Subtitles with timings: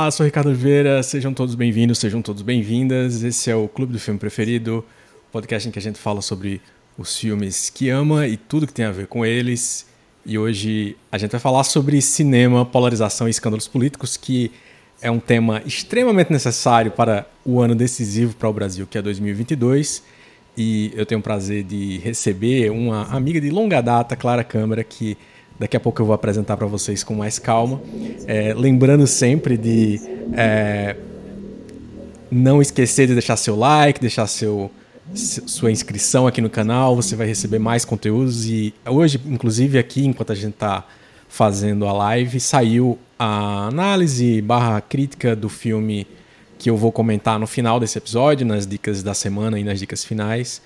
[0.00, 3.24] Olá, sou Ricardo Oliveira, sejam todos bem-vindos, sejam todos bem-vindas.
[3.24, 4.84] Esse é o Clube do Filme Preferido,
[5.32, 6.62] podcast em que a gente fala sobre
[6.96, 9.88] os filmes que ama e tudo que tem a ver com eles.
[10.24, 14.52] E hoje a gente vai falar sobre cinema, polarização e escândalos políticos, que
[15.02, 20.04] é um tema extremamente necessário para o ano decisivo para o Brasil, que é 2022.
[20.56, 25.18] E eu tenho o prazer de receber uma amiga de longa data, Clara Câmara, que
[25.58, 27.80] daqui a pouco eu vou apresentar para vocês com mais calma.
[28.26, 30.00] É, lembrando sempre de
[30.34, 30.96] é,
[32.30, 34.70] não esquecer de deixar seu like, deixar seu,
[35.14, 38.46] sua inscrição aqui no canal, você vai receber mais conteúdos.
[38.46, 40.86] E hoje, inclusive, aqui, enquanto a gente está
[41.28, 46.06] fazendo a live, saiu a análise barra crítica do filme
[46.58, 50.04] que eu vou comentar no final desse episódio, nas dicas da semana e nas dicas
[50.04, 50.60] finais.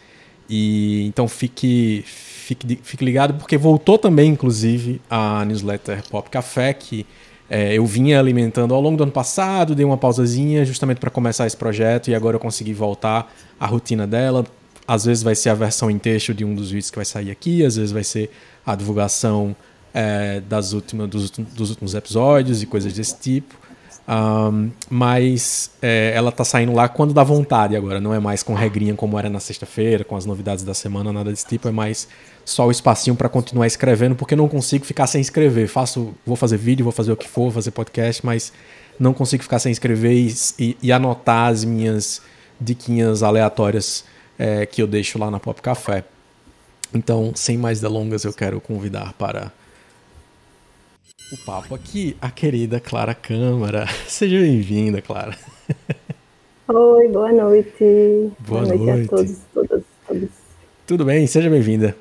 [0.48, 2.04] E então fique,
[2.42, 7.06] fique, fique ligado, porque voltou também, inclusive, a newsletter Pop Café, que
[7.48, 11.46] é, eu vinha alimentando ao longo do ano passado, dei uma pausazinha justamente para começar
[11.46, 14.44] esse projeto e agora eu consegui voltar à rotina dela.
[14.86, 17.30] Às vezes vai ser a versão em texto de um dos vídeos que vai sair
[17.30, 18.30] aqui, às vezes vai ser
[18.64, 19.54] a divulgação
[19.94, 23.54] é, das últimas, dos, dos, últimos episódios e coisas desse tipo.
[24.08, 28.52] Um, mas é, ela tá saindo lá quando dá vontade agora, não é mais com
[28.52, 32.08] regrinha como era na sexta-feira, com as novidades da semana, nada desse tipo, é mais
[32.44, 35.68] só o espacinho para continuar escrevendo, porque não consigo ficar sem escrever.
[35.68, 38.52] Faço, vou fazer vídeo, vou fazer o que for, vou fazer podcast, mas
[38.98, 42.22] não consigo ficar sem escrever e, e, e anotar as minhas
[42.60, 44.04] diquinhas aleatórias
[44.38, 46.04] é, que eu deixo lá na Pop Café.
[46.94, 49.52] Então, sem mais delongas, eu quero convidar para
[51.32, 53.86] o papo aqui a querida Clara Câmara.
[54.06, 55.36] Seja bem-vinda, Clara.
[56.68, 58.32] Oi, boa noite.
[58.40, 58.84] Boa, boa noite.
[58.84, 59.06] noite.
[59.06, 60.28] a todos, todas, todos.
[60.86, 61.26] Tudo bem?
[61.26, 61.96] Seja bem-vinda.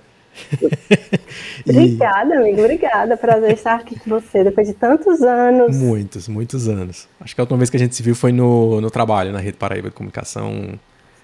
[1.68, 3.16] Obrigada, amigo, obrigada.
[3.16, 5.78] Prazer estar aqui com você depois de tantos anos.
[5.78, 7.08] Muitos, muitos anos.
[7.20, 9.40] Acho que a última vez que a gente se viu foi no, no trabalho, na
[9.40, 10.80] Rede Paraíba de Comunicação.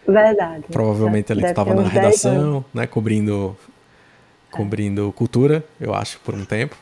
[0.08, 0.64] Verdade.
[0.72, 3.58] Provavelmente ali estava na redação, né, cobrindo,
[4.50, 6.78] cobrindo cultura, eu acho, por um tempo.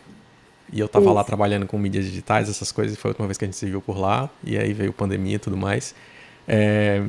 [0.71, 1.13] E eu tava Isso.
[1.13, 3.57] lá trabalhando com mídias digitais, essas coisas, e foi a última vez que a gente
[3.57, 4.29] se viu por lá.
[4.43, 5.95] E aí veio pandemia e tudo mais.
[6.47, 7.03] É,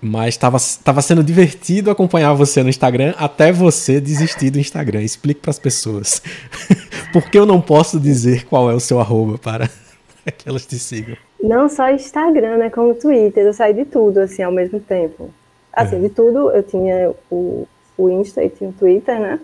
[0.00, 5.02] mas estava tava sendo divertido acompanhar você no Instagram até você desistir do Instagram.
[5.02, 6.22] Explique para as pessoas.
[7.12, 9.68] por que eu não posso dizer qual é o seu arroba para
[10.36, 11.16] que elas te sigam?
[11.42, 12.70] Não só Instagram, né?
[12.70, 13.44] Como Twitter.
[13.44, 15.30] Eu saí de tudo, assim, ao mesmo tempo.
[15.72, 16.00] Assim, é.
[16.00, 17.66] de tudo, eu tinha o,
[17.96, 19.40] o Insta e tinha o Twitter, né?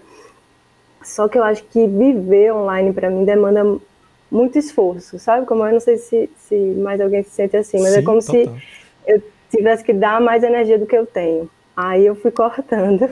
[1.03, 3.79] Só que eu acho que viver online para mim demanda
[4.31, 5.47] muito esforço, sabe?
[5.47, 8.03] Como eu não sei se, se mais alguém se sente assim, mas é Sim, é
[8.03, 8.35] como total.
[8.35, 8.51] se
[9.07, 9.23] eu
[9.57, 11.49] tivesse que dar mais energia do que eu tenho.
[11.77, 13.09] Aí eu fui cortando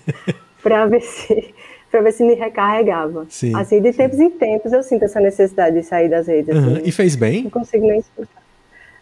[0.62, 1.54] para ver se
[1.90, 3.26] para ver se me recarregava.
[3.30, 3.98] Sim, assim, de sim.
[3.98, 6.54] tempos em tempos eu sinto essa necessidade de sair das redes.
[6.54, 6.74] Uhum.
[6.74, 7.44] Assim, e fez bem?
[7.44, 8.42] Não consigo nem explicar.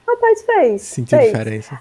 [0.07, 0.83] Rapaz, fez.
[0.83, 1.33] Sentiu fez.
[1.33, 1.81] diferença?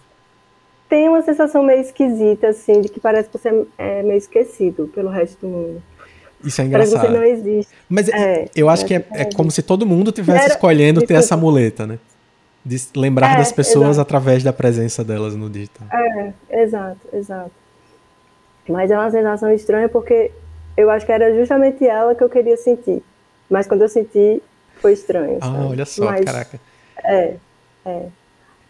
[0.89, 5.09] Tem uma sensação meio esquisita, assim, de que parece que você é meio esquecido pelo
[5.09, 5.83] resto do mundo.
[6.43, 7.01] Isso é engraçado.
[7.01, 7.73] Parece que você não existe.
[7.89, 11.35] Mas é, eu acho que é, é, como se todo mundo tivesse escolhendo ter essa
[11.35, 11.99] muleta, né?
[12.65, 14.01] De lembrar é, das pessoas exato.
[14.01, 15.87] através da presença delas no digital.
[15.91, 16.33] É,
[16.63, 17.51] exato, exato.
[18.67, 20.31] Mas é uma sensação estranha porque
[20.75, 23.03] eu acho que era justamente ela que eu queria sentir.
[23.49, 24.41] Mas quando eu senti,
[24.77, 25.37] foi estranho.
[25.41, 25.65] Ah, sabe?
[25.65, 26.59] olha só, Mas, caraca.
[27.03, 27.35] É,
[27.85, 28.05] é.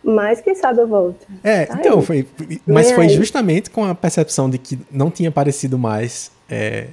[0.03, 1.25] Mas quem sabe eu volto.
[1.43, 2.27] É, tá então, foi.
[2.67, 6.89] Mas foi justamente com a percepção de que não tinha parecido mais é,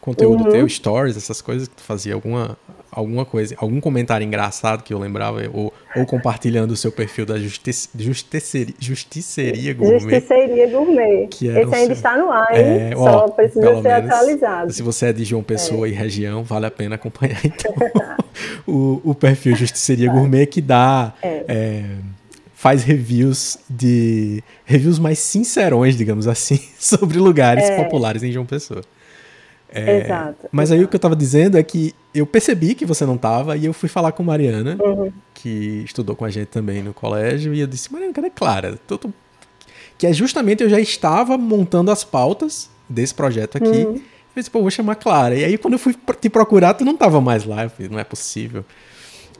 [0.00, 0.50] conteúdo uhum.
[0.50, 2.56] teu, stories, essas coisas que tu fazia alguma,
[2.92, 7.38] alguma coisa, algum comentário engraçado que eu lembrava, ou, ou compartilhando o seu perfil da
[7.38, 10.00] justiça, justiceria, justiceria gourmet.
[10.00, 11.26] Justiceria gourmet.
[11.28, 11.92] Que Esse ainda seu...
[11.92, 12.90] está no ar, hein?
[12.90, 14.72] É, Só ó, precisa ser menos, atualizado.
[14.72, 15.90] Se você é de João Pessoa é.
[15.90, 17.72] e região, vale a pena acompanhar então
[18.66, 21.14] o, o perfil Justiceria Gourmet que dá.
[21.22, 21.44] É.
[21.48, 21.84] É,
[22.54, 24.42] faz reviews de.
[24.64, 27.82] reviews mais sincerões, digamos assim, sobre lugares é.
[27.82, 28.82] populares em João Pessoa.
[29.72, 30.48] É, exato.
[30.52, 30.80] Mas exato.
[30.80, 33.64] aí o que eu estava dizendo é que eu percebi que você não estava e
[33.64, 35.10] eu fui falar com Mariana, uhum.
[35.34, 38.78] que estudou com a gente também no colégio, e eu disse: Mariana, cadê Clara?
[38.86, 39.10] Tô, tô...
[39.96, 43.68] Que é justamente eu já estava montando as pautas desse projeto aqui.
[43.68, 44.00] Uhum.
[44.34, 45.34] Eu disse, pô, vou chamar Clara.
[45.34, 47.64] E aí, quando eu fui te procurar, tu não estava mais lá.
[47.64, 48.64] Eu falei, não é possível.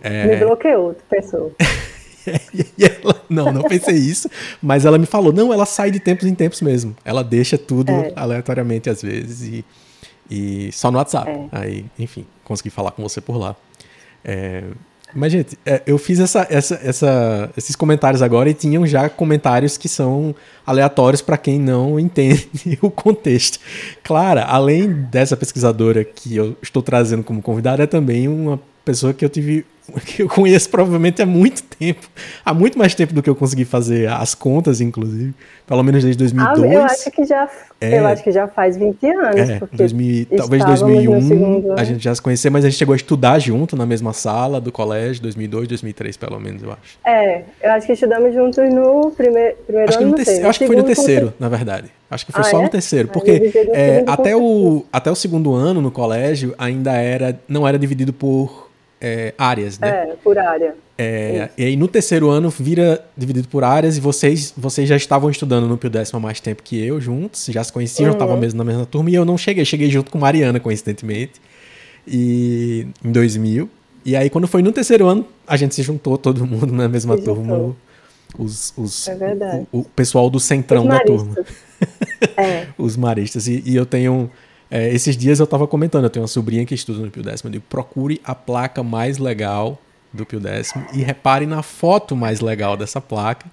[0.02, 0.26] É...
[0.26, 1.54] Me bloqueou, tu pensou.
[2.54, 4.28] e ela, não, não pensei isso,
[4.60, 6.94] mas ela me falou, não, ela sai de tempos em tempos mesmo.
[7.04, 8.12] Ela deixa tudo é.
[8.14, 9.64] aleatoriamente às vezes e
[10.30, 11.30] e só no WhatsApp.
[11.30, 11.48] É.
[11.52, 13.56] Aí, enfim, consegui falar com você por lá.
[14.24, 14.64] É,
[15.14, 19.76] mas, gente, é, eu fiz essa, essa, essa, esses comentários agora e tinham já comentários
[19.76, 20.34] que são
[20.66, 23.58] aleatórios para quem não entende o contexto.
[24.02, 29.24] Clara, além dessa pesquisadora que eu estou trazendo como convidada, é também uma pessoa que
[29.24, 29.64] eu tive
[30.06, 32.08] que eu conheço provavelmente há muito tempo,
[32.44, 35.34] há muito mais tempo do que eu consegui fazer as contas, inclusive,
[35.66, 36.70] pelo menos desde 2002.
[36.70, 37.50] Ah, eu acho que já,
[37.80, 39.50] é, eu acho que já faz 20 anos.
[39.50, 43.38] É, 2000, talvez 2001 a gente já se conhecer, mas a gente chegou a estudar
[43.38, 46.98] junto na mesma sala do colégio, 2002, 2003 pelo menos, eu acho.
[47.04, 50.16] É, eu acho que estudamos juntos no primeiro, primeiro acho ano.
[50.16, 51.90] No eu acho que foi no terceiro, na verdade.
[52.08, 52.62] Acho que foi ah, só é?
[52.62, 57.66] no terceiro, porque é, até, o, até o segundo ano no colégio ainda era, não
[57.66, 58.70] era dividido por
[59.02, 59.88] é, áreas, né?
[59.88, 60.76] É, por área.
[60.96, 65.28] É, e aí no terceiro ano vira dividido por áreas e vocês, vocês já estavam
[65.28, 68.12] estudando no Pio Décimo há mais tempo que eu, juntos, já se conheciam, uhum.
[68.12, 71.40] estavam mesmo na mesma turma e eu não cheguei, cheguei junto com Mariana, coincidentemente,
[72.06, 73.68] e, em 2000.
[74.04, 77.18] E aí quando foi no terceiro ano, a gente se juntou todo mundo na mesma
[77.18, 77.74] turma.
[78.38, 81.34] Os, os, é o, o, pessoal do centrão da turma.
[82.36, 82.68] É.
[82.78, 83.48] os maristas.
[83.48, 84.30] E, e eu tenho
[84.72, 87.48] é, esses dias eu estava comentando, eu tenho uma sobrinha que estuda no Pio Décimo,
[87.48, 89.78] eu digo, procure a placa mais legal
[90.10, 93.44] do Pio Décimo e repare na foto mais legal dessa placa,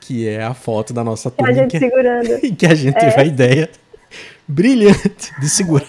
[0.00, 1.50] que é a foto da nossa turma.
[1.50, 2.38] A gente que, segurando.
[2.42, 3.00] E que a gente é.
[3.00, 3.68] teve a ideia
[4.48, 5.86] brilhante de segurar.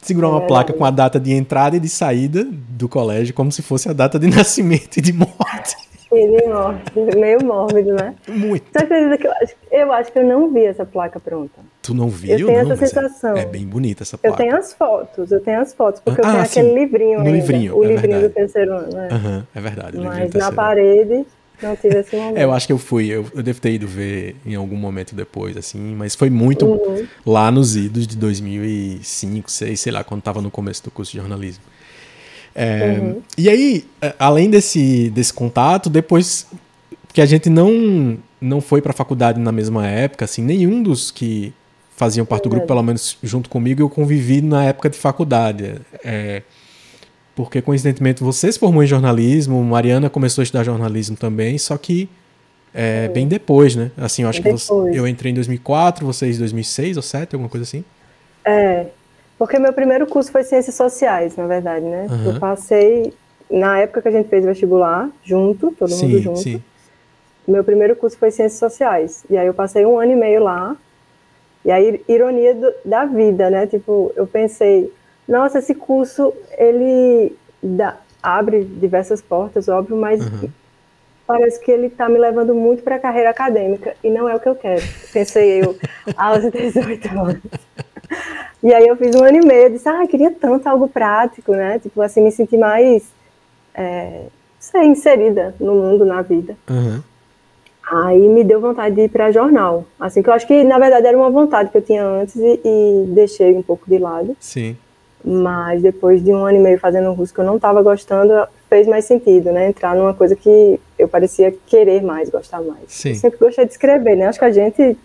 [0.00, 3.52] segurar uma é, placa com a data de entrada e de saída do colégio, como
[3.52, 5.76] se fosse a data de nascimento e de morte.
[6.12, 8.14] Ele mórbido, meio mórbido, né?
[8.28, 8.64] Muito.
[8.70, 11.60] Você acredita que eu acho, eu acho que eu não vi essa placa pronta.
[11.82, 12.38] Tu não viu?
[12.38, 13.36] Eu tenho não, essa é sensação.
[13.36, 14.34] É, bem bonita essa placa.
[14.34, 16.60] Eu tenho as fotos, eu tenho as fotos, porque ah, eu tenho sim.
[16.60, 18.28] aquele livrinho no ainda, livrinho, o é livrinho verdade.
[18.28, 19.08] do terceiro ano, né?
[19.10, 19.98] Uhum, é verdade.
[19.98, 21.26] Mas na parede
[21.62, 22.36] não tive esse momento.
[22.36, 25.14] É, eu acho que eu fui, eu, eu, devo ter ido ver em algum momento
[25.14, 27.06] depois, assim, mas foi muito uhum.
[27.24, 31.18] lá nos idos de 2005, 2006, sei lá, quando estava no começo do curso de
[31.18, 31.64] jornalismo.
[32.54, 33.22] É, uhum.
[33.36, 33.84] E aí,
[34.18, 36.46] além desse, desse contato, depois
[37.12, 41.12] que a gente não não foi para a faculdade na mesma época, assim, nenhum dos
[41.12, 41.54] que
[41.96, 45.76] faziam parte do grupo, pelo menos junto comigo, eu convivi na época de faculdade.
[46.04, 46.42] É,
[47.36, 52.08] porque, coincidentemente, você se formou em jornalismo, Mariana começou a estudar jornalismo também, só que
[52.74, 53.92] é, bem depois, né?
[53.96, 54.62] Assim, eu acho depois.
[54.62, 57.84] que você, eu entrei em 2004, vocês em 2006 ou 2007, alguma coisa assim?
[58.44, 58.86] É,
[59.38, 62.06] porque meu primeiro curso foi Ciências Sociais, na verdade, né?
[62.10, 62.34] Uhum.
[62.34, 63.12] Eu passei,
[63.50, 66.38] na época que a gente fez vestibular, junto, todo sim, mundo junto.
[66.38, 66.62] Sim.
[67.46, 69.24] Meu primeiro curso foi Ciências Sociais.
[69.28, 70.76] E aí eu passei um ano e meio lá.
[71.64, 73.66] E aí, ironia do, da vida, né?
[73.66, 74.92] Tipo, eu pensei,
[75.28, 80.48] nossa, esse curso, ele dá, abre diversas portas, óbvio, mas Uhum.
[81.26, 83.94] parece que ele está me levando muito para a carreira acadêmica.
[84.02, 84.82] E não é o que eu quero.
[85.12, 85.76] Pensei eu,
[86.16, 87.36] aos 18 anos.
[88.62, 90.86] E aí eu fiz um ano e meio, eu disse, ah, eu queria tanto algo
[90.86, 91.80] prático, né?
[91.80, 93.04] Tipo, assim, me sentir mais,
[93.74, 94.26] é,
[94.58, 96.56] sei, inserida no mundo, na vida.
[96.70, 97.02] Uhum.
[97.92, 99.84] Aí me deu vontade de ir para jornal.
[99.98, 102.60] Assim, que eu acho que na verdade era uma vontade que eu tinha antes e,
[102.64, 104.36] e, deixei um pouco de lado.
[104.38, 104.76] Sim.
[105.24, 108.46] Mas depois de um ano e meio fazendo um curso que eu não estava gostando,
[108.68, 109.68] fez mais sentido, né?
[109.68, 112.84] Entrar numa coisa que eu parecia querer mais, gostar mais.
[112.86, 113.10] Sim.
[113.10, 114.26] Eu sempre gostei de escrever, né?
[114.26, 114.96] Acho que a gente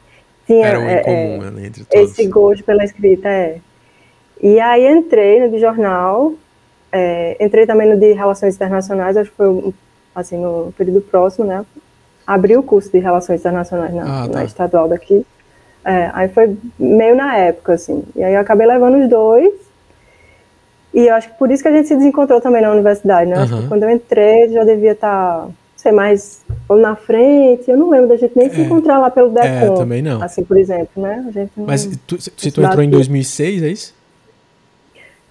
[0.47, 2.11] tinha Era um é, comum, é, né, entre todos.
[2.11, 3.59] esse gosto pela escrita, é.
[4.41, 6.33] E aí entrei no de jornal,
[6.91, 9.73] é, entrei também no de relações internacionais, acho que foi
[10.15, 11.63] assim no período próximo, né?
[12.27, 14.33] abri o curso de Relações Internacionais na, Ah, tá.
[14.39, 15.25] na estadual daqui.
[15.85, 18.03] É, aí foi meio na época, assim.
[18.13, 19.53] E aí eu acabei levando os dois.
[20.93, 23.37] E eu acho que por isso que a gente se desencontrou também na universidade, né?
[23.37, 23.61] Acho Aham.
[23.61, 25.53] que quando eu entrei, já devia estar, não
[25.89, 27.69] sei, mais ou na frente.
[27.69, 28.63] Eu não lembro da gente nem se É.
[28.63, 29.75] encontrar lá pelo É, DECOM.
[29.75, 30.21] também não.
[30.21, 31.25] Assim, por exemplo, né?
[31.27, 31.65] A gente não...
[31.65, 32.97] Mas tu, se tu entrou em tudo.
[32.97, 33.95] 2006, é isso?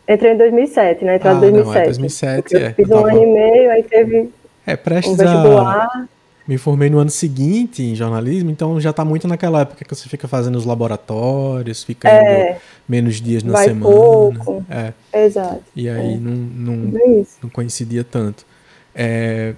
[0.09, 1.17] Entrei em 2007, né?
[1.17, 1.85] Entrada Ah, em não, é 2007.
[1.87, 4.31] 2007, Porque é, fiz eu um tava- ano e meio, aí teve
[4.67, 5.25] É, um prestes a...
[5.25, 6.09] vestibular.
[6.47, 10.09] Me formei no ano seguinte em jornalismo, então já tá muito naquela época que você
[10.09, 12.59] fica fazendo os laboratórios, fica É.
[12.89, 13.85] menos dias na Vai semana.
[13.85, 14.65] pouco.
[14.71, 14.93] É,
[15.25, 15.61] Exato.
[15.75, 17.39] e aí não, não, Tudo isso.
[17.43, 18.47] não coincidia tanto.
[18.95, 19.55] É,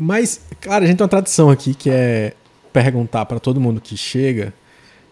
[0.00, 2.32] mas, claro, a gente tem uma tradição aqui que é
[2.72, 4.52] perguntar para todo mundo que chega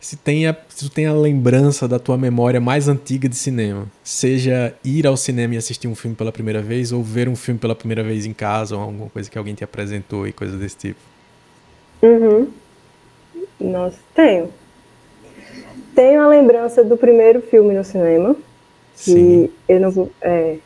[0.00, 3.87] se tem, a, se tu tem a lembrança da tua memória mais antiga de cinema.
[4.02, 7.59] Seja ir ao cinema e assistir um filme pela primeira vez, ou ver um filme
[7.59, 10.76] pela primeira vez em casa, ou alguma coisa que alguém te apresentou e coisa desse
[10.76, 11.00] tipo.
[12.00, 12.49] Uhum.
[13.61, 14.50] Nossa, tenho.
[15.95, 18.37] Tenho a lembrança do primeiro filme no cinema.
[18.97, 19.50] Que Sim.
[19.68, 20.12] eu não vou.
[20.21, 20.59] É,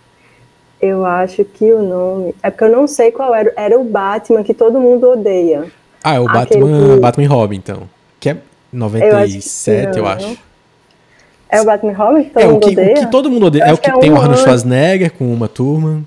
[0.82, 2.34] eu acho que o nome.
[2.42, 3.52] É porque eu não sei qual era.
[3.56, 5.64] Era o Batman que todo mundo odeia.
[6.04, 7.82] Ah, é o Aquele Batman, que- Batman Robin, então.
[8.20, 8.36] Que é
[8.72, 10.36] 97, eu acho.
[11.48, 12.94] É o Batman Robin que todo É, o mundo que, o odeia?
[12.94, 13.62] que todo mundo odeia.
[13.64, 14.42] Eu É o que que é tem o um Arnold ano.
[14.44, 16.02] Schwarzenegger com uma turma.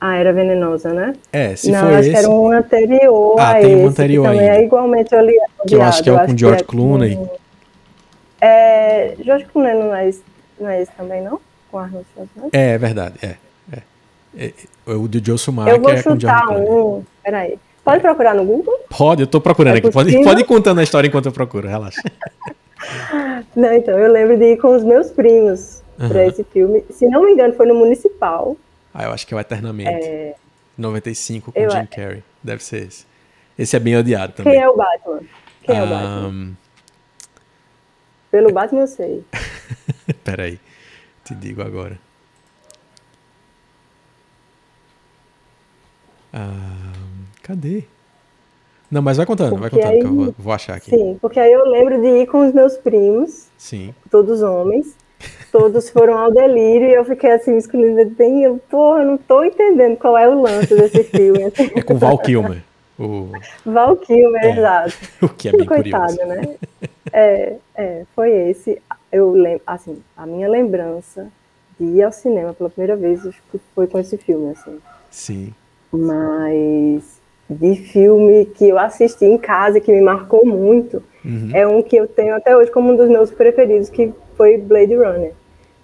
[0.00, 1.14] Ah, era venenosa, né?
[1.32, 2.10] É, se não, for acho esse.
[2.10, 4.62] que era um anterior Ah, tem um esse, anterior que também ainda.
[4.62, 5.52] é igualmente odiado.
[5.66, 7.18] Que eu acho que é o com George com- Clooney.
[8.40, 10.22] É, George Clooney não é esse,
[10.60, 11.40] não é esse também, não?
[11.70, 12.50] Com Arnold Schwarzenegger?
[12.52, 13.36] É, é verdade, é.
[14.36, 14.52] É,
[14.86, 17.02] é o de Joe Schumacher Eu vou é chutar um.
[17.22, 17.58] Peraí.
[17.84, 18.78] Pode procurar no Google?
[18.90, 19.90] Pode, eu tô procurando É aqui.
[19.90, 22.02] Pode, pode ir contando a história enquanto eu procuro, relaxa.
[23.56, 26.08] Não, então, eu lembro de ir com os meus primos Aham.
[26.10, 26.84] pra esse filme.
[26.90, 28.56] Se não me engano, foi no Municipal.
[28.94, 30.06] Ah, eu acho que é o Eternamente.
[30.06, 30.34] É,
[30.76, 31.86] 95 com Eu Jim.
[31.86, 32.22] Carrey.
[32.42, 33.06] Deve ser esse.
[33.58, 34.52] Esse é bem odiado também.
[34.52, 35.20] Quem é o Batman?
[35.62, 36.56] Quem é o Batman?
[38.30, 39.24] Pelo Batman eu sei.
[40.22, 40.60] Peraí,
[41.28, 41.98] te digo agora.
[46.32, 46.92] Ah,
[47.42, 47.84] cadê?
[48.90, 50.90] Não, mas vai contando, vai Porque contando que eu aí- vou, vou achar aqui.
[50.90, 53.94] Sim, porque aí eu lembro de ir com os meus primos, Sim.
[54.10, 54.94] todos homens.
[55.50, 58.44] Todos foram ao delírio e eu fiquei assim, me escolhendo bem.
[58.44, 61.42] Eu, porra, não tô entendendo qual é o lance desse filme.
[61.44, 61.70] Assim.
[61.74, 62.62] É com Val Kilmer,
[62.98, 63.32] o,
[63.66, 64.50] Val Kilmer, É.
[64.58, 64.92] exato.
[65.22, 66.26] o que é bem Coitado, curioso.
[66.42, 66.56] né?
[67.12, 68.80] É, é, foi esse.
[69.10, 71.28] Eu lembro, assim, a minha lembrança
[71.78, 73.22] de ir ao cinema pela primeira vez
[73.74, 74.78] foi com esse filme, assim.
[75.10, 75.54] Sim.
[75.92, 81.50] Mas de filme que eu assisti em casa que me marcou muito Uhum.
[81.54, 84.94] é um que eu tenho até hoje como um dos meus preferidos, que foi Blade
[84.94, 85.32] Runner.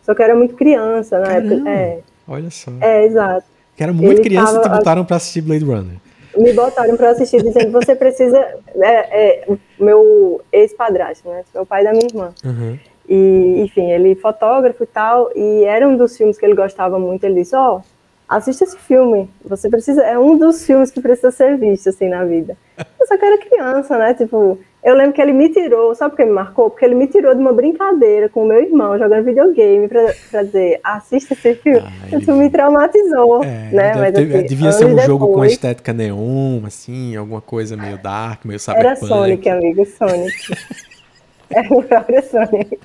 [0.03, 1.49] Só que eu era muito criança na época.
[1.57, 1.71] Caramba.
[1.71, 2.71] É, Olha só.
[2.81, 3.47] é, exato.
[3.77, 5.97] Que era muito Ele criança e te tava- botaram pra assistir Blade Runner.
[6.37, 11.43] me botaram pra assistir dizendo você precisa é, é, o meu ex-padrasto, né?
[11.55, 12.33] É o pai da minha irmã.
[12.45, 12.79] Uhum.
[13.17, 16.99] E, enfim, ele é fotógrafo e tal, e era um dos filmes que ele gostava
[16.99, 17.23] muito.
[17.23, 17.81] Ele disse: Ó,
[18.29, 19.31] assista esse filme.
[19.45, 20.03] Você precisa.
[20.03, 22.57] É um dos filmes que precisa ser visto, assim, na vida.
[22.99, 24.15] Eu só que era criança, né?
[24.15, 26.71] Tipo, eu lembro que ele me tirou, sabe por que me marcou?
[26.71, 30.43] Porque ele me tirou de uma brincadeira com o meu irmão jogando videogame pra, pra
[30.43, 31.81] dizer: assista esse filme.
[31.87, 33.93] Ah, Isso ele- me traumatizou, É, né?
[33.93, 37.41] deve Mas, ter- assim, devia ser um anos jogo com depois- estética neon, assim, alguma
[37.43, 39.07] coisa meio dark, meio Era cyberpunk.
[39.07, 40.35] Sonic, amigo, Sonic.
[41.51, 42.79] Era o próprio Sonic,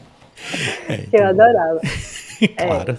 [0.89, 1.81] É, que eu então, adorava.
[2.58, 2.98] claro.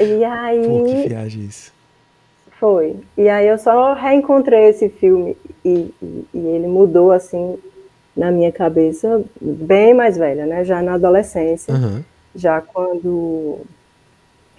[0.00, 0.66] E aí.
[0.66, 1.72] Pô, que viagem isso.
[2.58, 2.96] Foi.
[3.16, 7.58] E aí eu só reencontrei esse filme e, e- e ele mudou assim
[8.16, 10.64] na minha cabeça, bem mais velha, né?
[10.64, 12.04] Já na adolescência, Aham.
[12.34, 13.60] já quando.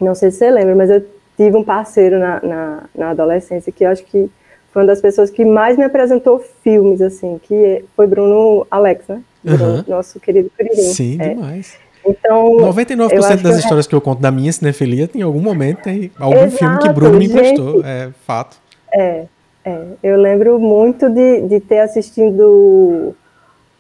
[0.02, 1.06] Não sei se você lembra, mas eu
[1.38, 4.30] tive um parceiro na, na, na adolescência que eu acho que
[4.74, 9.22] foi uma das pessoas que mais me apresentou filmes, assim, que foi Bruno Alex, né?
[9.44, 9.86] Bruno, Aham.
[9.88, 10.82] Nosso querido Curirim.
[10.82, 11.30] Sim, É.
[11.30, 11.78] demais.
[12.06, 15.22] Então, 99% eu acho das que eu- histórias que eu conto da minha cinefilia tem
[15.22, 17.76] algum momento, tem algum Exato, filme que Bruno me emprestou.
[17.76, 17.86] gente.
[17.86, 18.58] É fato.
[18.94, 19.24] É,
[19.64, 19.82] é.
[20.04, 23.16] Eu lembro muito de, de ter assistido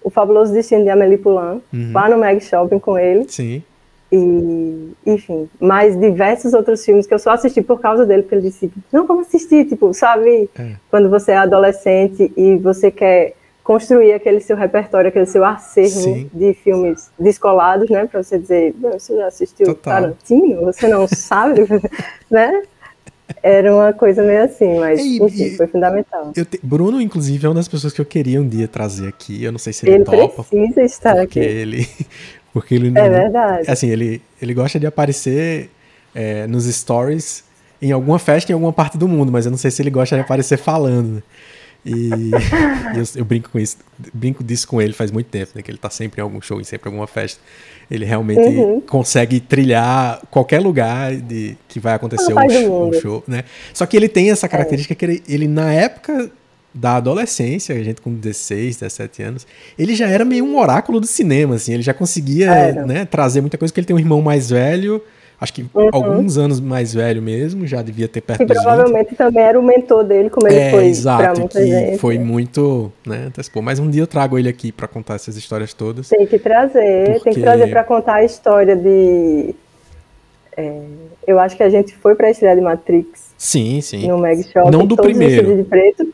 [0.04, 1.92] o Fabuloso Destino de Amélie Poulain, Uhum.
[1.94, 3.26] lá no Mag Shopping com ele.
[3.28, 3.62] Sim.
[4.16, 8.44] E, enfim, mais diversos outros filmes que eu só assisti por causa dele, porque ele
[8.44, 10.48] disse, não, vamos assistir, tipo, sabe?
[10.58, 10.74] É.
[10.92, 16.30] Quando você é adolescente e você quer construir aquele seu repertório, aquele seu acervo Sim.
[16.34, 18.06] de filmes descolados, né?
[18.06, 19.94] Pra você dizer, "Não, você já assistiu Total.
[20.02, 20.62] Tarantino?
[20.66, 21.62] Você não sabe?
[22.30, 22.62] né?
[23.42, 26.32] Era uma coisa meio assim, mas E- enfim, e- foi fundamental.
[26.34, 29.44] Te- Bruno, inclusive, é uma das pessoas que eu queria um dia trazer aqui.
[29.44, 30.44] Eu não sei se ele, Ele topa.
[30.44, 31.50] precisa estar Porque aqui.
[31.50, 31.88] ele.
[32.54, 33.70] Porque ele É não- verdade.
[33.70, 35.70] Assim, ele, ele gosta de aparecer
[36.14, 37.44] é, nos stories
[37.82, 40.16] em alguma festa em alguma parte do mundo, mas eu não sei se ele gosta
[40.16, 41.16] de aparecer falando.
[41.16, 41.22] né?
[41.86, 42.32] E, e
[42.98, 43.76] eu, eu brinco com isso,
[44.14, 45.62] brinco disso com ele faz muito tempo, né?
[45.62, 47.42] Que ele tá sempre em algum show, em sempre em alguma festa.
[47.92, 48.80] Ele realmente Uhum.
[48.82, 53.02] consegue trilhar qualquer lugar de que vai acontecer um, sh- um mundo.
[53.02, 53.44] show, né?
[53.74, 56.32] Só que ele tem essa característica que ele, ele, na época
[56.74, 61.06] da adolescência, a gente com 16, 17 anos, ele já era meio um oráculo do
[61.08, 62.86] cinema, assim, ele já conseguia, Era.
[62.86, 65.00] né, trazer muita coisa, porque ele tem um irmão mais velho,
[65.40, 65.90] acho que Uhum.
[65.92, 68.64] alguns anos mais velho mesmo, já devia ter perto Que dos 20.
[68.64, 71.98] provavelmente também era o mentor dele, como ele É, foi exato, muita que gente.
[72.00, 73.62] foi muito, né, antecipou.
[73.62, 76.10] Mas um dia eu trago ele aqui pra contar essas histórias todas.
[76.10, 79.54] Tem que trazer, tem Porque- que trazer para contar a história de.
[80.58, 80.82] é,
[81.28, 84.08] eu acho que a gente foi para a estreia de Matrix Sim, sim.
[84.08, 84.72] no Mag Shopping.
[84.72, 85.56] Não do primeiro.
[85.58, 86.08] de preto.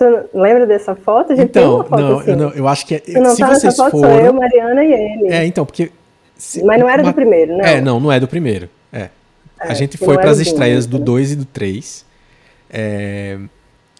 [0.00, 1.32] Você lembra dessa foto?
[1.32, 2.30] A gente tem Então, uma foto não, assim.
[2.30, 4.32] eu, não, eu acho que é- Se não se tá vocês foto, sou foram, eu,
[4.32, 5.28] Mariana e ele.
[5.32, 5.92] É, então, porque.
[6.38, 7.64] se- Mas não era Ma- do primeiro, não.
[7.64, 8.68] É, não, não é do primeiro.
[8.90, 9.10] É.
[9.58, 11.04] a É, gente que foi para as estreias do dois, né?
[11.04, 12.06] 2 e do 3.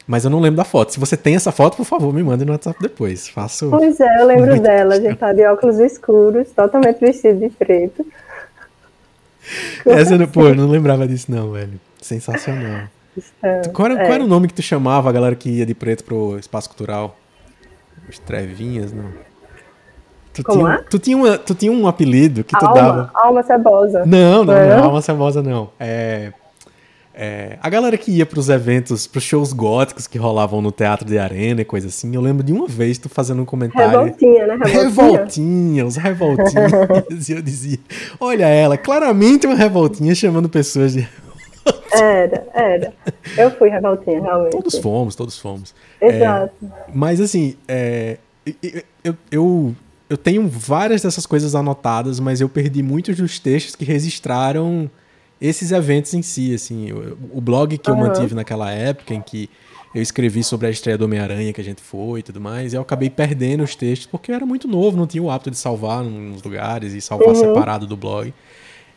[0.07, 0.93] mas eu não lembro da foto.
[0.93, 3.29] Se você tem essa foto, por favor, me mande no WhatsApp depois.
[3.29, 3.69] Faço.
[3.71, 4.95] Pois é, eu lembro Muito dela.
[4.95, 8.07] A gente tá de óculos escuros, totalmente vestido de preto.
[9.87, 11.79] Essa, não- pô, eu não lembrava disso, não, velho.
[12.01, 12.85] Sensacional.
[13.43, 14.05] É, Qual era, é.
[14.05, 16.69] qual era o nome que tu chamava a galera que ia de preto pro espaço
[16.69, 17.17] cultural?
[18.09, 19.05] Os Trevinhas, não?
[20.33, 20.79] Tu Como tinha, é?
[20.79, 23.11] tu tinha, uma, tu tinha um apelido que tu Alma, dava.
[23.15, 24.07] alma cebosa.
[24.07, 24.77] Não, não, É?
[24.77, 25.71] não, Alma Cebosa não.
[25.79, 26.33] É,
[27.13, 31.19] é, a galera que ia pros eventos, pros shows góticos que rolavam no teatro de
[31.19, 33.91] arena e coisa assim, eu lembro de uma vez tu fazendo um comentário.
[33.91, 34.55] Revoltinha, né?
[34.63, 34.83] Revoltinha.
[34.85, 36.73] Revoltinha, os revoltinhas.
[37.29, 37.79] e eu dizia:
[38.21, 41.07] Olha ela, claramente uma revoltinha chamando pessoas de
[41.93, 42.95] Era, era.
[43.37, 44.53] Eu fui revoltinha, realmente.
[44.53, 45.75] Todos fomos, todos fomos.
[46.01, 46.55] Exato.
[46.63, 48.19] É, mas assim, é,
[49.05, 49.77] eu, eu,
[50.09, 54.91] eu tenho várias dessas coisas anotadas, mas eu perdi muitos dos textos que registraram
[55.41, 56.93] esses eventos em si, assim.
[56.93, 57.99] O, o blog que uhum.
[57.99, 59.51] eu mantive naquela época, em que
[59.95, 62.77] eu escrevi sobre a estreia do Homem-Aranha que a gente foi e tudo mais, e
[62.77, 65.57] eu acabei perdendo os textos porque eu era muito novo, não tinha o hábito de
[65.57, 67.35] salvar nos lugares e salvar uhum.
[67.35, 68.33] separado do blog.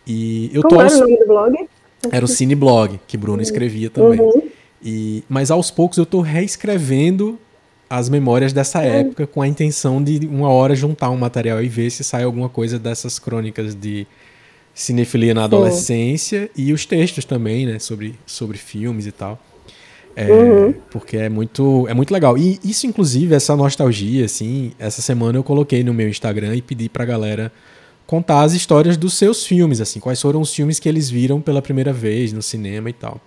[0.05, 0.97] E eu Como torço...
[0.97, 1.69] era o nome do blog?
[2.11, 4.19] Era o Cineblog, que Bruno escrevia também.
[4.19, 4.49] Uhum.
[4.83, 7.39] E, mas aos poucos eu estou reescrevendo
[7.89, 8.85] as memórias dessa uhum.
[8.85, 12.49] época com a intenção de uma hora juntar um material e ver se sai alguma
[12.49, 14.07] coisa dessas crônicas de
[14.73, 19.39] cinefilia na adolescência e os textos também, né, sobre, sobre filmes e tal.
[20.15, 20.73] É, uhum.
[20.91, 22.37] Porque é muito, é muito legal.
[22.37, 26.89] E isso, inclusive, essa nostalgia, assim, essa semana eu coloquei no meu Instagram e pedi
[26.89, 27.51] pra galera
[28.05, 31.61] contar as histórias dos seus filmes, assim, quais foram os filmes que eles viram pela
[31.61, 33.19] primeira vez no cinema e tal.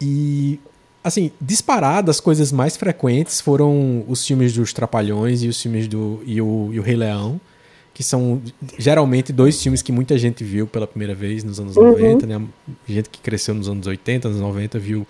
[0.00, 0.58] E,
[1.04, 6.22] assim, disparadas, as coisas mais frequentes foram os filmes dos Trapalhões e os filmes do.
[6.26, 7.40] e o, e o Rei Leão,
[7.92, 8.40] que são
[8.78, 11.90] geralmente dois filmes que muita gente viu pela primeira vez nos anos uhum.
[11.90, 12.42] 90, né?
[12.88, 15.06] Gente que cresceu nos anos 80, anos 90 viu,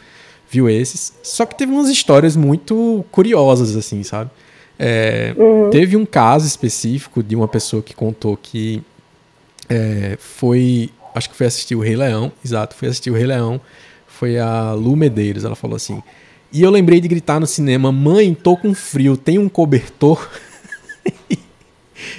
[0.50, 1.12] viu esses.
[1.22, 4.30] Só que teve umas histórias muito curiosas, assim, sabe?
[4.82, 5.68] É, uhum.
[5.70, 8.82] Teve um caso específico de uma pessoa que contou que
[9.70, 10.90] é, foi.
[11.14, 13.60] Acho que foi assistir o Rei Leão, exato, foi assistir o Rei Leão.
[14.06, 16.02] Foi a Lu Medeiros, ela falou assim.
[16.52, 20.28] E eu lembrei de gritar no cinema: Mãe, tô com frio, tem um cobertor?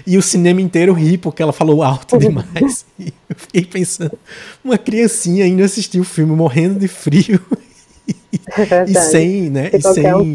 [0.08, 2.86] e o cinema inteiro ri porque ela falou alto demais.
[2.98, 4.18] E eu fiquei pensando:
[4.64, 7.40] uma criancinha indo assistir o filme morrendo de frio.
[8.58, 9.70] É e sem, né?
[9.74, 10.34] e sem, um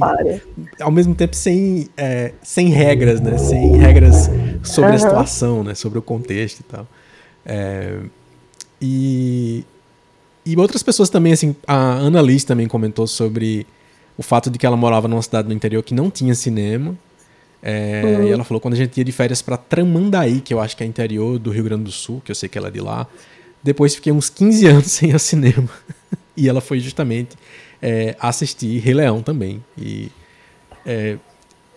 [0.81, 3.39] ao mesmo tempo sem, é, sem regras, né?
[3.39, 4.31] Sem regras
[4.63, 4.97] sobre uhum.
[4.97, 5.75] a situação, né?
[5.75, 6.87] Sobre o contexto e tal.
[7.47, 8.01] É,
[8.83, 9.65] e,
[10.45, 13.67] e outras pessoas também, assim, a Ana Liz também comentou sobre
[14.19, 16.97] o fato de que ela morava numa cidade no interior que não tinha cinema.
[17.63, 18.27] É, uhum.
[18.27, 20.83] E ela falou quando a gente ia de férias para Tramandaí, que eu acho que
[20.83, 23.07] é interior do Rio Grande do Sul, que eu sei que ela é de lá.
[23.63, 25.69] Depois fiquei uns 15 anos sem ir ao cinema.
[26.37, 27.37] e ela foi justamente
[27.81, 29.65] é, assistir Rei Leão também.
[29.77, 30.11] E
[30.85, 31.17] é,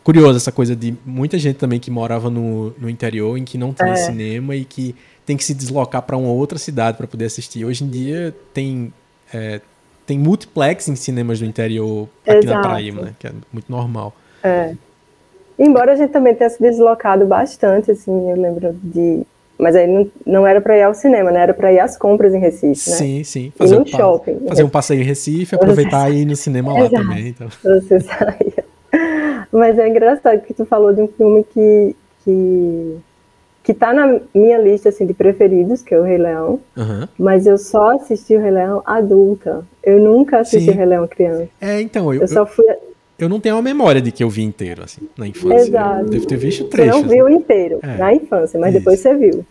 [0.04, 3.74] curioso essa coisa de muita gente também que morava no, no interior em que não
[3.74, 3.96] tinha é.
[3.96, 4.96] cinema e que
[5.30, 7.63] tem que se deslocar para uma outra cidade para poder assistir.
[7.63, 8.92] Hoje em dia tem
[9.32, 9.62] é,
[10.04, 12.56] tem multiplex em cinemas do interior aqui Exato.
[12.56, 13.13] na Paraíba, né?
[13.20, 14.12] Que é muito normal.
[14.44, 14.74] É.
[15.60, 19.22] Embora a gente também tenha se deslocado bastante, assim, eu lembro de
[19.56, 21.42] mas aí não, não era para ir ao cinema, né?
[21.42, 22.96] Era para ir às compras em Recife, né?
[22.96, 23.54] Sim, sim.
[23.56, 24.39] Fazer um shopping.
[24.48, 26.96] Fazer um passeio em Recife, aproveitar e ir no cinema lá Exato.
[26.96, 27.28] também.
[27.28, 27.50] Então.
[27.62, 28.65] Você saia.
[29.52, 32.98] Mas é engraçado que tu falou de um filme que, que,
[33.70, 36.60] que tá na minha lista, assim, de preferidos, que é o Rei Leão.
[36.76, 37.08] Uhum.
[37.20, 39.64] Mas eu só assisti o Rei Leão adulta.
[39.84, 40.72] Eu nunca assisti sim.
[40.72, 41.48] o Rei Leão criança.
[41.62, 42.22] É, então, eu...
[42.22, 42.66] Eu só fui
[43.20, 45.68] eu não tenho a memória de que eu vi inteiro, assim, na infância.
[45.68, 46.06] Exato.
[46.06, 46.96] Eu devo ter visto trechos.
[46.96, 47.98] Você não viu inteiro é.
[47.98, 48.80] na infância, mas Isso.
[48.80, 49.46] depois você viu.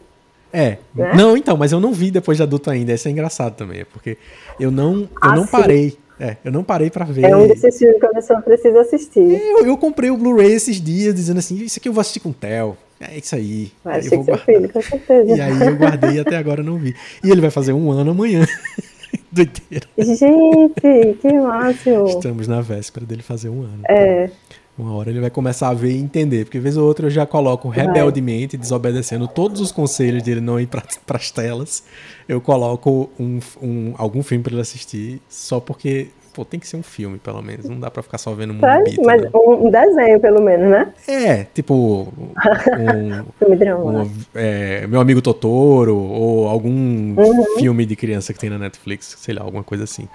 [0.53, 0.79] É.
[0.97, 1.13] Né?
[1.15, 2.95] Não, então, mas eu não vi depois de adulto ainda.
[2.95, 4.19] Isso é engraçado também, porque
[4.59, 5.97] eu não, eu ah, não parei.
[6.21, 7.25] É, eu não parei para ver.
[7.25, 9.37] É um desses filmes que a pessoa precisa assistir.
[9.37, 12.21] É, eu, eu comprei o Blu-ray esses dias, dizendo assim: isso aqui eu vou assistir
[12.21, 12.77] com o Theo.
[13.01, 13.71] É isso aí.
[13.85, 15.37] Vai assistir com filho, com certeza.
[15.37, 16.97] E aí eu guardei e até agora não vi.
[17.23, 18.45] E ele vai fazer um ano amanhã.
[19.31, 19.87] Doideira.
[19.97, 22.07] Gente, que máximo.
[22.07, 23.83] Estamos na véspera dele fazer um ano.
[23.89, 24.31] É.
[24.79, 27.27] Uma hora ele vai começar a ver e entender, porque vez ou outra eu já
[27.27, 30.83] coloco rebeldemente, desobedecendo todos os conselhos dele não ir para
[31.17, 31.83] as telas.
[32.29, 36.77] Eu coloco um, um, algum filme para ele assistir, só porque pô, tem que ser
[36.77, 37.69] um filme, pelo menos.
[37.69, 40.93] Não dá pra ficar só vendo um Mas, mas um desenho, pelo menos, né?
[41.09, 42.13] É, tipo.
[42.79, 44.05] Um, filme drama.
[44.05, 47.45] Um, é, meu amigo Totoro, ou algum uhum.
[47.59, 50.09] filme de criança que tem na Netflix, sei lá, alguma coisa assim.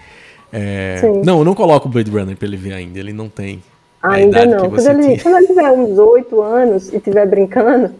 [0.51, 3.61] É, não, eu não coloco o Blade Runner pra ele ver ainda, ele não tem.
[4.03, 4.69] Ainda não.
[4.69, 7.93] Quando ele, quando ele tiver uns oito anos e estiver brincando.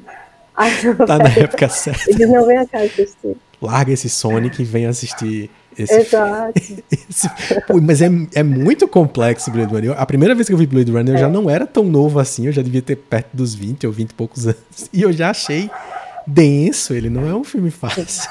[1.08, 2.12] tá na época certa.
[2.12, 3.38] Ele não vem a casa assistir.
[3.62, 6.54] Larga esse Sonic e vem assistir esse Exato.
[6.92, 7.28] Esse,
[7.68, 9.90] pô, mas é, é muito complexo Blade Runner.
[9.92, 11.16] Eu, a primeira vez que eu vi Blade Runner, é.
[11.16, 11.32] eu já é.
[11.32, 14.14] não era tão novo assim, eu já devia ter perto dos 20 ou 20 e
[14.14, 14.90] poucos anos.
[14.92, 15.72] E eu já achei
[16.28, 18.30] denso, ele não é um filme fácil.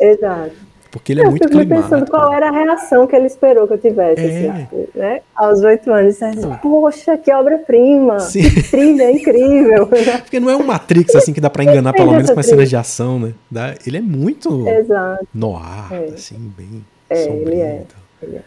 [0.00, 0.69] Exato.
[0.90, 1.74] Porque ele é eu muito climático.
[1.74, 4.50] Eu pensando qual era a reação que ele esperou que eu tivesse, é.
[4.50, 5.20] assim, né?
[5.36, 6.20] Aos oito anos.
[6.20, 8.16] Assim, Poxa, que obra-prima!
[8.30, 9.86] Que trilha incrível!
[10.22, 12.68] Porque não é um Matrix, assim, que dá pra enganar, pelo menos com as cenas
[12.68, 13.18] de ação,
[13.50, 13.74] né?
[13.86, 15.26] Ele é muito Exato.
[15.32, 16.04] noir, é.
[16.14, 17.82] assim, bem é, Ele é.
[18.22, 18.42] Ele é.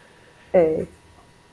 [0.53, 0.85] é.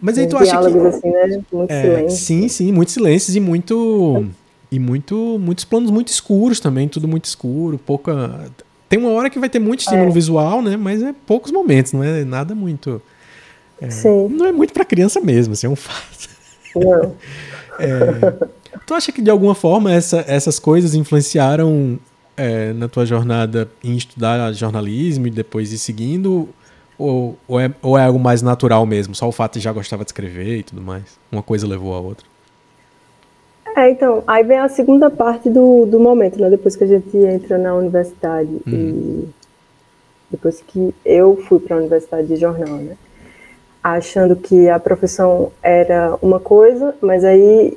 [0.01, 0.79] Mas aí tu acha que...
[0.79, 1.43] assim, né?
[1.53, 2.19] Muito é, silêncio.
[2.19, 4.25] Sim, sim, muitos silêncios e muito...
[4.73, 8.49] E muito, muitos planos muito escuros também, tudo muito escuro, pouca
[8.91, 10.13] tem uma hora que vai ter muito estímulo é.
[10.13, 10.77] visual, né?
[10.77, 13.01] Mas é poucos momentos, não é nada muito.
[13.81, 13.89] É.
[14.29, 16.29] Não é muito para criança mesmo, assim, é um fato.
[16.75, 17.15] Não.
[17.79, 18.47] é,
[18.85, 22.01] tu acha que de alguma forma essa, essas coisas influenciaram
[22.37, 26.49] é, na tua jornada em estudar jornalismo e depois ir seguindo?
[26.99, 29.15] Ou, ou, é, ou é algo mais natural mesmo?
[29.15, 31.05] Só o fato de já gostava de escrever e tudo mais?
[31.31, 32.27] Uma coisa levou a outra?
[33.77, 36.51] É, então, aí vem a segunda parte do, do momento, né?
[36.51, 38.73] Depois que a gente entra na universidade uhum.
[38.73, 39.29] e
[40.31, 42.97] depois que eu fui para a universidade de jornal, né?
[43.83, 47.77] Achando que a profissão era uma coisa, mas aí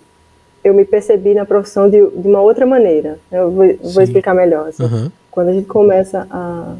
[0.63, 3.19] eu me percebi na profissão de, de uma outra maneira.
[3.31, 4.69] Eu vou, vou explicar melhor.
[4.69, 4.83] Assim.
[4.83, 5.11] Uhum.
[5.31, 6.75] Quando a gente começa a,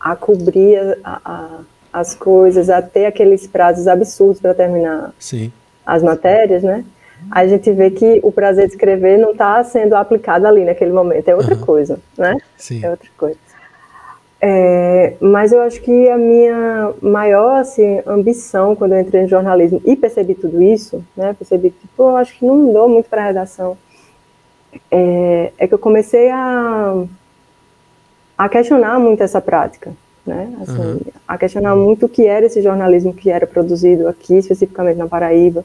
[0.00, 1.48] a cobrir a, a,
[1.92, 5.52] as coisas, a ter aqueles prazos absurdos para terminar Sim.
[5.84, 6.84] as matérias, né?
[7.30, 11.28] A gente vê que o prazer de escrever não está sendo aplicado ali naquele momento,
[11.28, 11.60] é outra uhum.
[11.60, 12.36] coisa, né?
[12.56, 12.84] Sim.
[12.84, 13.38] É outra coisa.
[14.44, 19.80] É, mas eu acho que a minha maior assim, ambição quando eu entrei no jornalismo
[19.84, 23.22] e percebi tudo isso, né, percebi que tipo, eu acho que não dou muito para
[23.22, 23.78] a redação,
[24.90, 27.04] é, é, que eu comecei a,
[28.36, 29.92] a questionar muito essa prática,
[30.26, 31.00] né, assim, uhum.
[31.28, 35.64] a questionar muito o que era esse jornalismo que era produzido aqui, especificamente na Paraíba,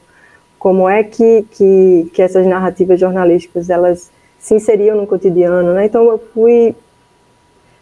[0.58, 6.08] como é que, que, que essas narrativas jornalísticas elas se inseriam no cotidiano, né, então
[6.08, 6.74] eu fui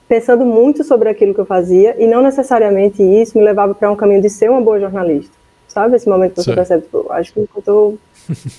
[0.08, 3.96] pensando muito sobre aquilo que eu fazia e não necessariamente isso me levava para um
[3.96, 5.34] caminho de ser uma boa jornalista.
[5.68, 7.98] Sabe esse momento que você percebe, tipo, acho que o que eu estou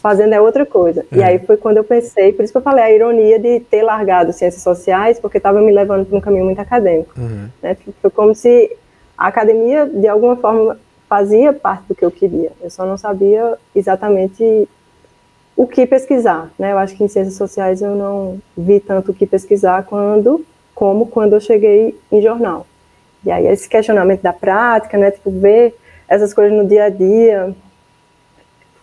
[0.01, 1.03] fazendo é outra coisa.
[1.11, 1.17] É.
[1.17, 3.81] E aí foi quando eu pensei, por isso que eu falei a ironia de ter
[3.81, 7.11] largado ciências sociais, porque estava me levando para um caminho muito acadêmico.
[7.17, 7.49] Uhum.
[7.63, 7.75] Né?
[8.01, 8.71] Foi como se
[9.17, 12.51] a academia, de alguma forma, fazia parte do que eu queria.
[12.61, 14.67] Eu só não sabia exatamente
[15.55, 16.51] o que pesquisar.
[16.59, 16.71] Né?
[16.71, 21.07] Eu acho que em ciências sociais eu não vi tanto o que pesquisar quando como
[21.07, 22.67] quando eu cheguei em jornal.
[23.25, 25.75] E aí esse questionamento da prática, né, tipo, ver
[26.07, 27.55] essas coisas no dia a dia,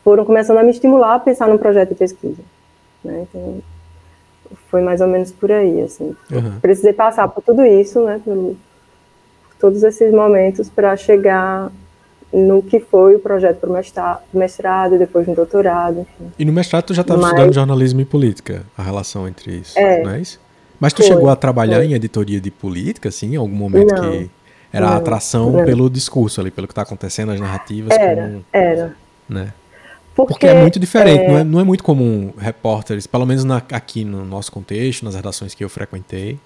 [0.03, 2.43] foram começando a me estimular a pensar num projeto de pesquisa.
[3.05, 3.27] Né?
[3.29, 3.63] Então,
[4.69, 6.17] foi mais ou menos por aí, assim.
[6.33, 6.59] Uhum.
[6.61, 11.71] Precisei passar por tudo isso, né, por, por todos esses momentos para chegar
[12.35, 16.01] no que foi o projeto para o mestrado, depois no doutorado.
[16.01, 16.33] Enfim.
[16.37, 17.31] E no mestrado tu já estava Mas...
[17.31, 20.41] estudando jornalismo e política, a relação entre isso, é, não é isso?
[20.81, 21.87] Mas tu foi, chegou a trabalhar foi.
[21.87, 24.31] em editoria de política, assim, em algum momento não, que
[24.73, 25.65] era não, atração não.
[25.65, 27.97] pelo discurso ali, pelo que está acontecendo, as narrativas?
[27.97, 28.97] Era, como, era.
[29.29, 29.53] Né?
[30.15, 31.29] Porque, Porque, é muito diferente, é...
[31.29, 35.15] Não, é, não é muito comum repórteres, pelo menos na, aqui no nosso contexto, nas
[35.15, 36.39] redações que eu frequentei,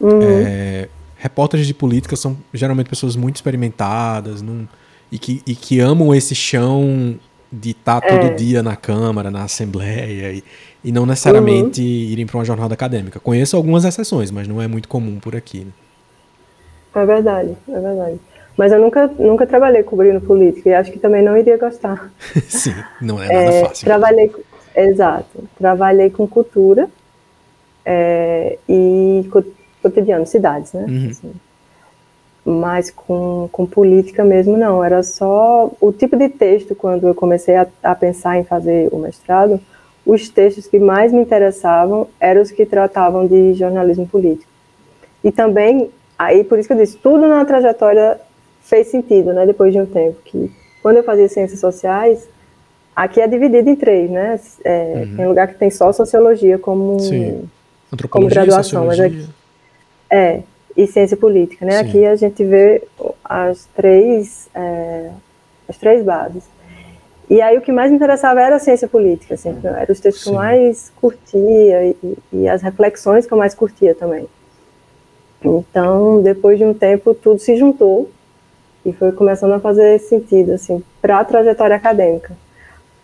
[0.00, 0.20] uhum.
[0.22, 4.66] é, repórteres de política são geralmente pessoas muito experimentadas num,
[5.10, 7.18] e, que, e que amam esse chão
[7.50, 8.34] de estar tá todo é.
[8.34, 10.44] dia na Câmara, na Assembleia, e,
[10.84, 11.86] e não necessariamente uhum.
[11.86, 13.20] irem para uma jornada acadêmica.
[13.20, 15.60] Conheço algumas exceções, mas não é muito comum por aqui.
[15.60, 15.72] Né?
[16.94, 18.20] É verdade, é verdade.
[18.56, 22.10] Mas eu nunca, nunca trabalhei cobrindo política e acho que também não iria gostar.
[22.48, 23.84] Sim, não é nada é, fácil.
[23.84, 24.32] Trabalhei,
[24.74, 25.44] exato.
[25.58, 26.88] Trabalhei com cultura
[27.84, 29.28] é, e
[29.82, 30.86] cotidiano, cidades, né?
[30.88, 31.08] Uhum.
[31.10, 31.45] Assim
[32.46, 37.56] mas com, com política mesmo não, era só o tipo de texto, quando eu comecei
[37.56, 39.60] a, a, pensar em fazer o mestrado,
[40.06, 44.48] os textos que mais me interessavam eram os que tratavam de jornalismo político.
[45.24, 48.20] E também, aí por isso que eu disse, tudo na trajetória
[48.62, 50.48] fez sentido, né, depois de um tempo, que
[50.80, 52.28] quando eu fazia ciências sociais,
[52.94, 55.16] aqui é dividido em três, né, é, uhum.
[55.16, 57.48] tem lugar que tem só sociologia como, Sim.
[58.08, 59.26] como graduação, mas aqui,
[60.08, 60.42] é,
[60.76, 61.72] e ciência política, né?
[61.72, 61.88] Sim.
[61.88, 62.82] Aqui a gente vê
[63.24, 65.10] as três, é,
[65.68, 66.44] as três bases.
[67.28, 70.22] E aí o que mais me interessava era a ciência política, assim, eram os textos
[70.22, 70.30] Sim.
[70.30, 71.96] que eu mais curtia e,
[72.32, 74.28] e, as reflexões que eu mais curtia também.
[75.42, 78.10] Então, depois de um tempo, tudo se juntou
[78.84, 82.36] e foi começando a fazer sentido, assim, para a trajetória acadêmica.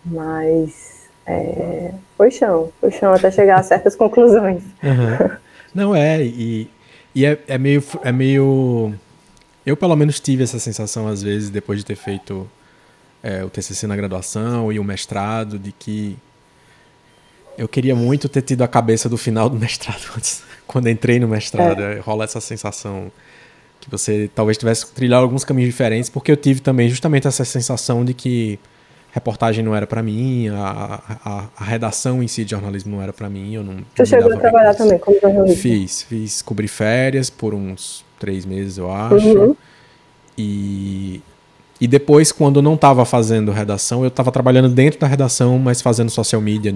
[0.05, 4.63] Mas é, foi chão, foi chão até chegar a certas conclusões.
[4.81, 5.29] Uhum.
[5.75, 6.69] Não é, e
[7.15, 8.93] e é, é, meio, é meio.
[9.65, 12.49] Eu, pelo menos, tive essa sensação, às vezes, depois de ter feito
[13.21, 16.17] é, o TCC na graduação e o mestrado, de que
[17.57, 21.27] eu queria muito ter tido a cabeça do final do mestrado antes, quando entrei no
[21.27, 21.81] mestrado.
[21.81, 21.99] É.
[21.99, 23.11] Rola essa sensação
[23.79, 28.03] que você talvez tivesse trilhado alguns caminhos diferentes, porque eu tive também justamente essa sensação
[28.03, 28.59] de que
[29.13, 33.13] reportagem não era para mim, a, a, a, redação em si de jornalismo não era
[33.13, 33.53] para mim.
[33.53, 33.77] Eu não.
[33.95, 35.61] Você chegou a trabalhar também como jornalista?
[35.61, 39.27] Fiz, fiz cobri férias por uns três meses, eu acho.
[39.27, 39.55] Uhum.
[40.35, 41.21] E,
[41.79, 45.79] e depois, quando eu não estava fazendo redação, eu estava trabalhando dentro da redação, mas
[45.79, 46.75] fazendo social media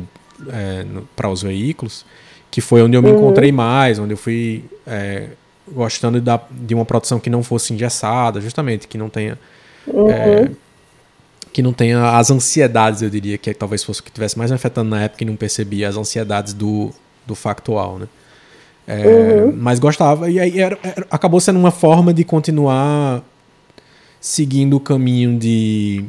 [0.50, 2.06] é, para os veículos,
[2.52, 3.18] que foi onde eu me uhum.
[3.18, 5.30] encontrei mais, onde eu fui é,
[5.68, 9.40] gostando de, de uma produção que não fosse engessada, justamente, que não tenha.
[9.88, 10.12] Uhum.
[10.12, 10.52] É,
[11.52, 14.56] que não tenha as ansiedades, eu diria, que talvez fosse o que estivesse mais me
[14.56, 16.92] afetando na época e não percebia as ansiedades do,
[17.26, 18.08] do factual, né?
[18.88, 19.54] É, uhum.
[19.58, 23.22] Mas gostava, e aí era, era, acabou sendo uma forma de continuar
[24.20, 26.06] seguindo o caminho de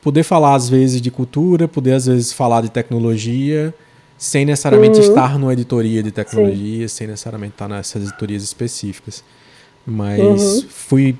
[0.00, 3.74] poder falar às vezes de cultura, poder às vezes falar de tecnologia,
[4.16, 5.08] sem necessariamente uhum.
[5.08, 6.94] estar numa editoria de tecnologia, Sim.
[6.94, 9.24] sem necessariamente estar nessas editorias específicas.
[9.84, 10.68] Mas uhum.
[10.68, 11.16] fui,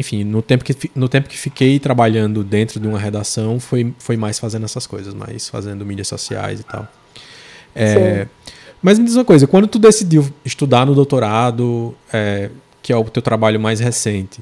[0.00, 4.16] enfim, no tempo, que, no tempo que fiquei trabalhando dentro de uma redação, foi, foi
[4.16, 6.88] mais fazendo essas coisas, mais fazendo mídias sociais e tal.
[7.74, 8.26] É,
[8.82, 12.50] mas me diz uma coisa, quando tu decidiu estudar no doutorado, é,
[12.82, 14.40] que é o teu trabalho mais recente,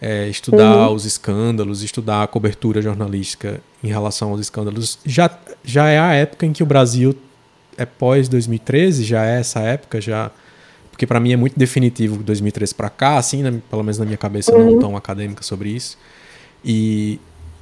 [0.00, 0.94] é, estudar uhum.
[0.94, 5.30] os escândalos, estudar a cobertura jornalística em relação aos escândalos, já,
[5.62, 7.14] já é a época em que o Brasil
[7.76, 10.30] é pós 2013, já é essa época, já
[10.94, 14.16] porque para mim é muito definitivo 2013 para cá, assim, né, pelo menos na minha
[14.16, 14.72] cabeça uhum.
[14.72, 15.98] não tão acadêmica sobre isso.
[16.64, 17.18] E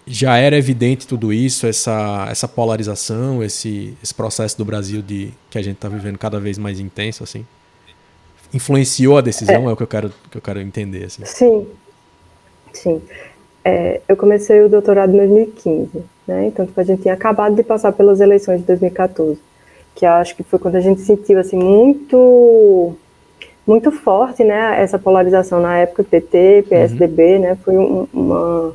[0.06, 5.56] já era evidente tudo isso, essa, essa polarização, esse, esse processo do Brasil de que
[5.56, 7.46] a gente está vivendo cada vez mais intenso, assim.
[8.52, 11.04] Influenciou a decisão, é, é o que eu quero, que eu quero entender.
[11.04, 11.24] Assim.
[11.24, 11.66] Sim,
[12.74, 13.02] sim.
[13.64, 16.48] É, eu comecei o doutorado em 2015, né?
[16.48, 19.40] Então, tipo, a gente tinha acabado de passar pelas eleições de 2014
[19.94, 22.96] que acho que foi quando a gente sentiu assim muito
[23.66, 27.40] muito forte, né, essa polarização na época PT, PSDB, uhum.
[27.40, 28.74] né, foi um, uma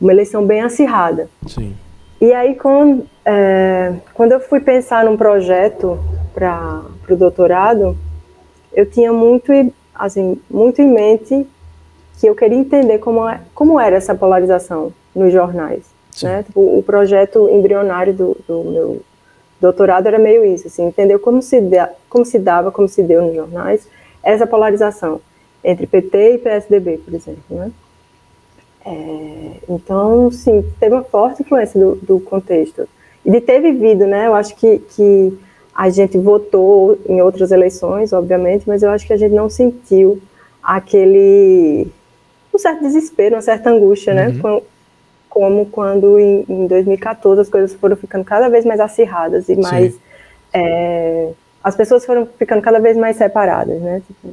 [0.00, 1.28] uma eleição bem acirrada.
[1.46, 1.74] Sim.
[2.20, 5.98] E aí quando é, quando eu fui pensar num projeto
[6.34, 7.96] para o doutorado,
[8.72, 9.52] eu tinha muito
[9.94, 11.46] assim muito em mente
[12.18, 16.26] que eu queria entender como é, como era essa polarização nos jornais, Sim.
[16.26, 16.42] né?
[16.42, 19.02] Tipo, o projeto embrionário do, do meu
[19.60, 23.22] doutorado era meio isso, assim, entendeu como se, da, como se dava, como se deu
[23.22, 23.88] nos jornais,
[24.22, 25.20] essa polarização
[25.64, 27.70] entre PT e PSDB, por exemplo, né?
[28.84, 32.88] É, então, sim, teve uma forte influência do, do, contexto.
[33.24, 34.28] E de ter vivido, né?
[34.28, 35.36] Eu acho que, que
[35.74, 40.22] a gente votou em outras eleições, obviamente, mas eu acho que a gente não sentiu
[40.62, 41.88] aquele
[42.54, 44.28] um certo desespero, uma certa angústia, né?
[44.28, 44.54] uhum.
[44.54, 44.62] né?
[45.36, 49.94] Como quando em, em 2014 as coisas foram ficando cada vez mais acirradas e mais.
[50.50, 51.28] É,
[51.62, 54.00] as pessoas foram ficando cada vez mais separadas, né?
[54.06, 54.32] Tipo,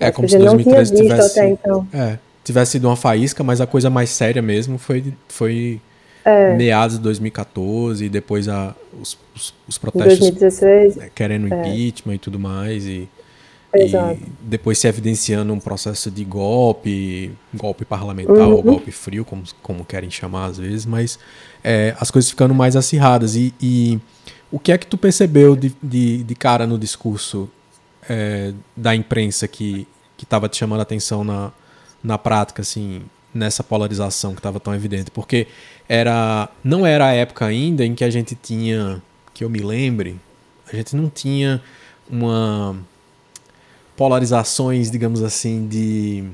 [0.00, 1.86] é como se 2013 tivesse, então.
[1.94, 5.80] é, tivesse sido uma faísca, mas a coisa mais séria mesmo foi, foi
[6.24, 6.56] é.
[6.56, 11.60] meados de 2014 e depois a, os, os, os protestos 2016, querendo é.
[11.60, 12.84] impeachment e tudo mais.
[12.86, 13.08] E,
[13.74, 14.20] Exato.
[14.20, 18.54] E depois se evidenciando um processo de golpe, golpe parlamentar uhum.
[18.54, 21.18] ou golpe frio, como, como querem chamar às vezes, mas
[21.62, 23.34] é, as coisas ficando mais acirradas.
[23.36, 23.98] E, e,
[24.50, 27.50] o que é que tu percebeu de, de, de cara no discurso
[28.08, 29.86] é, da imprensa que
[30.24, 31.52] estava te chamando a atenção na,
[32.02, 33.02] na prática, assim,
[33.34, 35.10] nessa polarização que estava tão evidente?
[35.10, 35.46] Porque
[35.88, 40.16] era não era a época ainda em que a gente tinha, que eu me lembre,
[40.72, 41.60] a gente não tinha
[42.08, 42.76] uma
[43.96, 46.24] polarizações, digamos assim, de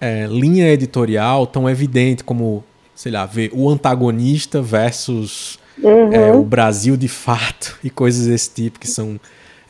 [0.00, 2.64] é, linha editorial tão evidente como,
[2.94, 6.12] sei lá, ver o antagonista versus uhum.
[6.12, 9.20] é, o Brasil de fato e coisas desse tipo, que são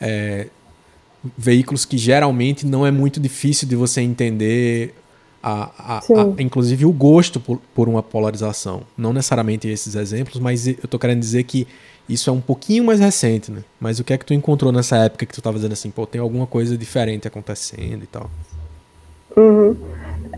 [0.01, 0.49] é,
[1.37, 4.95] veículos que geralmente não é muito difícil de você entender,
[5.43, 8.83] a, a, a, inclusive o gosto por, por uma polarização.
[8.97, 11.67] Não necessariamente esses exemplos, mas eu estou querendo dizer que
[12.09, 13.63] isso é um pouquinho mais recente, né?
[13.81, 16.07] Mas o que é que tu encontrou nessa época que tu estava dizendo assim, pô,
[16.07, 18.31] tem alguma coisa diferente acontecendo e tal?
[19.37, 19.77] Uhum.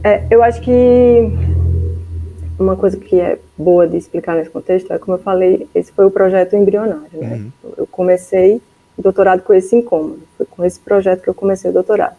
[0.03, 0.73] É, eu acho que
[2.59, 6.05] uma coisa que é boa de explicar nesse contexto é, como eu falei, esse foi
[6.05, 7.35] o projeto embrionário, né?
[7.63, 7.73] Uhum.
[7.77, 8.61] Eu comecei
[8.97, 12.17] o doutorado com esse incômodo, foi com esse projeto que eu comecei o doutorado.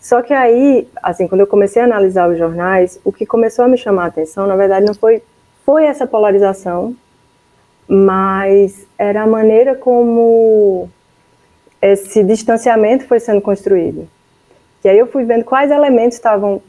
[0.00, 3.68] Só que aí, assim, quando eu comecei a analisar os jornais, o que começou a
[3.68, 5.22] me chamar a atenção, na verdade, não foi,
[5.64, 6.96] foi essa polarização
[7.92, 10.88] mas era a maneira como
[11.82, 14.06] esse distanciamento foi sendo construído.
[14.84, 16.62] E aí eu fui vendo quais elementos estavam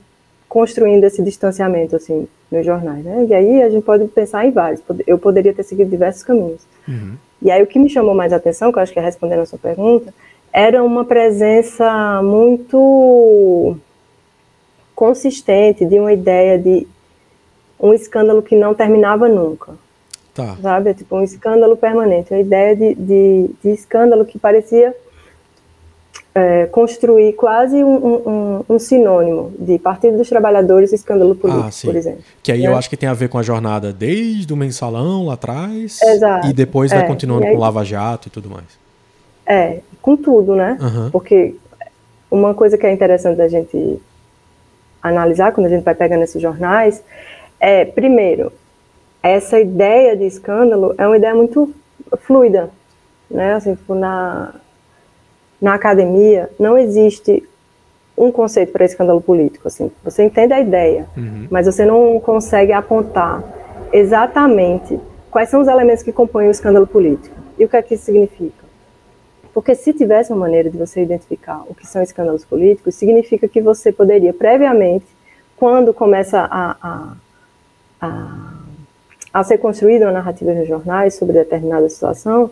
[0.50, 3.28] construindo esse distanciamento assim nos jornais, né?
[3.30, 4.82] E aí a gente pode pensar em vários.
[5.06, 6.62] Eu poderia ter seguido diversos caminhos.
[6.88, 7.14] Uhum.
[7.40, 9.42] E aí o que me chamou mais a atenção, que eu acho que é respondendo
[9.42, 10.12] a sua pergunta,
[10.52, 13.78] era uma presença muito
[14.96, 16.88] consistente de uma ideia de
[17.80, 19.74] um escândalo que não terminava nunca.
[20.34, 20.56] Tá.
[20.62, 20.92] Sabe?
[20.92, 22.34] É tipo um escândalo permanente.
[22.34, 24.96] Uma ideia de, de, de escândalo que parecia
[26.34, 31.86] é, construir quase um, um, um, sinônimo de Partido dos Trabalhadores e escândalo político, ah,
[31.86, 32.24] por exemplo.
[32.42, 32.68] Que aí né?
[32.68, 36.48] eu acho que tem a ver com a jornada desde o mensalão lá atrás Exato.
[36.48, 38.66] e depois vai é, continuando aí, com Lava Jato e tudo mais.
[39.46, 40.78] É, com tudo, né?
[40.80, 41.12] Uhum.
[41.12, 41.56] Porque
[42.30, 44.02] uma coisa que é interessante da gente
[45.04, 47.04] analisar quando a gente vai pegando esses jornais
[47.60, 48.54] é, primeiro,
[49.22, 51.74] essa ideia de escândalo é uma ideia muito
[52.22, 52.70] fluida,
[53.30, 53.54] né?
[53.54, 54.56] Assim, tipo, na,
[55.62, 57.48] na academia não existe
[58.18, 59.68] um conceito para escândalo político.
[59.68, 61.48] Assim, você entende a ideia, uhum.
[61.50, 63.44] mas você não consegue apontar
[63.92, 67.96] exatamente quais são os elementos que compõem o escândalo político e o que é que
[67.96, 68.62] isso significa.
[69.54, 73.62] Porque se tivesse uma maneira de você identificar o que são escândalos políticos, significa que
[73.62, 75.06] você poderia previamente,
[75.58, 77.14] quando começa a, a,
[78.02, 78.54] a,
[79.34, 82.52] a ser construída uma narrativa nos jornais sobre determinada situação,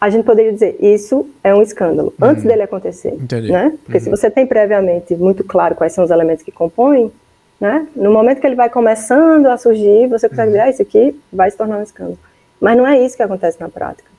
[0.00, 2.28] a gente poderia dizer isso é um escândalo uhum.
[2.28, 3.52] antes dele acontecer, Entendi.
[3.52, 3.76] né?
[3.84, 4.04] Porque uhum.
[4.04, 7.12] se você tem previamente muito claro quais são os elementos que compõem,
[7.60, 7.86] né?
[7.94, 10.52] No momento que ele vai começando a surgir, você consegue uhum.
[10.52, 12.18] dizer, ah, isso aqui vai se tornar um escândalo.
[12.58, 14.10] Mas não é isso que acontece na prática.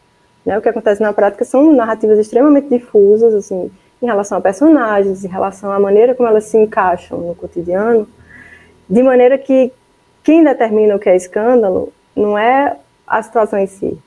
[0.46, 0.58] Né?
[0.58, 5.28] O que acontece na prática são narrativas extremamente difusas, assim, em relação a personagens, em
[5.28, 8.08] relação à maneira como elas se encaixam no cotidiano,
[8.90, 9.72] de maneira que
[10.24, 13.98] quem determina o que é escândalo não é a situação em si,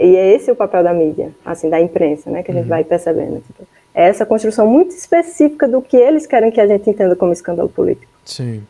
[0.00, 2.70] e é esse o papel da mídia, assim, da imprensa, né, que a gente uhum.
[2.70, 3.42] vai percebendo.
[3.46, 7.34] Tipo, é essa construção muito específica do que eles querem que a gente entenda como
[7.34, 8.10] escândalo político.
[8.24, 8.62] Sim.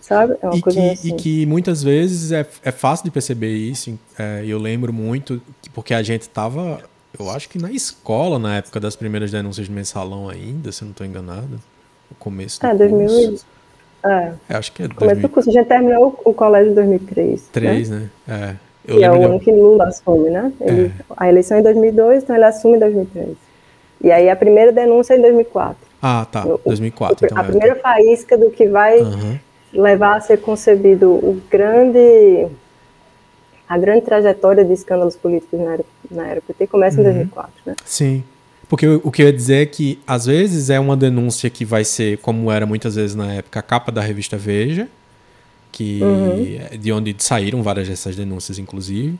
[0.00, 0.36] Sabe?
[0.40, 1.08] É uma e, coisa que, assim.
[1.08, 3.98] e que muitas vezes é, é fácil de perceber isso.
[4.16, 5.42] É, eu lembro muito,
[5.74, 6.80] porque a gente estava,
[7.18, 10.92] eu acho que na escola, na época das primeiras denúncias de mensalão ainda, se não
[10.92, 11.60] estou enganado.
[12.08, 13.40] O começo do é, 2000,
[14.06, 14.32] é.
[14.48, 14.56] é.
[14.56, 14.88] Acho que é.
[14.88, 15.22] Começo 2000...
[15.22, 15.50] do curso.
[15.50, 17.48] A gente terminou o, o colégio em 2003.
[17.52, 18.10] 3, né?
[18.26, 18.56] né?
[18.62, 18.66] É.
[18.86, 20.52] Eu que é o ano que Lula assume, né?
[20.60, 21.04] Ele, é.
[21.16, 23.36] A eleição é em 2002, então ele assume em 2003.
[24.02, 25.76] E aí a primeira denúncia é em 2004.
[26.00, 26.44] Ah, tá.
[26.64, 27.26] 2004.
[27.26, 27.46] então a é.
[27.46, 29.38] primeira faísca do que vai uhum.
[29.72, 32.46] levar a ser concebido o grande
[33.68, 37.08] a grande trajetória de escândalos políticos na era, na era PT começa uhum.
[37.08, 37.74] em 2004, né?
[37.84, 38.22] Sim.
[38.68, 41.84] Porque o, que eu ia dizer é que, às vezes, é uma denúncia que vai
[41.84, 44.88] ser, como era muitas vezes na época, a capa da revista Veja,
[45.70, 46.78] que uhum.
[46.78, 49.18] De onde saíram várias dessas denúncias, inclusive,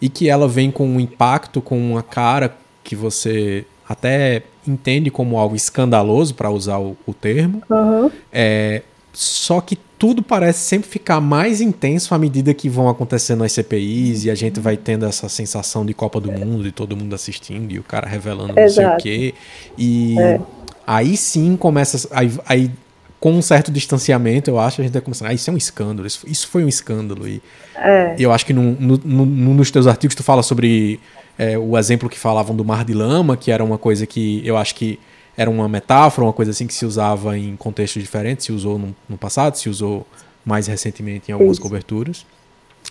[0.00, 5.38] e que ela vem com um impacto, com uma cara que você até entende como
[5.38, 8.10] algo escandaloso, para usar o, o termo, uhum.
[8.32, 13.52] é, só que tudo parece sempre ficar mais intenso à medida que vão acontecendo as
[13.52, 17.14] CPIs e a gente vai tendo essa sensação de Copa do Mundo e todo mundo
[17.14, 18.62] assistindo e o cara revelando Exato.
[18.62, 19.34] não sei o quê.
[19.76, 20.40] E é.
[20.86, 22.08] aí sim começa.
[22.12, 22.70] Aí, aí
[23.18, 26.06] com um certo distanciamento, eu acho, a gente vai começar, ah, isso é um escândalo,
[26.06, 27.26] isso, isso foi um escândalo.
[27.26, 27.42] E
[27.74, 28.14] é.
[28.16, 31.00] eu acho que no, nos teus artigos tu fala sobre
[31.36, 34.56] é, o exemplo que falavam do mar de lama, que era uma coisa que eu
[34.56, 35.00] acho que
[35.38, 38.94] era uma metáfora, uma coisa assim que se usava em contextos diferentes, se usou no,
[39.08, 40.04] no passado, se usou
[40.44, 41.62] mais recentemente em algumas isso.
[41.62, 42.26] coberturas.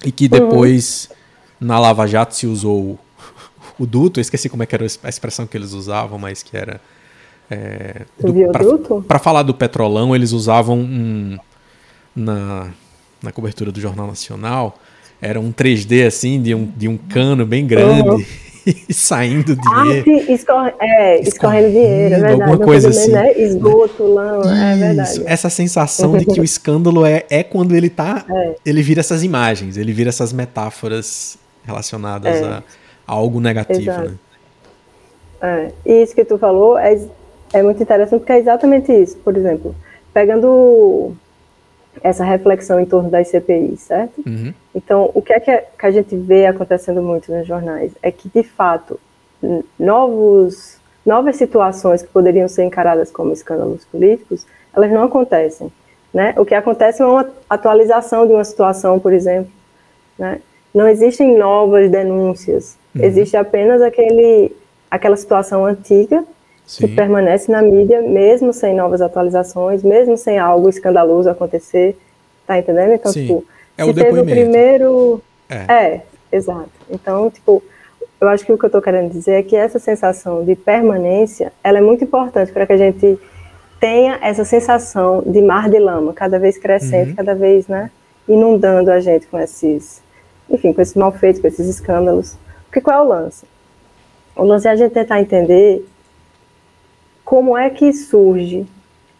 [0.05, 1.09] E que depois,
[1.59, 1.67] uhum.
[1.67, 2.97] na Lava Jato, se usou
[3.77, 6.55] o duto, eu esqueci como é que era a expressão que eles usavam, mas que
[6.55, 6.79] era
[7.51, 8.05] é,
[9.05, 11.37] Para falar do petrolão, eles usavam um,
[12.15, 12.69] na,
[13.21, 14.79] na cobertura do Jornal Nacional,
[15.21, 18.07] era um 3D assim, de um, de um cano bem grande.
[18.07, 18.25] Uhum.
[18.91, 20.05] saindo dinheiro.
[20.07, 22.41] Ah, escorre, é, escorrendo dinheiro, é verdade.
[22.41, 23.11] Alguma coisa assim.
[23.11, 23.33] Né?
[23.33, 25.23] Esgoto, lama, é verdade.
[25.25, 28.25] Essa sensação de que o escândalo é, é quando ele tá.
[28.29, 28.55] É.
[28.65, 32.43] Ele vira essas imagens, ele vira essas metáforas relacionadas é.
[32.43, 32.63] a, a,
[33.05, 34.09] algo negativo, Exato.
[34.09, 34.17] né?
[35.39, 35.71] É.
[35.85, 36.97] E isso que tu falou é
[37.53, 39.17] é muito interessante porque é exatamente isso.
[39.17, 39.75] Por exemplo,
[40.13, 41.15] pegando
[42.03, 44.21] essa reflexão em torno das CPIs, certo?
[44.25, 44.53] Uhum.
[44.73, 48.43] Então, o que é que, a gente vê acontecendo muito nos jornais é que, de
[48.43, 48.99] fato,
[49.79, 55.71] novos, novas situações que poderiam ser encaradas como escândalos políticos, elas não acontecem.
[56.13, 56.33] Né?
[56.37, 59.51] O que acontece é uma atualização de uma situação, por exemplo.
[60.17, 60.41] Né?
[60.73, 63.03] Não existem novas denúncias, uhum.
[63.03, 64.55] existe apenas aquele,
[64.89, 66.23] aquela situação antiga
[66.67, 66.85] Sim.
[66.85, 71.97] que permanece na mídia, mesmo sem novas atualizações, mesmo sem algo escandaloso acontecer.
[72.45, 72.91] Tá entendendo?
[72.91, 73.21] Então, Sim.
[73.21, 73.45] tipo,
[73.77, 75.21] é se o teve o primeiro.
[75.49, 75.73] É.
[75.73, 76.69] é, exato.
[76.89, 77.63] Então, tipo,
[78.19, 81.53] eu acho que o que eu estou querendo dizer é que essa sensação de permanência,
[81.63, 83.17] ela é muito importante para que a gente
[83.79, 87.15] tenha essa sensação de mar de lama, cada vez crescente, uhum.
[87.15, 87.89] cada vez, né,
[88.27, 90.01] inundando a gente com esses,
[90.49, 92.35] enfim, com esses malfeitos, com esses escândalos.
[92.65, 93.45] Porque qual é o lance?
[94.35, 95.85] O lance é a gente tentar entender
[97.27, 98.65] como é que surge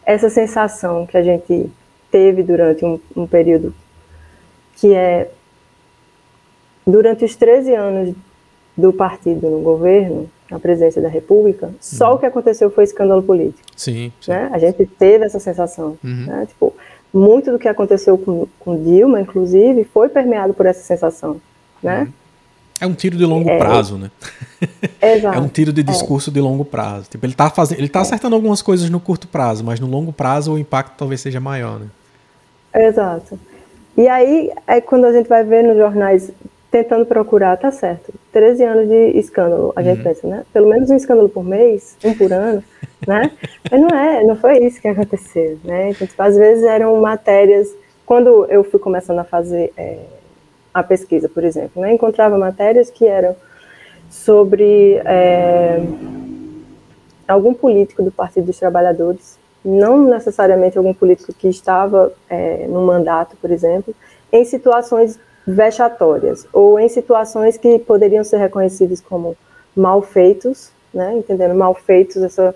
[0.02, 1.70] essa sensação que a gente
[2.10, 3.74] teve durante um, um período
[4.76, 5.30] que é
[6.86, 8.14] durante os 13 anos
[8.74, 12.14] do partido no governo, na presidência da República, só uhum.
[12.14, 13.68] o que aconteceu foi escândalo político.
[13.76, 14.10] Sim.
[14.22, 14.30] sim.
[14.30, 14.48] Né?
[14.54, 15.98] A gente teve essa sensação.
[16.02, 16.24] Uhum.
[16.28, 16.46] Né?
[16.46, 16.74] Tipo,
[17.12, 21.38] muito do que aconteceu com, com Dilma, inclusive, foi permeado por essa sensação.
[21.82, 22.04] Né?
[22.04, 22.12] Uhum.
[22.80, 24.10] É um tiro de longo é, prazo, né?
[25.00, 25.36] Exato.
[25.38, 25.84] é um tiro de é.
[25.84, 26.32] discurso é.
[26.32, 27.08] de longo prazo.
[27.10, 28.02] Tipo, ele está fazendo, ele tá é.
[28.02, 31.80] acertando algumas coisas no curto prazo, mas no longo prazo o impacto talvez seja maior,
[31.80, 31.86] né?
[32.74, 33.38] Exato.
[33.96, 36.30] E aí é quando a gente vai ver nos jornais
[36.70, 38.12] tentando procurar, tá certo.
[38.32, 40.04] 13 anos de escândalo, a gente uhum.
[40.04, 40.44] pensa, né?
[40.52, 42.62] Pelo menos um escândalo por mês, um por ano,
[43.06, 43.30] né?
[43.70, 45.90] Mas não é, não foi isso que aconteceu, né?
[45.90, 47.68] Então, tipo, às vezes eram matérias.
[48.04, 49.98] Quando eu fui começando a fazer é,
[50.78, 51.92] a pesquisa, por exemplo, né?
[51.92, 53.34] Encontrava matérias que eram
[54.10, 55.80] sobre é,
[57.26, 63.36] algum político do Partido dos Trabalhadores, não necessariamente algum político que estava é, no mandato,
[63.36, 63.94] por exemplo,
[64.32, 69.36] em situações vexatórias ou em situações que poderiam ser reconhecidas como
[69.74, 72.54] mal feitos, né, entendendo mal feitos essa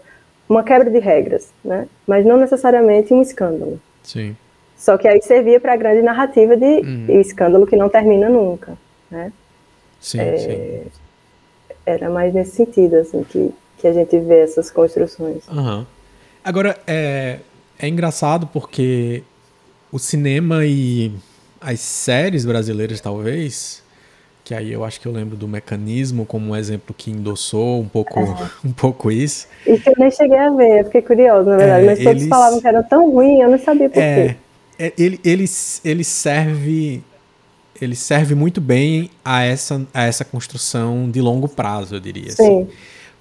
[0.49, 3.81] uma quebra de regras, né, mas não necessariamente um escândalo.
[4.03, 4.37] Sim.
[4.83, 7.20] Só que aí servia para a grande narrativa de uhum.
[7.20, 8.76] escândalo que não termina nunca,
[9.09, 9.33] né?
[10.01, 10.91] Sim, é, sim.
[11.87, 15.47] Era mais nesse sentido assim que que a gente vê essas construções.
[15.49, 15.87] Uhum.
[16.43, 17.39] Agora é
[17.78, 19.22] é engraçado porque
[19.93, 21.12] o cinema e
[21.61, 23.85] as séries brasileiras, talvez,
[24.43, 27.89] que aí eu acho que eu lembro do mecanismo como um exemplo que endossou um
[27.89, 28.51] pouco, é.
[28.66, 29.47] um pouco isso.
[29.64, 32.28] Isso eu nem cheguei a ver, eu fiquei curioso, na verdade, é, mas todos eles...
[32.28, 34.37] falavam que era tão ruim, eu não sabia por é, quê.
[34.83, 35.45] É, ele, ele,
[35.85, 37.03] ele serve
[37.80, 42.28] ele serve muito bem a essa, a essa construção de longo prazo, eu diria.
[42.28, 42.45] Assim.
[42.45, 42.62] Sim.
[42.62, 42.68] Assim.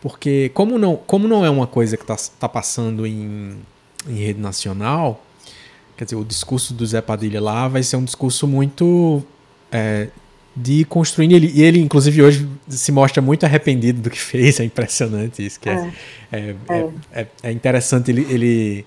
[0.01, 3.55] Porque como não, como não é uma coisa que está tá passando em,
[4.07, 5.23] em rede nacional,
[6.01, 9.21] Quer dizer, o discurso do Zé Padilha lá vai ser um discurso muito
[9.71, 10.07] é,
[10.55, 11.31] de construir.
[11.31, 14.59] Ele, e ele, inclusive, hoje se mostra muito arrependido do que fez.
[14.59, 15.59] É impressionante isso.
[15.59, 15.91] Que é,
[16.31, 18.83] é, é, é, é interessante ele, ele,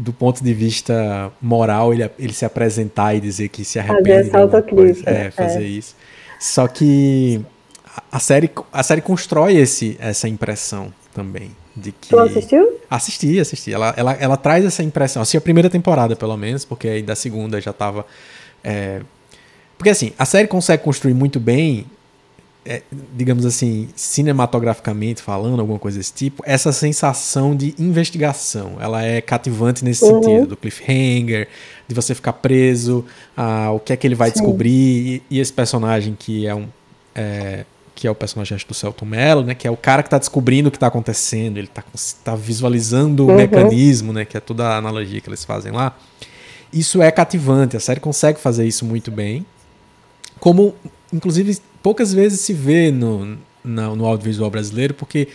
[0.00, 4.08] do ponto de vista moral, ele, ele se apresentar e dizer que se arrepende.
[4.08, 4.38] Fazer essa
[5.06, 5.94] É, fazer isso.
[6.40, 7.44] Só que
[8.10, 12.08] a série, a série constrói esse, essa impressão também de que.
[12.08, 12.80] Tu assistiu?
[12.88, 13.72] Assisti, assisti.
[13.72, 15.20] Ela, ela, ela traz essa impressão.
[15.20, 18.06] Assisti a primeira temporada, pelo menos, porque aí da segunda já tava.
[18.64, 19.00] É...
[19.76, 21.86] Porque assim, a série consegue construir muito bem,
[22.64, 22.82] é,
[23.14, 28.76] digamos assim, cinematograficamente falando, alguma coisa desse tipo, essa sensação de investigação.
[28.78, 30.22] Ela é cativante nesse uhum.
[30.22, 31.48] sentido, do cliffhanger,
[31.88, 33.04] de você ficar preso,
[33.36, 34.34] a, o que é que ele vai Sim.
[34.34, 36.68] descobrir, e, e, esse personagem que é um.
[37.14, 40.16] É, que é o personagem do Celton Mello, né, que é o cara que está
[40.16, 41.84] descobrindo o que está acontecendo, ele está
[42.24, 43.34] tá visualizando uhum.
[43.34, 45.94] o mecanismo, né, que é toda a analogia que eles fazem lá.
[46.72, 49.44] Isso é cativante, a série consegue fazer isso muito bem,
[50.38, 50.74] como
[51.12, 55.28] inclusive poucas vezes se vê no, no, no audiovisual brasileiro, porque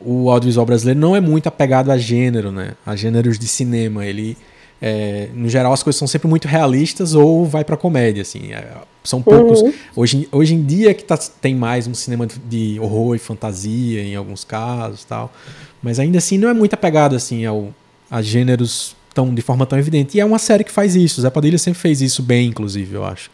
[0.00, 4.36] o audiovisual brasileiro não é muito apegado a gênero, né, a gêneros de cinema, ele
[4.84, 8.52] é, no geral as coisas são sempre muito realistas ou vai para comédia assim.
[8.52, 8.66] É,
[9.04, 9.62] são poucos.
[9.62, 9.72] Uhum.
[9.94, 14.16] hoje, hoje em dia que tá, tem mais um cinema de horror e fantasia em
[14.16, 15.32] alguns casos tal.
[15.80, 17.72] Mas ainda assim não é muito apegado assim ao,
[18.10, 20.16] a gêneros tão de forma tão evidente.
[20.16, 21.20] E é uma série que faz isso.
[21.20, 23.30] Zé Padilha sempre fez isso bem inclusive eu acho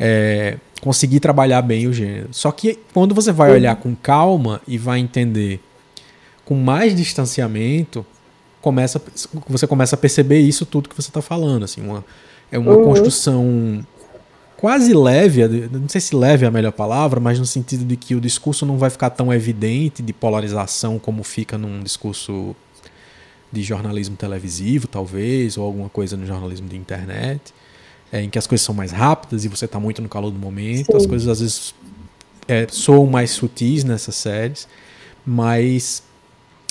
[0.00, 4.78] é, conseguir trabalhar bem o gênero só que quando você vai olhar com calma e
[4.78, 5.60] vai entender
[6.44, 8.04] com mais distanciamento
[8.60, 9.00] começa,
[9.48, 11.64] você começa a perceber isso tudo que você está falando.
[11.64, 12.04] Assim, uma,
[12.50, 12.84] é uma uhum.
[12.84, 13.84] construção
[14.56, 18.14] quase leve, não sei se leve é a melhor palavra, mas no sentido de que
[18.14, 22.54] o discurso não vai ficar tão evidente de polarização como fica num discurso
[23.50, 27.54] de jornalismo televisivo, talvez, ou alguma coisa no jornalismo de internet,
[28.12, 30.38] é, em que as coisas são mais rápidas e você está muito no calor do
[30.38, 30.96] momento, Sim.
[30.96, 31.74] as coisas às vezes
[32.48, 34.66] é, soam mais sutis nessas séries,
[35.24, 36.02] mas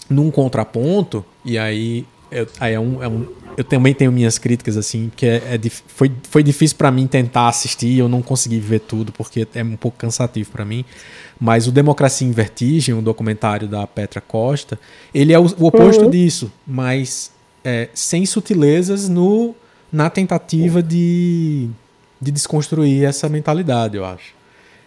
[0.09, 4.77] num contraponto, e aí, eu, aí é um, é um, eu também tenho minhas críticas,
[4.77, 8.79] assim, que é, é foi, foi difícil para mim tentar assistir, eu não consegui ver
[8.79, 10.83] tudo, porque é um pouco cansativo para mim.
[11.39, 14.79] Mas o Democracia em Vertigem, um documentário da Petra Costa,
[15.13, 16.09] ele é o, o oposto uhum.
[16.09, 17.31] disso, mas
[17.63, 19.55] é, sem sutilezas no,
[19.91, 21.69] na tentativa de,
[22.21, 24.33] de desconstruir essa mentalidade, eu acho.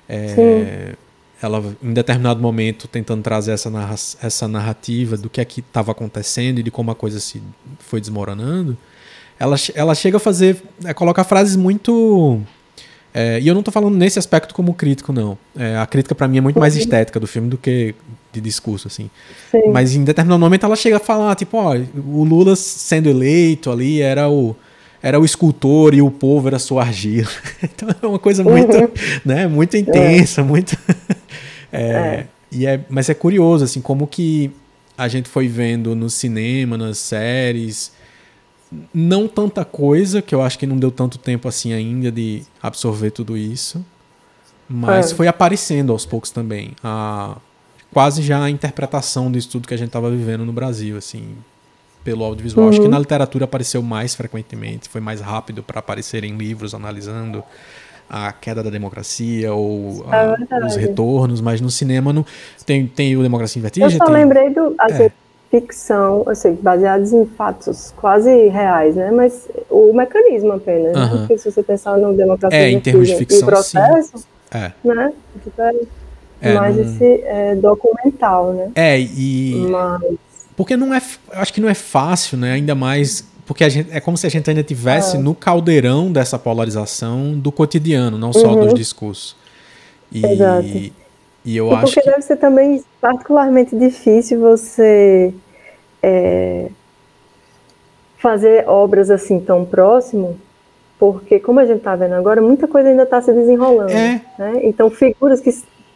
[0.09, 0.95] É,
[1.41, 5.93] ela em determinado momento tentando trazer essa, narra essa narrativa do que é que estava
[5.93, 7.43] acontecendo e de como a coisa se
[7.79, 8.77] foi desmoronando,
[9.39, 12.41] ela, ela chega a fazer, a colocar frases muito
[13.15, 15.37] é, e eu não estou falando nesse aspecto como crítico, não.
[15.55, 17.95] É, a crítica para mim é muito mais estética do filme do que
[18.33, 19.11] de discurso, assim.
[19.51, 19.71] Sim.
[19.71, 21.77] Mas em determinado momento ela chega a falar, tipo, ó,
[22.07, 24.57] o Lula sendo eleito ali era o
[25.03, 27.29] era o escultor e o povo era sua argila.
[27.63, 28.89] então é uma coisa muito, uhum.
[29.25, 30.45] né, muito intensa, é.
[30.45, 30.77] muito
[31.73, 32.27] é, é.
[32.51, 34.51] e é, mas é curioso, assim, como que
[34.97, 37.93] a gente foi vendo no cinema, nas séries,
[38.95, 43.11] não tanta coisa, que eu acho que não deu tanto tempo assim ainda de absorver
[43.11, 43.85] tudo isso.
[44.69, 45.15] Mas é.
[45.15, 46.73] foi aparecendo aos poucos também.
[46.83, 47.37] A,
[47.93, 51.35] quase já a interpretação disso tudo que a gente estava vivendo no Brasil, assim,
[52.05, 52.65] pelo audiovisual.
[52.65, 52.71] Uhum.
[52.71, 52.91] Acho que uhum.
[52.91, 57.43] na literatura apareceu mais frequentemente, foi mais rápido para aparecer em livros analisando
[58.13, 62.27] a queda da democracia ou a, é os retornos, mas no cinema não
[62.67, 63.91] tem, tem o Democracia em Vertigem.
[63.91, 65.13] Eu só tem, lembrei do assim, é.
[65.51, 69.11] ficção, assim, baseados em fatos quase reais, né?
[69.11, 71.19] Mas o mecanismo apenas, uhum.
[71.21, 74.25] Porque se você pensar no Democracia é, em termos de ficção, e processo, sim.
[74.53, 74.73] É.
[74.85, 75.13] né?
[75.43, 75.73] Tipo, é,
[76.43, 76.85] é mais não...
[76.85, 78.73] esse é, documental, né?
[78.75, 79.67] É, e...
[79.71, 80.03] Mas...
[80.57, 81.01] Porque não é,
[81.33, 82.53] acho que não é fácil, né?
[82.53, 85.21] Ainda mais porque gente, é como se a gente ainda tivesse é.
[85.21, 88.67] no caldeirão dessa polarização do cotidiano, não só uhum.
[88.67, 89.37] dos discursos.
[90.11, 90.93] E, Exato.
[91.45, 92.11] E eu e acho porque que...
[92.11, 95.35] deve ser também particularmente difícil você
[96.03, 96.69] é,
[98.19, 100.39] fazer obras assim tão próximo,
[100.99, 103.91] porque como a gente está vendo agora, muita coisa ainda está se desenrolando.
[103.91, 104.23] É.
[104.39, 104.61] Né?
[104.63, 105.51] Então figuras que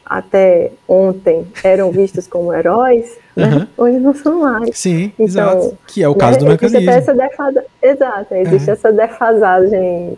[0.07, 3.47] até ontem eram vistos como heróis, né?
[3.47, 3.67] uhum.
[3.77, 4.79] hoje não são mais.
[4.79, 5.79] Sim, então, exato.
[5.89, 6.91] Que é o caso né, do mecanismo.
[6.91, 7.65] Essa defasa...
[7.83, 10.17] Exato, existe essa defasagem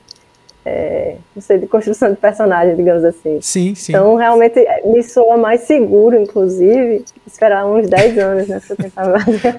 [0.68, 3.38] é, não sei, de construção de personagem, digamos assim.
[3.40, 3.92] Sim, sim.
[3.92, 9.58] Então, realmente, me soa mais seguro, inclusive, esperar uns 10 anos, né, pra tentar fazer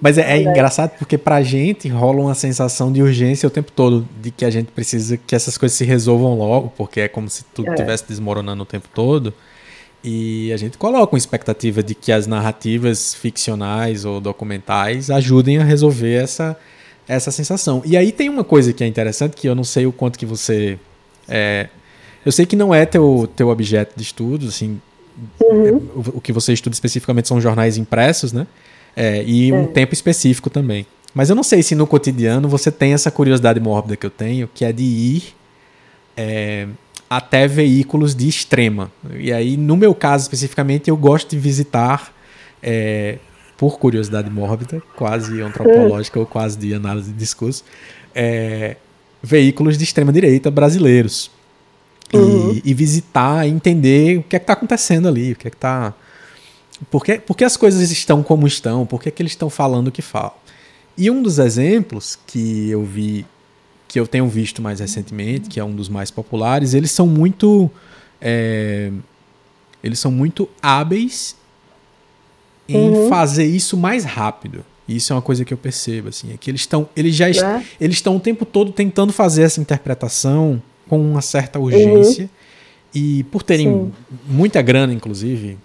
[0.00, 4.08] Mas é, é engraçado porque pra gente rola uma sensação de urgência o tempo todo,
[4.18, 7.44] de que a gente precisa que essas coisas se resolvam logo, porque é como se
[7.44, 8.06] tudo estivesse é.
[8.08, 9.34] desmoronando o tempo todo.
[10.02, 15.64] E a gente coloca uma expectativa de que as narrativas ficcionais ou documentais ajudem a
[15.64, 16.56] resolver essa,
[17.06, 17.82] essa sensação.
[17.84, 20.24] E aí tem uma coisa que é interessante, que eu não sei o quanto que
[20.24, 20.78] você.
[21.28, 21.68] É,
[22.24, 24.80] eu sei que não é teu, teu objeto de estudo, assim.
[25.42, 25.76] Uhum.
[25.94, 28.46] O, o, que você estuda especificamente são jornais impressos, né?
[28.96, 29.66] É, e um é.
[29.66, 30.86] tempo específico também.
[31.12, 34.48] Mas eu não sei se no cotidiano você tem essa curiosidade mórbida que eu tenho,
[34.54, 35.34] que é de ir
[36.16, 36.66] é,
[37.10, 38.92] até veículos de extrema.
[39.18, 42.14] E aí, no meu caso especificamente, eu gosto de visitar
[42.62, 43.18] é,
[43.58, 47.64] por curiosidade mórbida, quase antropológica ou quase de análise de discurso,
[48.14, 48.76] é,
[49.20, 51.30] veículos de extrema direita brasileiros.
[52.14, 52.54] Uhum.
[52.54, 55.56] E, e, visitar, entender o que é que está acontecendo ali, o que é que
[55.56, 55.94] está.
[56.90, 59.50] Por que, por que as coisas estão como estão, por que, é que eles estão
[59.50, 60.32] falando o que falam.
[60.96, 63.24] E um dos exemplos que eu vi,
[63.90, 67.68] que eu tenho visto mais recentemente, que é um dos mais populares, eles são muito.
[68.20, 68.92] É,
[69.82, 71.34] eles são muito hábeis
[72.68, 73.08] em uhum.
[73.08, 74.64] fazer isso mais rápido.
[74.88, 77.42] Isso é uma coisa que eu percebo, assim, é que eles estão, eles já est
[77.42, 77.64] é.
[77.80, 82.30] eles estão o tempo todo tentando fazer essa interpretação com uma certa urgência uhum.
[82.94, 83.92] e por terem Sim.
[84.28, 85.58] muita grana, inclusive,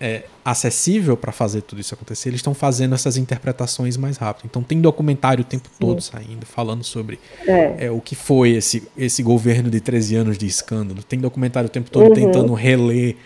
[0.00, 4.46] é, acessível para fazer tudo isso acontecer, eles estão fazendo essas interpretações mais rápido.
[4.46, 5.74] Então tem documentário o tempo Sim.
[5.80, 7.86] todo saindo, falando sobre é.
[7.86, 11.02] É, o que foi esse, esse governo de 13 anos de escândalo.
[11.02, 12.14] Tem documentário o tempo todo uhum.
[12.14, 13.16] tentando reler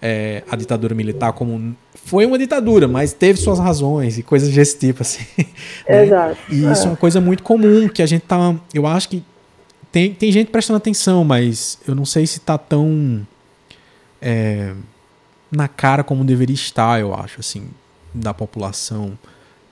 [0.00, 4.78] é, a ditadura militar como foi uma ditadura, mas teve suas razões e coisas desse
[4.78, 5.24] tipo assim.
[5.86, 6.04] Né?
[6.04, 6.38] Exato.
[6.50, 6.86] E isso é.
[6.86, 9.22] é uma coisa muito comum que a gente tá, eu acho que
[9.92, 13.26] tem, tem gente prestando atenção, mas eu não sei se tá tão
[14.20, 14.72] é,
[15.54, 17.68] na cara como deveria estar, eu acho, assim,
[18.12, 19.18] da população.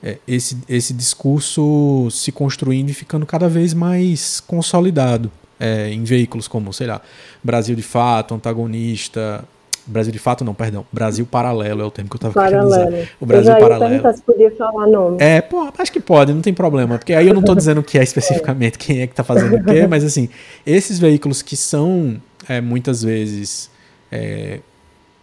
[0.03, 5.31] É, esse, esse discurso se construindo e ficando cada vez mais consolidado
[5.61, 7.01] é, em veículos como, sei lá,
[7.43, 9.45] Brasil de Fato, Antagonista,
[9.87, 10.87] Brasil de fato não, perdão.
[10.93, 12.89] Brasil Paralelo é o termo que eu estava querendo usar.
[13.21, 14.15] O Brasil eu Paralelo.
[14.15, 15.17] se podia falar nome.
[15.21, 16.99] É, pô, acho que pode, não tem problema.
[16.99, 19.57] Porque aí eu não estou dizendo o que é especificamente, quem é que está fazendo
[19.57, 20.29] o quê, mas assim,
[20.65, 23.71] esses veículos que são é, muitas vezes
[24.11, 24.61] é,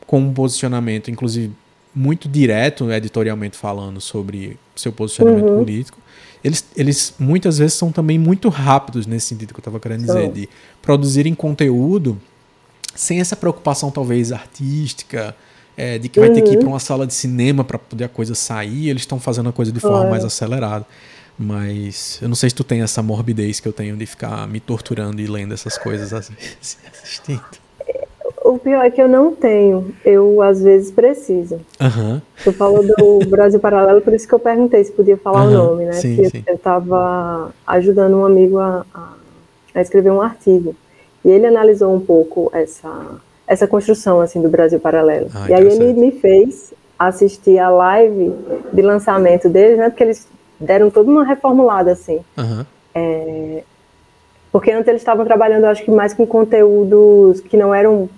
[0.10, 1.54] com um posicionamento, inclusive
[1.94, 5.60] muito direto, editorialmente falando, sobre seu posicionamento uhum.
[5.60, 6.00] político,
[6.44, 10.32] eles, eles muitas vezes são também muito rápidos nesse sentido que eu estava querendo dizer,
[10.32, 10.50] de
[10.82, 12.20] produzirem conteúdo
[12.96, 15.36] sem essa preocupação talvez artística,
[15.78, 16.36] é, de que vai uhum.
[16.36, 16.62] ter que ir uhum.
[16.62, 19.72] para uma sala de cinema para poder a coisa sair, eles estão fazendo a coisa
[19.72, 20.88] de forma mais acelerada.
[21.38, 24.60] Mas eu não sei se tu tem essa morbidez que eu tenho de ficar me
[24.60, 27.69] torturando e lendo essas coisas às vezes, assistindo.
[28.50, 31.60] O pior é que eu não tenho, eu às vezes preciso.
[31.80, 32.20] Uhum.
[32.44, 35.50] Tu falou do Brasil Paralelo, por isso que eu perguntei se podia falar uhum.
[35.50, 35.92] o nome, né?
[35.92, 36.44] Sim, Porque sim.
[36.48, 39.14] eu estava ajudando um amigo a, a,
[39.76, 40.76] a escrever um artigo.
[41.24, 42.90] E ele analisou um pouco essa,
[43.46, 45.30] essa construção assim do Brasil Paralelo.
[45.32, 48.34] Ah, e aí ele me fez assistir a live
[48.74, 49.92] de lançamento deles, né?
[49.92, 50.28] Porque eles
[50.60, 52.20] deram toda uma reformulada assim.
[52.36, 52.66] Uhum.
[52.96, 53.64] É,
[54.52, 58.10] porque antes eles estavam trabalhando, acho que mais com conteúdos que não eram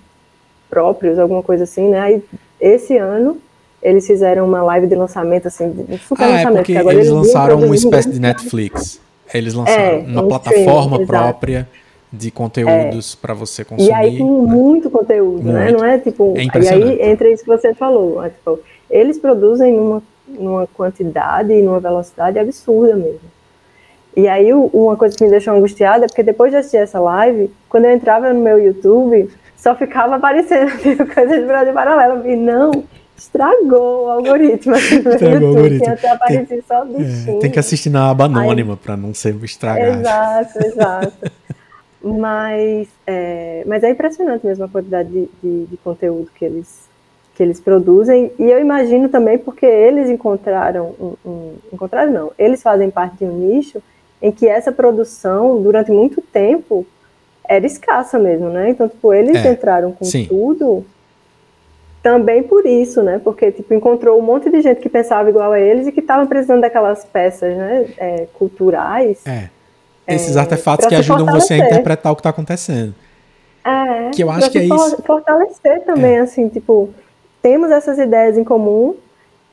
[0.72, 2.00] próprios, alguma coisa assim, né?
[2.00, 2.22] Aí
[2.58, 3.36] esse ano
[3.82, 6.54] eles fizeram uma live de lançamento, assim, de super ah, é lançamento.
[6.54, 9.00] É porque agora eles, eles lançaram uma espécie de Netflix.
[9.34, 11.70] Eles lançaram é, uma um plataforma stream, própria exato.
[12.12, 13.20] de conteúdos é.
[13.20, 13.90] para você consumir.
[13.90, 15.64] E aí com muito conteúdo, né?
[15.64, 15.72] muito.
[15.72, 15.78] né?
[15.78, 16.34] Não é tipo.
[16.36, 18.24] É e aí entra isso que você falou.
[18.24, 18.58] É, tipo,
[18.88, 23.32] eles produzem numa, numa quantidade e numa velocidade absurda mesmo.
[24.16, 27.50] E aí uma coisa que me deixou angustiada é porque depois de assistir essa live,
[27.68, 29.28] quando eu entrava no meu YouTube,
[29.62, 30.72] só ficava aparecendo
[31.14, 32.28] coisas de Brasil Paralelo.
[32.28, 32.84] E não,
[33.16, 34.74] estragou o algoritmo.
[34.74, 35.84] Estragou o algoritmo.
[35.84, 37.36] Tinha até aparecido só bichinho.
[37.36, 40.00] É, tem que assistir na aba anônima para não ser estragado.
[40.00, 41.30] Exato, exato.
[42.02, 46.88] mas, é, mas é impressionante mesmo a quantidade de, de, de, conteúdo que eles,
[47.36, 48.32] que eles produzem.
[48.40, 53.24] E eu imagino também porque eles encontraram um, um, encontraram não, eles fazem parte de
[53.26, 53.80] um nicho
[54.20, 56.84] em que essa produção, durante muito tempo,
[57.48, 58.70] era escassa mesmo, né?
[58.70, 60.26] Então, tipo, eles é, entraram com sim.
[60.26, 60.84] tudo
[62.02, 63.20] também por isso, né?
[63.22, 66.26] Porque tipo encontrou um monte de gente que pensava igual a eles e que estavam
[66.26, 67.86] precisando daquelas peças, né?
[67.96, 69.24] É, culturais.
[69.26, 69.48] É.
[70.06, 72.94] Esses é, artefatos que ajudam você a interpretar o que está acontecendo.
[73.64, 74.10] É.
[74.10, 75.02] Que eu acho que é isso.
[75.02, 76.20] Fortalecer também, é.
[76.20, 76.90] assim, tipo,
[77.40, 78.96] temos essas ideias em comum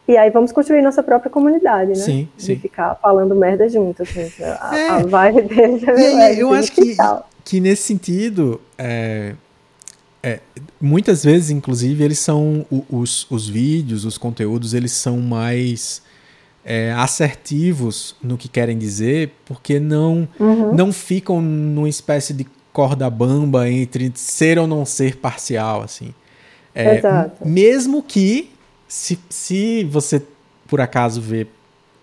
[0.08, 1.96] e aí vamos construir nossa própria comunidade, né?
[1.96, 2.56] Sim, sim.
[2.56, 4.28] De ficar falando merda junto, assim.
[4.60, 4.90] A, é.
[4.90, 6.96] a vibe deles é, Eu acho que,
[7.50, 9.34] que nesse sentido, é,
[10.22, 10.40] é,
[10.80, 16.04] muitas vezes, inclusive, eles são os, os vídeos, os conteúdos, eles são mais
[16.64, 20.76] é, assertivos no que querem dizer, porque não uhum.
[20.76, 26.14] não ficam numa espécie de corda bamba entre ser ou não ser parcial, assim.
[26.76, 27.48] É, Exato.
[27.48, 28.52] Mesmo que
[28.88, 30.22] se, se você
[30.68, 31.48] por acaso vê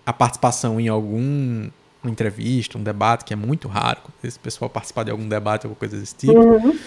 [0.05, 1.69] a participação em algum
[2.07, 5.77] uma entrevista, um debate, que é muito raro, esse pessoal participar de algum debate, alguma
[5.77, 6.37] coisa desse tipo.
[6.37, 6.77] Uhum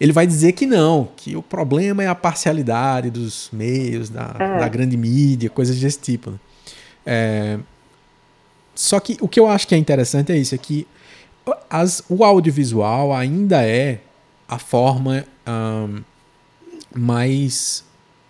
[0.00, 4.58] ele vai dizer que não, que o problema é a parcialidade dos meios, da, é.
[4.58, 6.30] da grande mídia, coisas desse tipo.
[6.30, 6.38] Né?
[7.04, 7.58] É,
[8.74, 10.86] só que o que eu acho que é interessante é isso, é que
[11.68, 14.00] as, o audiovisual ainda é
[14.48, 16.02] a forma um,
[16.96, 17.84] mais,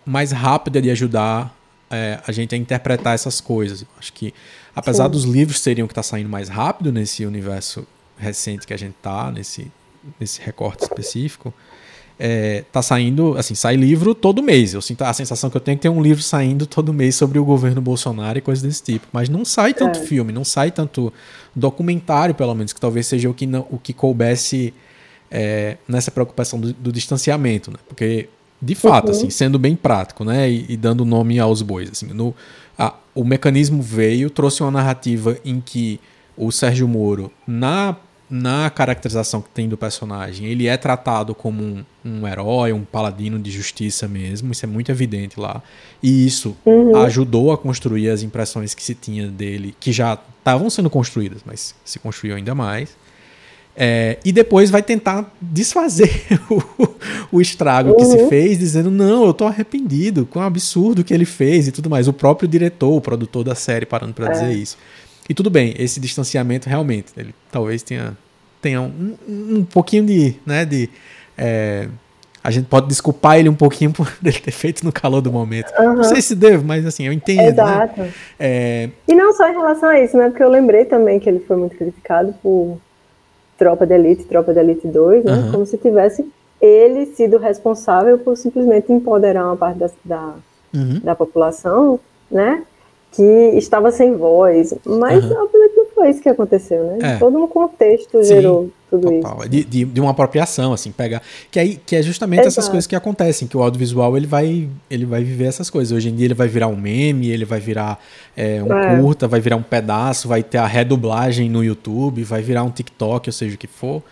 [0.05, 1.55] mais rápida de ajudar
[1.89, 3.85] é, a gente a interpretar essas coisas.
[3.97, 4.35] Acho que,
[4.75, 5.11] apesar Sim.
[5.11, 9.31] dos livros seriam que está saindo mais rápido nesse universo recente que a gente está,
[9.31, 9.71] nesse
[10.19, 11.53] nesse recorte específico,
[12.19, 14.75] é, tá saindo, assim, sai livro todo mês.
[14.75, 17.39] Eu sinto a sensação que eu tenho que ter um livro saindo todo mês sobre
[17.39, 19.07] o governo Bolsonaro e coisas desse tipo.
[19.11, 20.03] Mas não sai tanto é.
[20.03, 21.13] filme, não sai tanto
[21.57, 24.75] documentário, pelo menos, que talvez seja o que, não, o que coubesse
[25.31, 27.79] é, nessa preocupação do, do, distanciamento, né?
[27.89, 28.29] Porque,
[28.61, 29.13] de fato, uhum.
[29.13, 30.51] assim, sendo bem prático, né?
[30.51, 32.35] E, e dando nome aos bois, assim, no,
[33.21, 36.01] o mecanismo veio, trouxe uma narrativa em que
[36.37, 37.97] o Sérgio Moro, na
[38.31, 43.41] na caracterização que tem do personagem, ele é tratado como um, um, herói, um paladino
[43.41, 45.61] de justiça mesmo, isso é muito evidente lá.
[46.01, 46.95] E isso uhum.
[46.99, 51.75] ajudou a construir as impressões que se tinha dele, que já estavam sendo construídas, mas
[51.85, 52.97] se construiu ainda mais.
[53.77, 56.11] É, e depois vai tentar desfazer
[56.51, 56.89] o,
[57.37, 57.97] o estrago uhum.
[57.97, 58.29] que se uhum.
[58.29, 62.09] fez, dizendo: não, eu tô arrependido com o absurdo que ele fez e tudo mais.
[62.09, 64.33] O próprio diretor, o produtor da série, parando para é.
[64.33, 64.77] dizer isso.
[65.29, 68.17] E tudo bem, esse distanciamento realmente, ele talvez tenha,
[68.61, 70.35] tenha um, um pouquinho de.
[70.45, 70.91] Né, de
[71.39, 71.89] é,
[72.43, 75.73] a gente pode desculpar ele um pouquinho por ele ter feito no calor do momento.
[75.79, 75.95] Uhum.
[75.95, 77.39] Não sei se devo, mas assim, eu entendo.
[77.39, 77.49] Né?
[77.49, 78.01] Exato.
[78.01, 78.91] Né?
[79.07, 80.29] E não só em relação a isso, né?
[80.29, 82.79] Porque eu lembrei também que ele foi muito criticado por
[83.61, 85.35] Tropa de Elite, Tropa de Elite 2, né?
[85.35, 85.53] Uhum.
[85.53, 86.27] Como se tivesse
[86.59, 90.35] ele sido responsável por simplesmente empoderar uma parte da, da,
[90.75, 91.01] uhum.
[91.05, 92.01] da população,
[92.31, 92.65] né?
[93.13, 93.23] que
[93.57, 95.43] estava sem voz, mas uhum.
[96.01, 97.15] Foi isso que aconteceu, né?
[97.15, 97.19] É.
[97.19, 99.49] Todo um contexto Sim, gerou tudo isso.
[99.51, 101.21] De, de, de, uma apropriação, assim, pegar.
[101.51, 102.49] Que, aí, que é justamente Exato.
[102.49, 105.95] essas coisas que acontecem, que o audiovisual ele vai, ele vai viver essas coisas.
[105.95, 108.03] Hoje em dia ele vai virar um meme, ele vai virar
[108.35, 108.99] é, um é.
[108.99, 113.29] curta, vai virar um pedaço, vai ter a redublagem no YouTube, vai virar um TikTok,
[113.29, 114.03] ou seja o que for.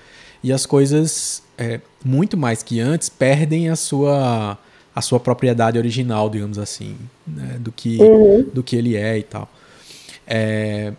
[0.44, 4.58] E as coisas, é, muito mais que antes, perdem a sua
[4.94, 8.44] a sua propriedade original, digamos assim, né, do, que, uhum.
[8.52, 9.48] do que ele é e tal.
[10.26, 10.92] É,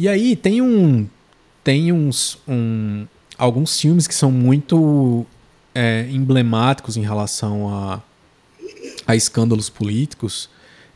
[0.00, 1.06] e aí tem um
[1.62, 5.26] tem uns um, alguns filmes que são muito
[5.74, 8.02] é, emblemáticos em relação a,
[9.06, 10.48] a escândalos políticos.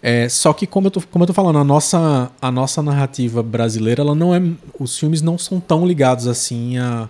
[0.03, 3.43] É, só que como eu, tô, como eu tô falando, a nossa, a nossa narrativa
[3.43, 4.43] brasileira, ela não é.
[4.79, 7.09] Os filmes não são tão ligados assim a,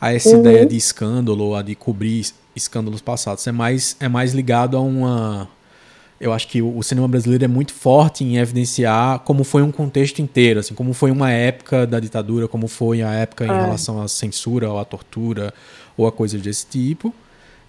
[0.00, 0.40] a essa uhum.
[0.40, 2.26] ideia de escândalo, ou a de cobrir
[2.56, 3.46] escândalos passados.
[3.46, 5.48] É mais, é mais ligado a uma.
[6.24, 10.22] Eu acho que o cinema brasileiro é muito forte em evidenciar como foi um contexto
[10.22, 13.60] inteiro, assim, como foi uma época da ditadura, como foi a época em é.
[13.60, 15.52] relação à censura ou à tortura
[15.98, 17.12] ou a coisas desse tipo.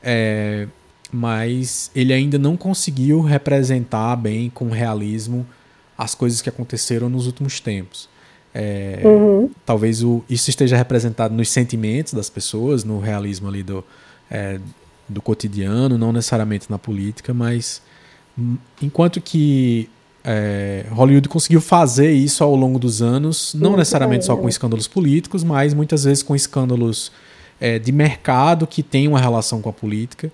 [0.01, 0.70] É,
[1.12, 5.45] mas ele ainda não conseguiu representar bem com realismo
[5.97, 8.08] as coisas que aconteceram nos últimos tempos.
[8.53, 9.51] É, uhum.
[9.66, 13.84] Talvez o, isso esteja representado nos sentimentos das pessoas, no realismo ali do,
[14.32, 14.62] é,
[15.10, 17.82] do cotidiano, não necessariamente na política, mas
[18.82, 19.90] enquanto que
[20.24, 24.50] é, Hollywood conseguiu fazer isso ao longo dos anos, não Muito necessariamente bem, só com
[24.50, 27.12] escândalos políticos, mas muitas vezes com escândalos
[27.60, 30.32] é, de mercado que tem uma relação com a política.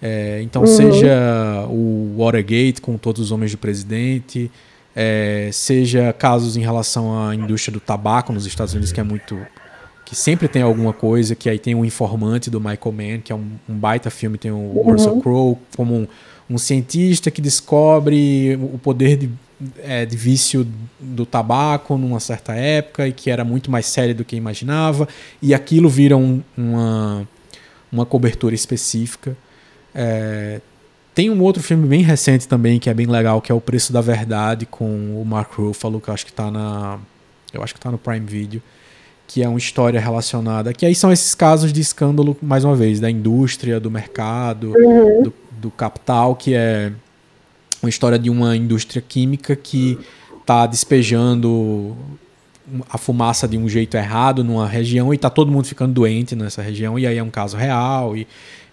[0.00, 0.66] É, então, uhum.
[0.66, 4.50] seja o Watergate com todos os homens do presidente,
[4.94, 9.38] é, seja casos em relação à indústria do tabaco nos Estados Unidos, que é muito.
[10.04, 13.34] que sempre tem alguma coisa, que aí tem o Informante do Michael Mann, que é
[13.34, 14.92] um, um baita filme, tem o uhum.
[14.92, 16.06] Russell Crowe como um,
[16.48, 19.30] um, cientista que descobre o poder de,
[19.82, 20.66] é, de vício
[21.00, 25.08] do tabaco numa certa época e que era muito mais sério do que imaginava,
[25.40, 27.28] e aquilo vira um, uma,
[27.90, 29.36] uma cobertura específica.
[29.94, 30.60] É,
[31.14, 33.92] tem um outro filme bem recente também que é bem legal, que é O Preço
[33.92, 36.98] da Verdade, com o Mark Ruffalo, que eu acho que tá na.
[37.52, 38.60] Eu acho que tá no Prime Video.
[39.26, 40.74] Que é uma história relacionada.
[40.74, 45.22] Que aí são esses casos de escândalo, mais uma vez, da indústria, do mercado, uhum.
[45.22, 45.34] do,
[45.64, 46.92] do capital, que é
[47.82, 49.98] uma história de uma indústria química que
[50.40, 51.96] está despejando
[52.88, 56.62] a fumaça de um jeito errado numa região e está todo mundo ficando doente nessa
[56.62, 58.26] região e aí é um caso real e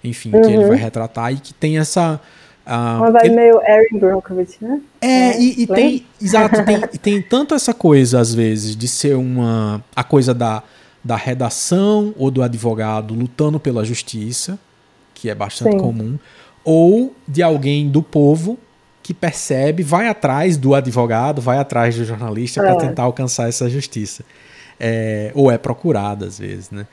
[0.04, 0.42] enfim, uhum.
[0.42, 2.20] que ele vai retratar e que tem essa.
[2.66, 3.36] Uh, Uma vibe ele...
[3.36, 4.82] meio Aaron Brockovich, né?
[5.00, 6.06] É, é e, e tem.
[6.22, 9.84] Exato, tem, tem tanto essa coisa, às vezes, de ser uma.
[9.96, 10.64] a coisa da,
[11.04, 14.58] da redação ou do advogado lutando pela justiça,
[15.14, 15.80] que é bastante Sim.
[15.80, 16.18] comum,
[16.64, 18.58] ou de alguém do povo
[19.02, 22.64] que percebe, vai atrás do advogado, vai atrás do jornalista é.
[22.64, 24.24] para tentar alcançar essa justiça.
[24.80, 26.88] É, ou é procurado, às vezes, né?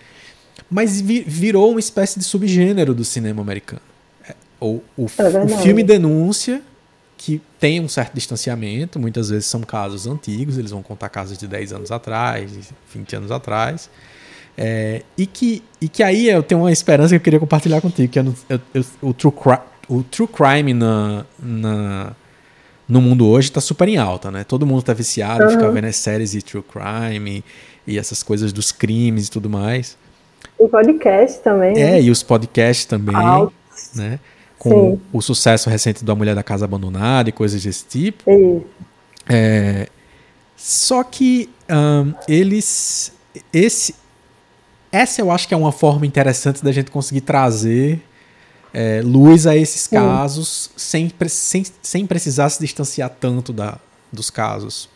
[0.71, 3.83] mas vi, virou uma espécie de subgênero do cinema americano.
[4.29, 6.63] É, o, o, é o filme denúncia,
[7.17, 11.49] que tem um certo distanciamento, muitas vezes são casos antigos, eles vão contar casos de
[11.49, 12.53] 10 anos atrás,
[12.93, 13.91] 20 anos atrás.
[14.61, 18.13] É, e, que, e que aí eu tenho uma esperança que eu queria compartilhar contigo,
[18.13, 19.33] que no, eu, eu, o, true
[19.89, 22.13] o true crime na, na,
[22.89, 24.43] no mundo hoje está super em alta, né?
[24.43, 25.51] Todo mundo está viciado, uhum.
[25.51, 27.45] fica vendo as séries de true crime
[27.87, 29.97] e, e essas coisas dos crimes e tudo mais.
[30.59, 31.79] O podcast também.
[31.79, 32.03] É, né?
[32.03, 33.55] e os podcasts também, Altos.
[33.95, 34.19] né?
[34.59, 35.01] Com Sim.
[35.13, 38.25] o sucesso recente da Mulher da Casa Abandonada e coisas desse tipo.
[38.25, 38.65] Sim.
[39.29, 39.87] É,
[40.57, 43.13] só que um, eles.
[43.53, 43.95] Esse,
[44.91, 48.03] essa eu acho que é uma forma interessante da gente conseguir trazer
[48.73, 53.79] é, luz a esses casos sem, sem, sem precisar se distanciar tanto da,
[54.13, 54.89] dos casos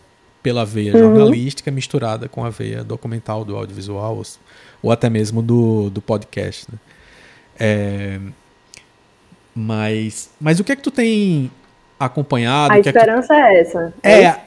[0.42, 0.98] pela veia uhum.
[0.98, 4.22] jornalística misturada com a veia documental do audiovisual
[4.82, 6.66] ou até mesmo do, do podcast.
[6.70, 6.78] Né?
[7.58, 8.20] É,
[9.54, 11.50] mas, mas o que é que tu tem
[12.04, 12.74] acompanhado?
[12.74, 13.42] A esperança é, que...
[13.42, 13.94] é, essa.
[14.02, 14.42] É, a,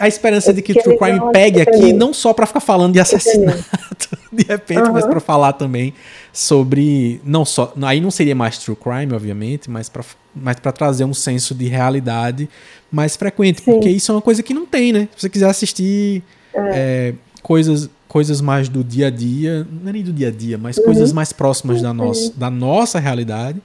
[0.00, 2.92] a, esperança é de que o True Crime pegue aqui, não só para ficar falando
[2.92, 3.64] de assassinato,
[4.32, 4.92] de repente, uhum.
[4.92, 5.94] mas para falar também
[6.32, 7.20] sobre.
[7.24, 7.72] Não só.
[7.82, 12.48] Aí não seria mais True Crime, obviamente, mas para mas trazer um senso de realidade
[12.90, 13.62] mais frequente.
[13.62, 13.72] Sim.
[13.72, 15.08] Porque isso é uma coisa que não tem, né?
[15.16, 16.22] Se você quiser assistir
[16.54, 16.60] é.
[16.72, 20.58] É, coisas coisas mais do dia a dia, não é nem do dia a dia,
[20.58, 20.84] mas uhum.
[20.84, 23.62] coisas mais próximas da, nossa, da nossa realidade.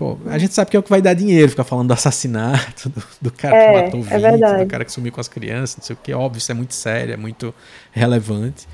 [0.00, 2.88] Pô, a gente sabe que é o que vai dar dinheiro, ficar falando do assassinato,
[2.88, 5.76] do, do cara é, que matou o é do cara que sumiu com as crianças,
[5.76, 6.14] não sei o que.
[6.14, 7.52] Óbvio, isso é muito sério, é muito
[7.92, 8.66] relevante.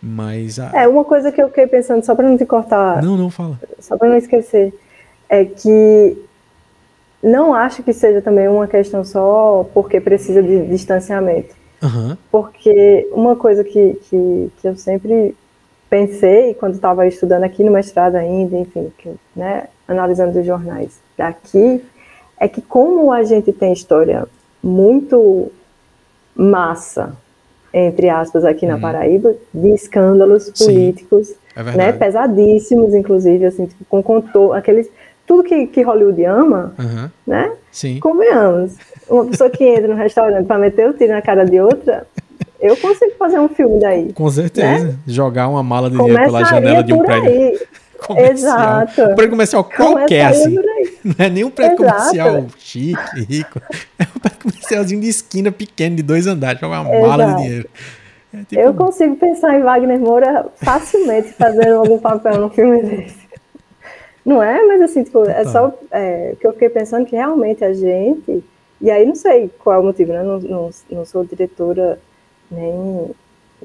[0.00, 0.60] Mas.
[0.60, 0.70] A...
[0.72, 3.02] É, uma coisa que eu fiquei pensando, só para não te cortar.
[3.02, 3.58] Não, não fala.
[3.80, 4.72] Só para não esquecer,
[5.28, 6.16] é que
[7.20, 11.52] não acho que seja também uma questão só porque precisa de distanciamento.
[11.82, 12.16] Uhum.
[12.30, 15.34] Porque uma coisa que, que, que eu sempre
[15.90, 21.82] pensei quando estava estudando aqui no mestrado ainda, enfim, que, né, analisando os jornais daqui,
[22.38, 24.26] é que como a gente tem história
[24.62, 25.50] muito
[26.34, 27.14] massa,
[27.72, 28.72] entre aspas, aqui uhum.
[28.72, 34.90] na Paraíba, de escândalos políticos, é né, pesadíssimos, inclusive, assim, tipo, com contor, aqueles
[35.26, 37.08] tudo que, que Hollywood ama, uhum.
[37.24, 37.52] né?
[37.70, 38.00] Sim.
[38.00, 38.74] Convenhamos.
[39.08, 42.04] Uma pessoa que entra no restaurante para meter o tiro na cara de outra,
[42.60, 44.12] eu consigo fazer um filme daí.
[44.12, 44.86] Com certeza.
[44.86, 44.94] Né?
[45.06, 47.30] Jogar uma mala de dinheiro pela janela de um prédio.
[47.30, 47.60] Aí.
[48.06, 48.32] Comercial.
[48.32, 49.02] Exato.
[49.02, 50.56] Um prédio comercial qualquer, assim.
[51.04, 51.98] Não é nem um prédio Exato.
[51.98, 53.60] comercial chique, rico.
[53.98, 56.60] É um prédio comercialzinho de esquina pequeno, de dois andares.
[56.62, 57.06] Uma Exato.
[57.06, 57.68] mala de dinheiro.
[58.32, 58.60] É tipo...
[58.60, 63.28] Eu consigo pensar em Wagner Moura facilmente fazendo algum papel num filme desse.
[64.24, 64.64] Não é?
[64.66, 68.44] Mas assim, tipo, é só é, que eu fiquei pensando que realmente a gente.
[68.80, 70.22] E aí não sei qual é o motivo, né?
[70.22, 71.98] Não, não, não sou diretora
[72.50, 73.10] nem,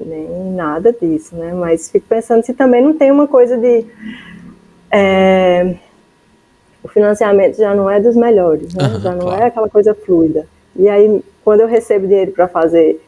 [0.04, 1.52] nem nada disso, né?
[1.52, 3.86] Mas fico pensando se também não tem uma coisa de
[4.90, 5.76] é,
[6.82, 8.84] o financiamento já não é dos melhores, né?
[8.84, 9.42] Uhum, já não claro.
[9.42, 10.46] é aquela coisa fluida.
[10.74, 13.02] E aí, quando eu recebo dinheiro para fazer,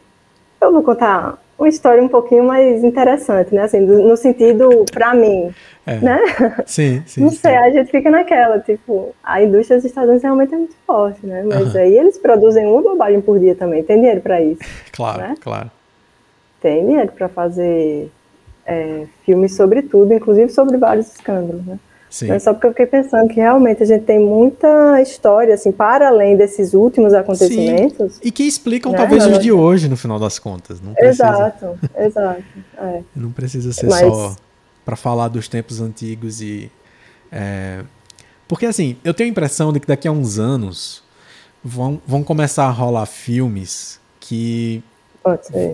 [0.61, 3.63] eu vou contar uma história um pouquinho mais interessante, né?
[3.63, 5.53] Assim, no sentido para mim,
[5.85, 5.95] é.
[5.97, 6.19] né?
[6.65, 7.21] Sim, sim.
[7.21, 7.57] Não sei, sim.
[7.57, 11.43] a gente fica naquela, tipo, a indústria dos Estados Unidos realmente é muito forte, né?
[11.45, 11.81] Mas uhum.
[11.81, 14.61] aí eles produzem uma bobagem por dia também, tem dinheiro para isso.
[14.91, 15.35] Claro, né?
[15.39, 15.71] claro.
[16.61, 18.11] Tem dinheiro para fazer
[18.65, 21.79] é, filmes sobre tudo, inclusive sobre vários escândalos, né?
[22.09, 22.27] Sim.
[22.27, 26.07] Mas só porque eu fiquei pensando que realmente a gente tem muita história, assim, para
[26.07, 28.15] além desses últimos acontecimentos.
[28.15, 28.21] Sim.
[28.23, 28.97] E que explicam né?
[28.97, 30.81] talvez os de hoje, no final das contas.
[30.81, 31.25] Não precisa...
[31.25, 32.43] Exato, exato.
[32.79, 33.01] É.
[33.15, 33.99] Não precisa ser Mas...
[33.99, 34.35] só
[34.83, 36.71] para falar dos tempos antigos e.
[37.31, 37.83] É...
[38.47, 41.03] Porque assim, eu tenho a impressão de que daqui a uns anos
[41.63, 44.83] vão, vão começar a rolar filmes que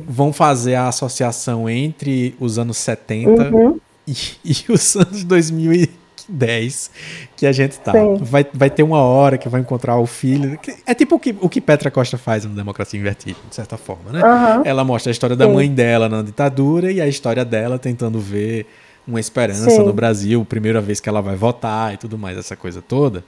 [0.08, 3.80] vão fazer a associação entre os anos 70 uhum.
[4.08, 4.14] e,
[4.68, 5.88] e os anos 2000
[6.28, 6.92] 10
[7.36, 7.94] que a gente tá.
[8.20, 10.60] Vai, vai ter uma hora que vai encontrar o filho.
[10.86, 14.12] É tipo o que, o que Petra Costa faz no Democracia Invertida, de certa forma,
[14.12, 14.22] né?
[14.24, 14.62] Uhum.
[14.66, 15.54] Ela mostra a história da Sim.
[15.54, 18.66] mãe dela na ditadura e a história dela tentando ver
[19.08, 19.84] uma esperança Sim.
[19.84, 23.24] no Brasil, primeira vez que ela vai votar e tudo mais, essa coisa toda.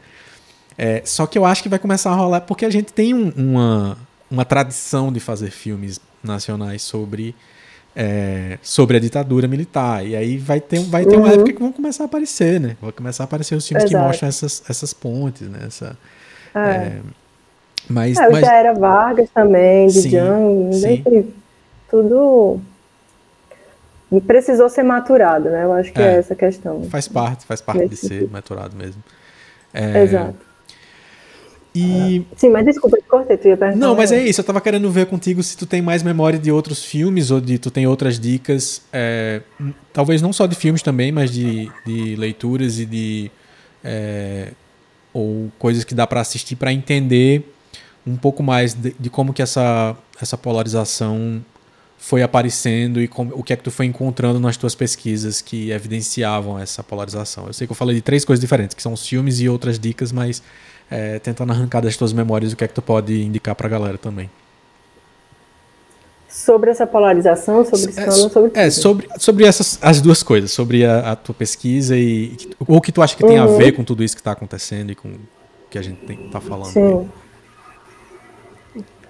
[0.77, 3.31] É, só que eu acho que vai começar a rolar, porque a gente tem um,
[3.35, 3.97] uma,
[4.29, 7.35] uma tradição de fazer filmes nacionais sobre
[7.95, 10.05] é, sobre a ditadura militar.
[10.05, 11.23] E aí vai ter, vai ter uhum.
[11.23, 12.77] uma época que vão começar a aparecer, né?
[12.79, 14.03] Vai começar a aparecer os filmes Exato.
[14.03, 15.59] que mostram essas, essas pontes, né?
[15.65, 15.97] Essa,
[16.53, 16.59] é.
[16.59, 17.01] É,
[17.89, 18.45] mas, é, mas...
[18.45, 20.71] já era Vargas também, de Django,
[21.89, 22.59] tudo
[24.25, 25.63] precisou ser maturado, né?
[25.63, 26.83] Eu acho que é, é essa questão.
[26.83, 29.03] Faz parte, faz parte de ser maturado mesmo.
[29.73, 30.46] É, Exato.
[31.77, 32.25] E...
[32.35, 33.79] Sim, mas desculpa, te cortei, tu ia perguntar.
[33.79, 36.51] Não, mas é isso, eu tava querendo ver contigo se tu tem mais memória de
[36.51, 39.41] outros filmes ou de tu tem outras dicas, é,
[39.93, 43.31] talvez não só de filmes também, mas de, de leituras e de...
[43.83, 44.51] É,
[45.13, 47.53] ou coisas que dá para assistir para entender
[48.05, 51.43] um pouco mais de, de, como que essa, essa polarização
[51.97, 55.71] foi aparecendo e como, o que é que tu foi encontrando nas tuas pesquisas que
[55.71, 57.47] evidenciavam essa polarização.
[57.47, 59.79] Eu sei que eu falei de três coisas diferentes, que são os filmes e outras
[59.79, 60.41] dicas, mas
[60.89, 63.69] é, tentando arrancar das tuas memórias o que é que tu pode indicar para a
[63.69, 64.29] galera também.
[66.29, 71.11] Sobre essa polarização, sobre é, sobre É, sobre, sobre essas, as duas coisas, sobre a,
[71.11, 73.55] a tua pesquisa e o que tu acha que tem uhum.
[73.55, 75.19] a ver com tudo isso que está acontecendo e com o
[75.69, 76.71] que a gente está falando.
[76.71, 77.09] Sim.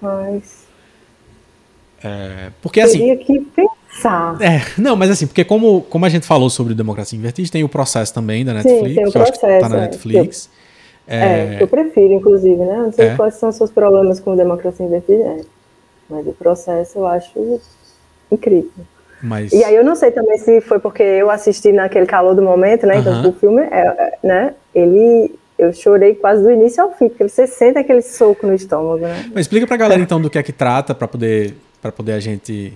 [0.00, 0.66] Mas...
[2.02, 2.98] É, porque assim.
[2.98, 4.40] Teria que pensar.
[4.40, 7.68] É, não, mas assim, porque como, como a gente falou sobre democracia invertida, tem o
[7.68, 9.80] processo também da Netflix, Sim, tem o processo, que eu acho que tá na é,
[9.82, 10.50] Netflix.
[11.08, 12.76] É, é, eu prefiro, inclusive, né?
[12.76, 13.16] Não sei é.
[13.16, 15.40] quais são os seus problemas com democracia é.
[16.08, 17.60] mas o processo eu acho
[18.30, 18.70] incrível.
[19.22, 19.52] Mas...
[19.52, 22.86] E aí eu não sei também se foi porque eu assisti naquele calor do momento,
[22.86, 22.98] né?
[22.98, 23.30] Então, -huh.
[23.30, 24.54] o filme, é, é, né?
[24.74, 29.00] Ele, eu chorei quase do início ao fim, porque você sente aquele soco no estômago,
[29.00, 29.30] né?
[29.32, 32.20] Mas explica pra galera então do que é que trata, para poder, pra poder a
[32.20, 32.72] gente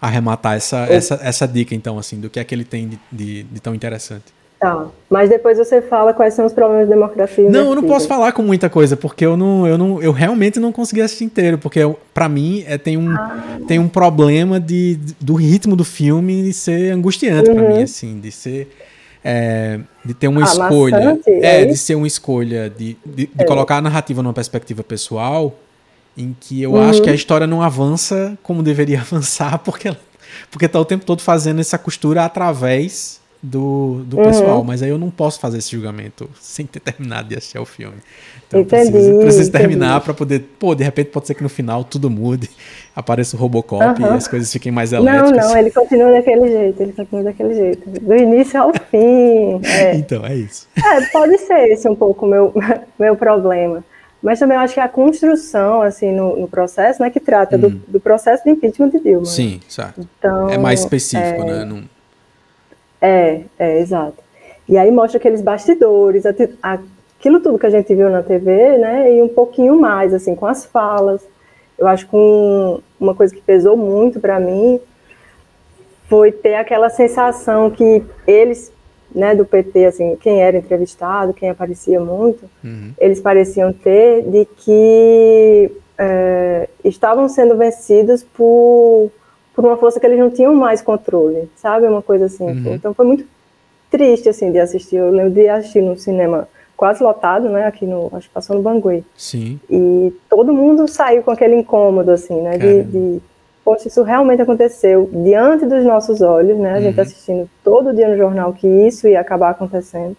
[0.00, 3.42] arrematar essa, essa, essa dica, então, assim, do que é que ele tem de, de,
[3.44, 4.26] de tão interessante.
[4.64, 7.50] Tá, mas depois você fala quais são os problemas de democracia.
[7.50, 10.58] Não, eu não posso falar com muita coisa, porque eu não, eu não, eu realmente
[10.58, 11.80] não consegui assistir inteiro, porque
[12.14, 13.58] para mim é, tem um, ah.
[13.68, 17.56] tem um problema de, do ritmo do filme ser angustiante uhum.
[17.56, 18.74] para mim, assim, de ser
[19.22, 23.30] é, de ter uma ah, escolha, é, é de ser uma escolha de, de, de
[23.36, 23.44] é.
[23.44, 25.54] colocar a narrativa numa perspectiva pessoal,
[26.16, 26.88] em que eu uhum.
[26.88, 29.94] acho que a história não avança como deveria avançar, porque
[30.50, 34.24] porque tá o tempo todo fazendo essa costura através do, do uhum.
[34.24, 37.66] pessoal, mas aí eu não posso fazer esse julgamento sem ter terminado de assistir o
[37.66, 37.96] filme.
[38.48, 40.40] Então entendi, eu preciso, preciso terminar para poder.
[40.58, 42.48] Pô, de repente pode ser que no final tudo mude,
[42.96, 44.14] apareça o Robocop uhum.
[44.14, 45.30] e as coisas fiquem mais elétricas.
[45.30, 47.90] Não, não, ele continua daquele jeito, ele continua daquele jeito.
[48.00, 49.60] Do início ao fim.
[49.74, 49.96] É.
[49.96, 50.68] então, é isso.
[50.76, 52.54] É, pode ser esse um pouco o meu,
[52.98, 53.84] meu problema.
[54.22, 57.60] Mas também eu acho que a construção, assim, no, no processo, né, que trata hum.
[57.60, 59.26] do, do, processo de impeachment de Dilma.
[59.26, 60.00] Sim, certo.
[60.18, 61.64] Então, é mais específico, é, né?
[61.64, 61.82] Não...
[63.00, 64.22] É, é, exato.
[64.68, 69.12] E aí mostra aqueles bastidores, aquilo tudo que a gente viu na TV, né?
[69.14, 71.26] E um pouquinho mais, assim, com as falas.
[71.78, 74.80] Eu acho que um, uma coisa que pesou muito para mim
[76.08, 78.72] foi ter aquela sensação que eles,
[79.14, 82.92] né, do PT, assim, quem era entrevistado, quem aparecia muito, uhum.
[82.98, 89.10] eles pareciam ter de que é, estavam sendo vencidos por
[89.54, 91.86] por uma força que eles não tinham mais controle, sabe?
[91.86, 92.44] Uma coisa assim.
[92.44, 92.74] Uhum.
[92.74, 93.24] Então foi muito
[93.90, 94.96] triste, assim, de assistir.
[94.96, 97.66] Eu lembro de assistir no cinema quase lotado, né?
[97.66, 99.04] Aqui no, acho que passou no Bangui.
[99.16, 99.60] Sim.
[99.70, 102.58] E todo mundo saiu com aquele incômodo, assim, né?
[102.58, 103.22] De, de,
[103.64, 106.72] poxa, isso realmente aconteceu diante dos nossos olhos, né?
[106.72, 106.82] A uhum.
[106.82, 110.16] gente assistindo todo dia no jornal que isso ia acabar acontecendo.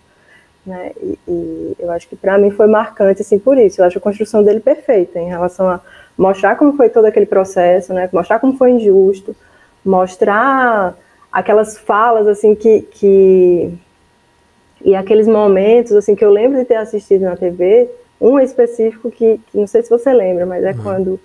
[0.65, 0.91] né?
[1.01, 3.81] E, e eu acho que para mim foi marcante assim por isso.
[3.81, 5.81] Eu acho a construção dele perfeita em relação a
[6.18, 8.09] mostrar como foi todo aquele processo, né?
[8.11, 9.36] Mostrar como foi injusto,
[9.84, 10.95] mostrar
[11.32, 13.74] aquelas falas assim que, que
[14.84, 17.89] e aqueles momentos assim que eu lembro de ter assistido na TV,
[18.20, 20.84] um específico que, que não sei se você lembra, mas é uhum.
[20.84, 21.20] quando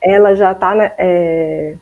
[0.00, 1.76] ela já está né, é,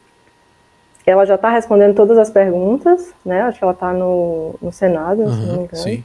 [1.06, 3.42] ela já está respondendo todas as perguntas, né?
[3.42, 5.76] Acho que ela está no, no Senado, uhum, se não me engano.
[5.76, 6.04] Sim.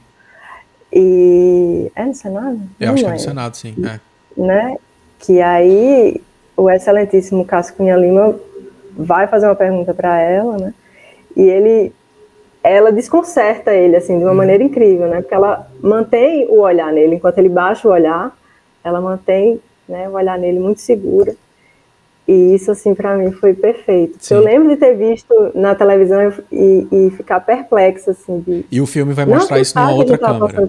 [0.92, 2.60] E é no Senado?
[2.78, 3.74] Eu não acho que é no Senado, sim.
[3.86, 4.00] É.
[4.36, 4.76] Né?
[5.18, 6.20] Que aí
[6.60, 8.34] o excelentíssimo Cássio Cunha Lima
[8.96, 10.74] vai fazer uma pergunta para ela, né?
[11.34, 11.92] E ele,
[12.62, 14.36] ela desconcerta ele assim de uma uhum.
[14.36, 15.22] maneira incrível, né?
[15.22, 18.36] Porque ela mantém o olhar nele enquanto ele baixa o olhar,
[18.84, 19.58] ela mantém,
[19.88, 21.34] né, o olhar nele muito segura.
[22.28, 24.18] E isso, assim, para mim foi perfeito.
[24.32, 28.38] Eu lembro de ter visto na televisão e, e ficar perplexa, assim.
[28.40, 28.64] De...
[28.70, 30.68] E o filme vai mostrar isso numa outra câmera.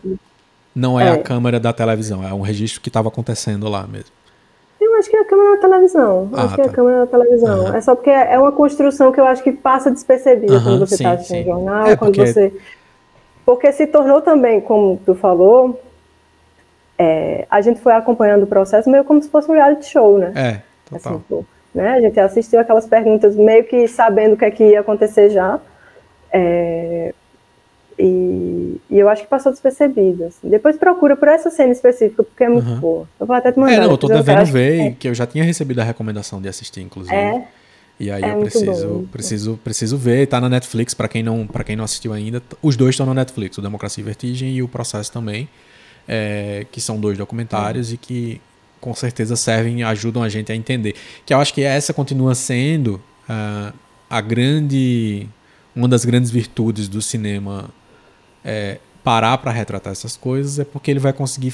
[0.74, 4.21] Não é, é, a câmera da televisão, é um registro que estava acontecendo lá mesmo.
[5.02, 6.30] Acho que é a câmera da televisão.
[6.32, 6.74] Ah, acho que é a tá.
[6.74, 7.60] câmera da televisão.
[7.66, 7.76] Uhum.
[7.76, 10.94] É só porque é uma construção que eu acho que passa despercebida uhum, quando você
[10.94, 12.32] está assistindo jornal, é quando porque...
[12.32, 12.54] você.
[13.44, 15.82] Porque se tornou também, como tu falou,
[17.00, 20.32] é, a gente foi acompanhando o processo meio como se fosse um reality show, né?
[20.36, 20.62] É.
[20.88, 21.16] Total.
[21.16, 21.94] Assim, né?
[21.94, 25.60] A gente assistiu aquelas perguntas meio que sabendo o que, é que ia acontecer já.
[26.32, 27.12] É,
[27.98, 30.26] e, e, eu acho que passou despercebido.
[30.26, 30.50] Assim.
[30.50, 32.80] Depois procura por essa cena específica, porque é muito uhum.
[32.80, 33.10] boa.
[33.20, 33.74] Eu vou até te mandar.
[33.74, 34.92] É, não, eu tô devendo ver, que, é.
[34.92, 37.16] que eu já tinha recebido a recomendação de assistir, inclusive.
[37.16, 37.48] É.
[38.00, 39.06] E aí é eu preciso, bom.
[39.06, 40.28] preciso, preciso ver.
[40.28, 42.42] Tá na Netflix, para quem não, para quem não assistiu ainda.
[42.62, 45.48] Os dois estão na Netflix, o Democracia e Vertigem e o Processo também.
[46.08, 47.94] É, que são dois documentários uhum.
[47.94, 48.42] e que
[48.82, 50.96] com certeza servem, ajudam a gente a entender.
[51.24, 53.72] Que eu acho que essa continua sendo uh,
[54.10, 55.30] a grande,
[55.76, 57.70] uma das grandes virtudes do cinema
[58.44, 61.54] é, parar para retratar essas coisas é porque ele vai conseguir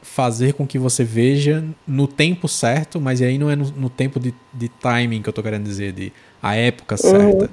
[0.00, 4.20] fazer com que você veja no tempo certo, mas aí não é no, no tempo
[4.20, 7.48] de, de, timing que eu estou querendo dizer, de a época certa, uhum.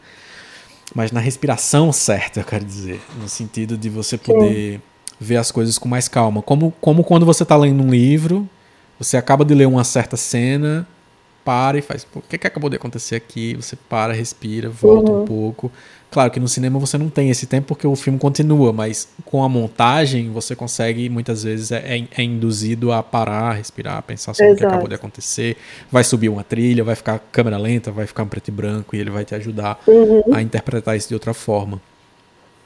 [0.93, 4.81] mas na respiração certa, eu quero dizer, no sentido de você poder Sim.
[5.19, 8.47] ver as coisas com mais calma, como, como quando você está lendo um livro
[8.99, 10.85] você acaba de ler uma certa cena,
[11.49, 13.55] para e faz, o que, que acabou de acontecer aqui?
[13.55, 15.23] Você para, respira, volta uhum.
[15.23, 15.71] um pouco.
[16.11, 19.43] Claro que no cinema você não tem esse tempo porque o filme continua, mas com
[19.43, 24.51] a montagem você consegue, muitas vezes, é, é, é induzido a parar, respirar, pensar sobre
[24.51, 24.57] Exato.
[24.57, 25.57] o que acabou de acontecer.
[25.91, 28.99] Vai subir uma trilha, vai ficar câmera lenta, vai ficar um preto e branco e
[28.99, 30.21] ele vai te ajudar uhum.
[30.31, 31.81] a interpretar isso de outra forma.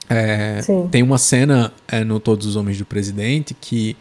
[0.09, 0.59] É,
[0.91, 3.95] tem uma cena é, no Todos os Homens do Presidente que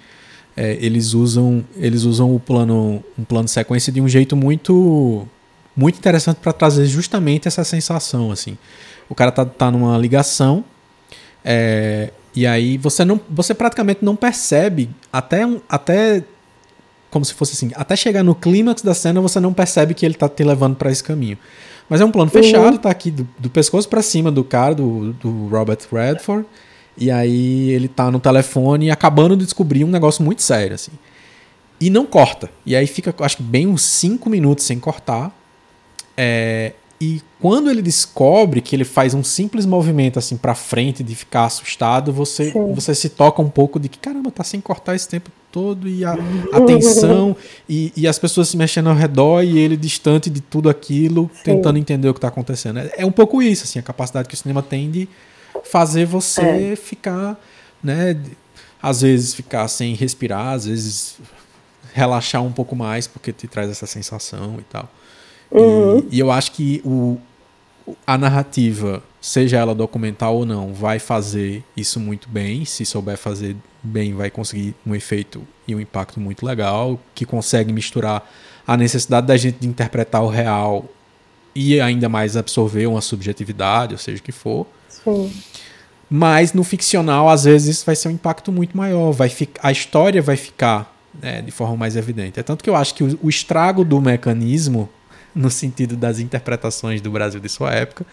[0.56, 5.26] é, eles usam eles usam o plano um plano sequência de um jeito muito
[5.74, 8.58] muito interessante para trazer justamente essa sensação assim.
[9.08, 10.64] O cara tá, tá numa ligação
[11.44, 16.22] é, e aí você não você praticamente não percebe até um, até
[17.10, 20.14] como se fosse assim até chegar no clímax da cena você não percebe que ele
[20.14, 21.38] tá te levando para esse caminho.
[21.88, 22.78] Mas é um plano fechado uhum.
[22.78, 26.46] tá aqui do, do pescoço para cima do cara do, do Robert Redford
[26.96, 30.92] e aí ele tá no telefone acabando de descobrir um negócio muito sério, assim.
[31.80, 32.50] E não corta.
[32.64, 35.36] E aí fica, acho que bem uns 5 minutos sem cortar.
[36.16, 41.16] É, e quando ele descobre que ele faz um simples movimento assim para frente de
[41.16, 45.08] ficar assustado, você, você se toca um pouco de que caramba, tá sem cortar esse
[45.08, 46.16] tempo todo e a
[46.52, 47.36] atenção
[47.68, 51.42] e, e, as pessoas se mexendo ao redor e ele distante de tudo aquilo, Sim.
[51.42, 52.78] tentando entender o que está acontecendo.
[52.78, 55.08] É, é um pouco isso, assim, a capacidade que o cinema tem de
[55.72, 56.76] fazer você é.
[56.76, 57.40] ficar,
[57.82, 58.14] né?
[58.82, 61.16] Às vezes ficar sem respirar, às vezes
[61.94, 64.86] relaxar um pouco mais, porque te traz essa sensação e tal.
[65.50, 66.06] Uhum.
[66.10, 67.16] E, e, eu acho que o,
[68.06, 72.66] a narrativa, seja ela documental ou não, vai fazer isso muito bem.
[72.66, 77.72] Se souber fazer bem, vai conseguir um efeito e um impacto muito legal, que consegue
[77.72, 78.30] misturar
[78.66, 80.84] a necessidade da gente de interpretar o real
[81.54, 84.66] e ainda mais absorver uma subjetividade, ou seja o que for.
[85.02, 85.32] Sim.
[86.14, 89.12] Mas no ficcional, às vezes, isso vai ser um impacto muito maior.
[89.12, 89.32] Vai
[89.62, 92.38] a história vai ficar né, de forma mais evidente.
[92.38, 94.90] É tanto que eu acho que o, o estrago do mecanismo,
[95.34, 98.04] no sentido das interpretações do Brasil de sua época,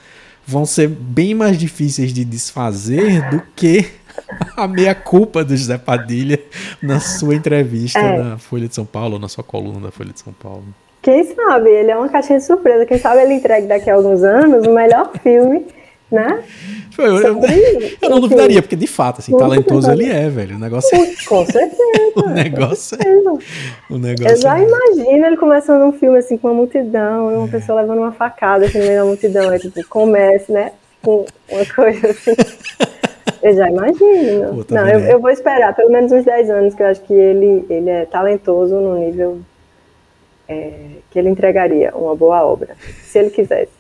[0.48, 3.86] vão ser bem mais difíceis de desfazer do que
[4.56, 6.40] a meia-culpa do José Padilha
[6.82, 8.24] na sua entrevista é.
[8.24, 10.64] na Folha de São Paulo, na sua coluna da Folha de São Paulo.
[11.02, 11.70] Quem sabe?
[11.70, 12.86] Ele é uma caixinha de surpresa.
[12.86, 15.66] Quem sabe ele entregue daqui a alguns anos o melhor filme
[16.12, 16.44] né?
[16.98, 17.40] Eu, eu,
[18.02, 20.56] eu, não duvidaria, porque de fato, assim, talentoso ele é, velho.
[20.56, 21.14] O negócio é...
[21.28, 21.82] Com certeza.
[22.16, 23.94] o negócio é...
[23.94, 24.64] O negócio eu já é...
[24.64, 27.52] imagino ele começando um filme assim com uma multidão, uma é.
[27.52, 29.50] pessoa levando uma facada assim, no meio da multidão.
[29.50, 30.72] Aí, tipo, comece, né?
[31.02, 32.36] Com uma coisa assim.
[33.42, 34.56] Eu já imagino.
[34.56, 37.00] Pô, tá não, eu, eu, vou esperar pelo menos uns 10 anos, que eu acho
[37.04, 39.40] que ele, ele é talentoso no nível
[40.46, 40.74] é,
[41.10, 43.79] que ele entregaria uma boa obra, se ele quisesse.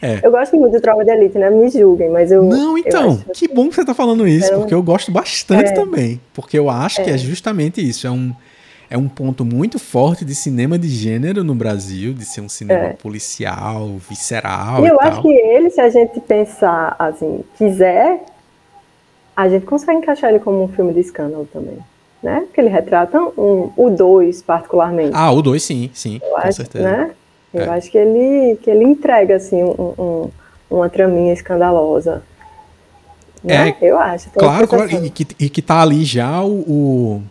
[0.00, 0.20] É.
[0.22, 1.48] Eu gosto muito de Tropa de Elite, né?
[1.50, 2.42] Me julguem, mas eu.
[2.42, 5.72] Não, então, eu que bom que você está falando isso, porque eu gosto bastante é.
[5.72, 6.20] também.
[6.32, 8.06] Porque eu acho que é, é justamente isso.
[8.06, 8.32] É um,
[8.90, 12.88] é um ponto muito forte de cinema de gênero no Brasil, de ser um cinema
[12.88, 12.92] é.
[12.92, 14.84] policial, visceral.
[14.84, 18.24] E eu acho que ele, se a gente pensar assim, quiser,
[19.34, 21.78] a gente consegue encaixar ele como um filme de escândalo também
[22.24, 22.40] né?
[22.46, 25.12] Porque ele retrata um, o 2, particularmente.
[25.12, 26.90] Ah, o 2 sim, sim, eu com acho, certeza.
[26.90, 27.10] Né?
[27.54, 27.68] Eu é.
[27.68, 30.30] acho que ele, que ele entrega, assim, um, um,
[30.70, 32.22] uma traminha escandalosa.
[33.42, 33.76] Né?
[33.80, 34.30] É, eu acho.
[34.30, 34.90] Claro, claro.
[35.04, 37.22] E, que, e que tá ali já o,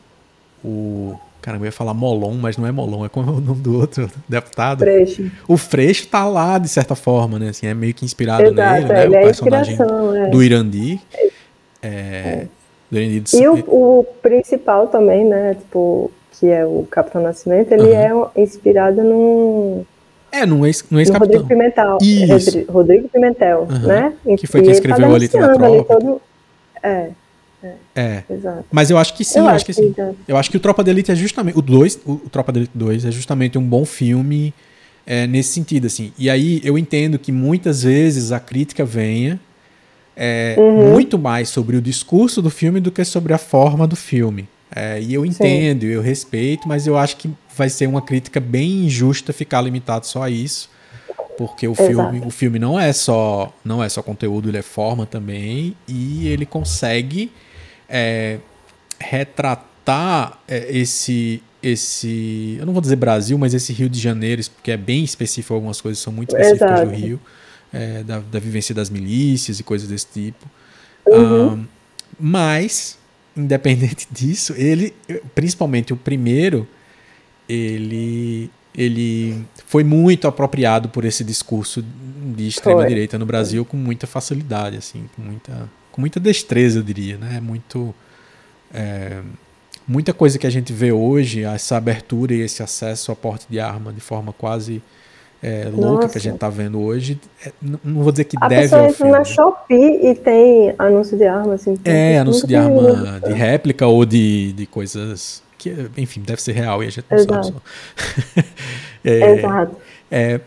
[0.64, 3.42] o, o Caramba, eu ia falar Molon, mas não é Molon, é como é o
[3.42, 4.80] nome do outro deputado.
[4.80, 5.30] Freixo.
[5.46, 7.50] O Freixo tá lá, de certa forma, né?
[7.50, 9.04] Assim, é meio que inspirado Exato, nele, né?
[9.04, 10.30] Ele o é personagem é.
[10.30, 11.02] do Irandi.
[11.22, 11.28] É,
[11.84, 12.48] é.
[12.94, 18.30] E o, o, principal também, né, tipo, que é o Capitão Nascimento, ele uhum.
[18.36, 19.84] é inspirado num...
[20.34, 21.98] É, num ex, num ex no Rodrigo Pimentel.
[22.02, 22.66] Isso.
[22.68, 23.88] Rodrigo Pimentel, uhum.
[23.88, 24.14] né?
[24.38, 26.00] Que foi quem escreveu tá a da Tropa.
[26.00, 26.22] Todo...
[26.82, 27.10] É.
[27.64, 28.24] É, é.
[28.30, 28.66] Exato.
[28.72, 29.96] Mas eu acho que sim, eu, eu acho, que, sim.
[30.28, 31.58] Eu acho que o Tropa de Elite é justamente.
[31.58, 34.54] O 2, o, o Tropa de Elite 2 é justamente um bom filme
[35.06, 36.12] é, nesse sentido, assim.
[36.18, 39.40] E aí eu entendo que muitas vezes a crítica venha
[40.16, 40.92] é, uhum.
[40.92, 44.48] muito mais sobre o discurso do filme do que sobre a forma do filme.
[44.76, 45.88] É, e eu entendo, Sim.
[45.88, 50.24] eu respeito, mas eu acho que vai ser uma crítica bem injusta ficar limitado só
[50.24, 50.70] a isso,
[51.38, 55.06] porque o filme, o filme não é só não é só conteúdo, ele é forma
[55.06, 57.32] também e ele consegue
[57.90, 58.40] é,
[59.00, 64.72] retratar é, esse esse eu não vou dizer Brasil, mas esse Rio de Janeiro, porque
[64.72, 66.90] é bem específico, algumas coisas são muito específicas Exato.
[66.90, 67.20] do Rio
[67.74, 70.46] é, da, da, vivência das milícias e coisas desse tipo.
[71.08, 71.54] Uhum.
[71.54, 71.66] Um,
[72.20, 72.98] mas,
[73.36, 74.94] independente disso, ele,
[75.34, 76.68] principalmente o primeiro,
[77.54, 81.84] ele, ele foi muito apropriado por esse discurso
[82.36, 86.84] de extrema direita no Brasil com muita facilidade, assim, com muita, com muita destreza, eu
[86.84, 87.40] diria, né?
[87.42, 87.94] Muito
[88.74, 89.22] é,
[89.88, 93.60] muita coisa que a gente vê hoje, essa abertura e esse acesso a porte de
[93.60, 94.82] arma de forma quase
[95.42, 98.74] é, louca que a gente tá vendo hoje, é, não vou dizer que a deve
[98.74, 99.12] ao filme.
[99.12, 101.78] na Shopee e tem anúncio de arma, assim.
[101.84, 106.84] É, anúncio de arma de réplica ou de, de coisas que, enfim, deve ser real
[106.84, 107.46] e a gente não Exato.
[107.46, 108.42] sabe só.
[109.06, 109.78] é, Exato.
[110.12, 110.40] É,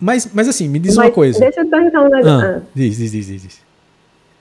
[0.00, 1.40] mas, mas assim, me diz mas uma coisa.
[1.40, 2.30] Deixa eu perguntar um negócio.
[2.30, 2.62] Ah, ah.
[2.74, 3.64] Diz, diz, diz, diz.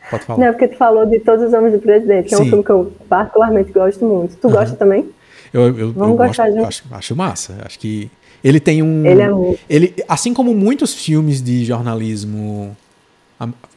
[0.10, 0.46] Pode falar.
[0.46, 2.44] Não, porque tu falou de Todos os Homens do Presidente, que Sim.
[2.44, 4.36] é um filme que eu particularmente gosto muito.
[4.36, 5.10] Tu gosta também?
[5.54, 6.66] Eu, eu, Vamos eu gostar gosto, de...
[6.66, 7.58] acho, acho massa.
[7.64, 8.10] Acho que
[8.44, 9.06] ele tem um.
[9.06, 9.60] Ele é muito.
[9.70, 12.76] Ele, assim como muitos filmes de jornalismo,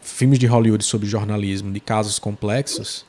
[0.03, 3.05] filmes de Hollywood sobre jornalismo, de casos complexos,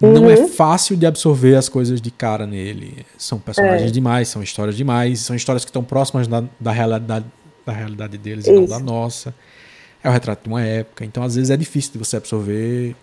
[0.00, 0.12] uhum.
[0.12, 0.48] não é uhum.
[0.48, 3.04] fácil de absorver as coisas de cara nele.
[3.16, 3.92] São personagens é.
[3.92, 7.26] demais, são histórias demais, são histórias que estão próximas da, da realidade,
[7.64, 8.54] da realidade deles Isso.
[8.54, 9.34] e não da nossa.
[10.02, 12.94] É o retrato de uma época, então às vezes é difícil de você absorver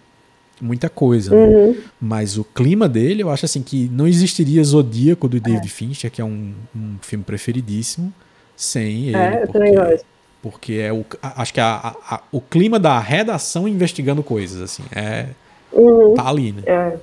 [0.62, 1.32] muita coisa.
[1.32, 1.38] Né?
[1.38, 1.72] Uhum.
[1.72, 1.78] Né?
[2.00, 5.70] Mas o clima dele, eu acho assim que não existiria Zodíaco do David é.
[5.70, 8.14] Fincher, que é um, um filme preferidíssimo,
[8.56, 9.18] sem ele.
[9.18, 10.06] É, eu porque, também gosto.
[10.42, 14.84] Porque é o, acho que a, a, a, o clima da redação investigando coisas, assim,
[14.92, 15.28] é,
[15.74, 16.14] uhum.
[16.14, 16.62] tá ali, né?
[16.66, 16.98] É.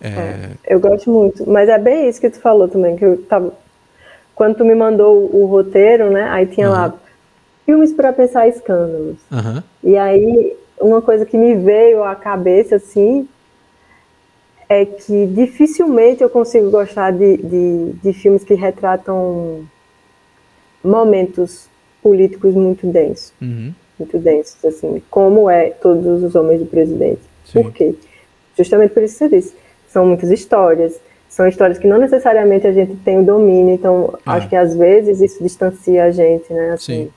[0.00, 0.08] É.
[0.08, 0.50] é.
[0.66, 1.48] Eu gosto muito.
[1.48, 3.52] Mas é bem isso que tu falou também, que eu tava...
[4.34, 6.72] Quando tu me mandou o roteiro, né, aí tinha uhum.
[6.72, 6.94] lá
[7.66, 9.18] filmes para pensar escândalos.
[9.82, 13.28] E aí uma coisa que me veio à cabeça, assim,
[14.68, 19.66] é que dificilmente eu consigo gostar de, de, de filmes que retratam
[20.82, 21.68] momentos
[22.02, 23.32] políticos muito densos.
[23.40, 23.72] Uhum.
[23.98, 27.20] Muito densos, assim, como é Todos os Homens do Presidente.
[27.52, 27.62] Sim.
[27.62, 27.94] Por quê?
[28.56, 29.54] Justamente por isso que você disse.
[29.88, 34.34] São muitas histórias, são histórias que não necessariamente a gente tem o domínio, então ah.
[34.34, 36.72] acho que às vezes isso distancia a gente, né?
[36.72, 37.10] Assim, Sim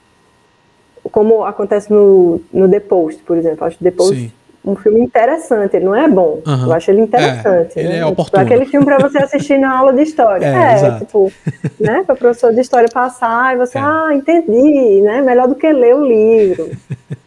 [1.09, 3.65] como acontece no, no The Post, por exemplo.
[3.65, 4.31] Acho The Post Sim.
[4.63, 6.65] um filme interessante, ele não é bom, uhum.
[6.65, 7.79] eu acho ele interessante.
[7.79, 7.97] É, ele né?
[7.99, 8.43] é oportuno.
[8.43, 10.45] Tipo, aquele filme para você assistir na aula de história.
[10.51, 11.31] É, é tipo,
[11.79, 13.81] né, para o professor de história passar e você, é.
[13.81, 16.69] ah, entendi, né, melhor do que ler o livro.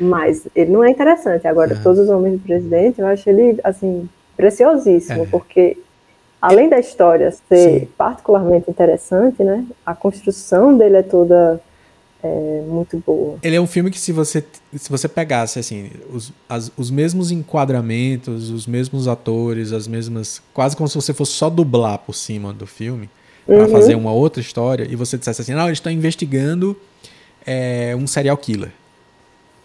[0.00, 1.46] Mas ele não é interessante.
[1.46, 5.26] Agora, Todos os Homens do Presidente, eu acho ele, assim, preciosíssimo, é.
[5.26, 5.76] porque
[6.40, 7.88] além da história ser Sim.
[7.96, 11.60] particularmente interessante, né, a construção dele é toda
[12.22, 13.38] é muito boa.
[13.42, 14.44] Ele é um filme que se você
[14.74, 20.76] se você pegasse assim os, as, os mesmos enquadramentos, os mesmos atores, as mesmas quase
[20.76, 23.08] como se você fosse só dublar por cima do filme
[23.46, 23.68] para uhum.
[23.68, 26.76] fazer uma outra história e você dissesse assim, não, eles estão investigando
[27.46, 28.70] é, um serial killer.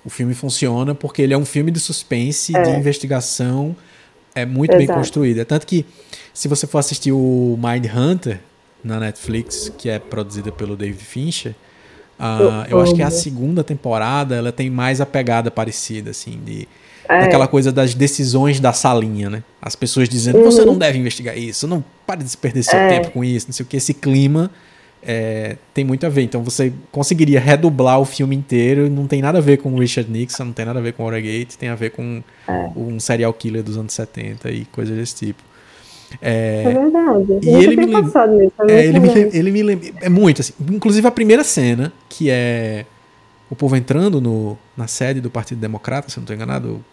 [0.05, 2.61] O filme funciona porque ele é um filme de suspense, é.
[2.61, 3.75] de investigação,
[4.35, 4.85] é muito Exato.
[4.85, 5.39] bem construído.
[5.39, 5.85] É tanto que,
[6.33, 8.39] se você for assistir o Mind Hunter
[8.83, 11.55] na Netflix, que é produzida pelo David Fincher,
[12.19, 16.67] uh, eu acho que a segunda temporada ela tem mais a pegada parecida, assim, de
[17.09, 17.23] é.
[17.23, 19.43] aquela coisa das decisões da salinha, né?
[19.61, 20.45] As pessoas dizendo, uhum.
[20.45, 22.89] você não deve investigar isso, não pare de perder seu é.
[22.89, 23.77] tempo com isso, não sei o que.
[23.77, 24.51] Esse clima
[25.05, 26.23] é, tem muito a ver.
[26.23, 30.11] Então você conseguiria redublar o filme inteiro, não tem nada a ver com o Richard
[30.11, 32.69] Nixon, não tem nada a ver com Watergate, tem a ver com é.
[32.75, 35.43] um serial killer dos anos 70 e coisas desse tipo.
[36.21, 37.39] É, é verdade.
[37.43, 39.89] E ele me, lembra, nisso, é, ele, me, ele me lembra.
[40.01, 40.53] É muito assim.
[40.71, 42.85] Inclusive a primeira cena, que é
[43.49, 46.83] o povo entrando no, na sede do Partido Democrata, se eu não estou enganado.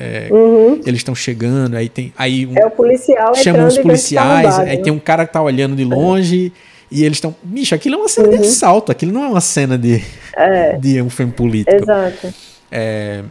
[0.00, 0.80] É, uhum.
[0.86, 2.12] Eles estão chegando, aí tem.
[2.16, 4.82] Aí um, é o policial Chamam os policiais, aí né?
[4.82, 6.52] tem um cara que tá olhando de longe.
[6.90, 7.34] E eles estão.
[7.42, 8.36] Bicho, aquilo é uma cena uhum.
[8.36, 10.02] de assalto, aquilo não é uma cena de,
[10.36, 10.76] é.
[10.76, 11.76] de um filme político.
[11.76, 12.32] Exato.
[12.70, 13.22] É,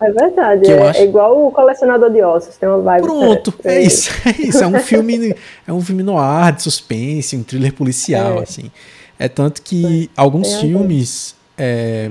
[0.00, 1.00] é verdade, é, acho...
[1.00, 3.02] é, igual o colecionador de ossos, tem uma vibe.
[3.02, 4.62] Pronto, é, isso, é isso.
[4.62, 5.34] É um filme,
[5.66, 8.42] é um filme no ar, de suspense, um thriller policial, é.
[8.42, 8.70] assim.
[9.18, 12.10] É tanto que alguns filmes é,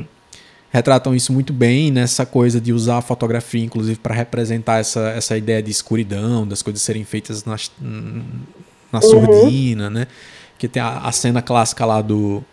[0.71, 5.37] retratam isso muito bem nessa coisa de usar a fotografia, inclusive, para representar essa, essa
[5.37, 7.55] ideia de escuridão, das coisas serem feitas na,
[8.91, 9.89] na surdina, uhum.
[9.91, 10.07] né?
[10.67, 12.43] Tem a, a, cena clássica lá do,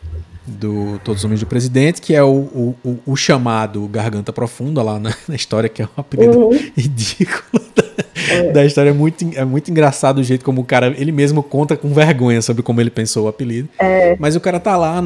[0.47, 4.98] do Todos os Homens do Presidente, que é o, o, o chamado Garganta Profunda lá
[4.98, 6.70] na, na, história, que é um apelido uhum.
[6.76, 7.84] ridículo da,
[8.32, 8.52] é.
[8.52, 8.90] da, história.
[8.90, 12.43] É muito, é muito engraçado o jeito como o cara, ele mesmo conta com vergonha
[12.43, 13.68] sobre como ele pensou o apelido.
[13.78, 14.16] É.
[14.18, 15.02] Mas o cara tá lá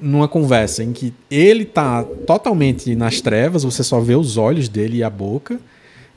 [0.00, 4.98] numa conversa em que ele tá totalmente nas trevas, você só vê os olhos dele
[4.98, 5.58] e a boca.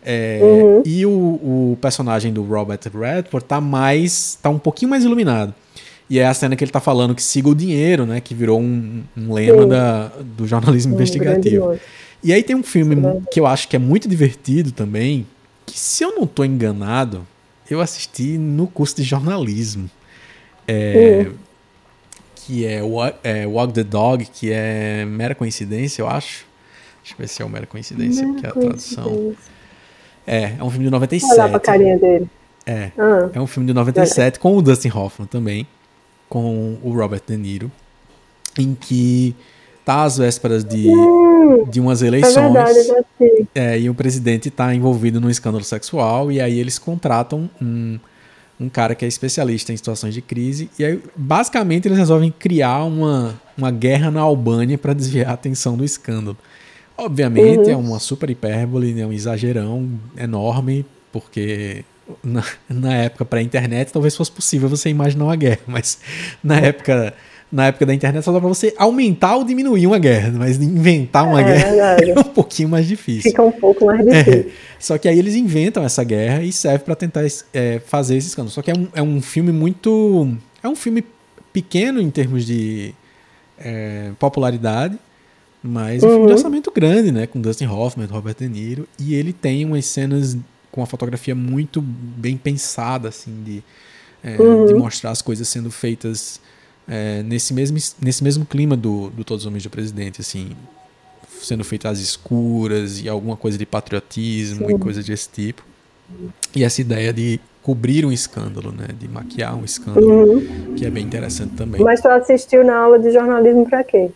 [0.03, 0.83] É, uhum.
[0.85, 4.37] E o, o personagem do Robert Redford tá mais.
[4.41, 5.53] tá um pouquinho mais iluminado.
[6.09, 8.19] E é a cena que ele tá falando que siga o dinheiro, né?
[8.19, 11.79] Que virou um, um lema da, do jornalismo um investigativo.
[12.23, 12.95] E aí tem um filme
[13.31, 15.25] que eu acho que é muito divertido também,
[15.65, 17.25] que se eu não tô enganado,
[17.69, 19.89] eu assisti no curso de jornalismo.
[20.67, 21.35] É, uhum.
[22.35, 22.81] Que é,
[23.23, 26.45] é, Walk the Dog, que é mera coincidência, eu acho.
[27.03, 29.35] Deixa eu ver se é o mera coincidência, mera que é a tradução.
[30.25, 31.31] É, é um filme de 97.
[31.31, 32.27] Olha lá pra carinha dele.
[32.65, 33.29] É, ah.
[33.33, 35.67] é um filme de 97 com o Dustin Hoffman também
[36.29, 37.71] com o Robert De Niro,
[38.57, 39.35] em que
[39.83, 40.87] tá às vésperas de,
[41.69, 42.37] de umas eleições.
[42.37, 47.49] É verdade, é, e o presidente está envolvido num escândalo sexual, e aí eles contratam
[47.59, 47.97] um,
[48.59, 52.83] um cara que é especialista em situações de crise, e aí basicamente eles resolvem criar
[52.83, 56.37] uma, uma guerra na Albânia para desviar a atenção do escândalo.
[56.95, 57.71] Obviamente uhum.
[57.71, 61.83] é uma super hipérbole, é um exagerão enorme, porque
[62.23, 65.99] na, na época para a internet talvez fosse possível você imaginar uma guerra, mas
[66.43, 67.13] na época
[67.51, 71.27] na época da internet só dá para você aumentar ou diminuir uma guerra, mas inventar
[71.27, 73.31] uma é, guerra é um pouquinho mais difícil.
[73.31, 74.49] Fica um pouco mais difícil.
[74.49, 78.27] É, só que aí eles inventam essa guerra e serve para tentar é, fazer esse
[78.27, 78.51] escândalo.
[78.51, 80.31] Só que é um, é um filme muito.
[80.61, 81.03] É um filme
[81.51, 82.93] pequeno em termos de
[83.57, 84.97] é, popularidade,
[85.63, 86.09] mas uhum.
[86.09, 86.37] um filme de uhum.
[86.37, 87.25] orçamento grande, né?
[87.25, 88.87] Com Dustin Hoffman, Robert De Niro.
[88.99, 90.37] E ele tem umas cenas
[90.71, 93.63] com uma fotografia muito bem pensada, assim, de,
[94.23, 94.65] é, uhum.
[94.65, 96.39] de mostrar as coisas sendo feitas
[96.87, 100.51] é, nesse, mesmo, nesse mesmo clima do, do Todos os Homens do Presidente, assim,
[101.41, 104.75] sendo feitas às escuras e alguma coisa de patriotismo Sim.
[104.75, 105.63] e coisa desse tipo.
[106.55, 110.75] E essa ideia de cobrir um escândalo, né, de maquiar um escândalo, uhum.
[110.75, 111.81] que é bem interessante também.
[111.81, 114.09] Mas tu assistiu na aula de jornalismo para quê?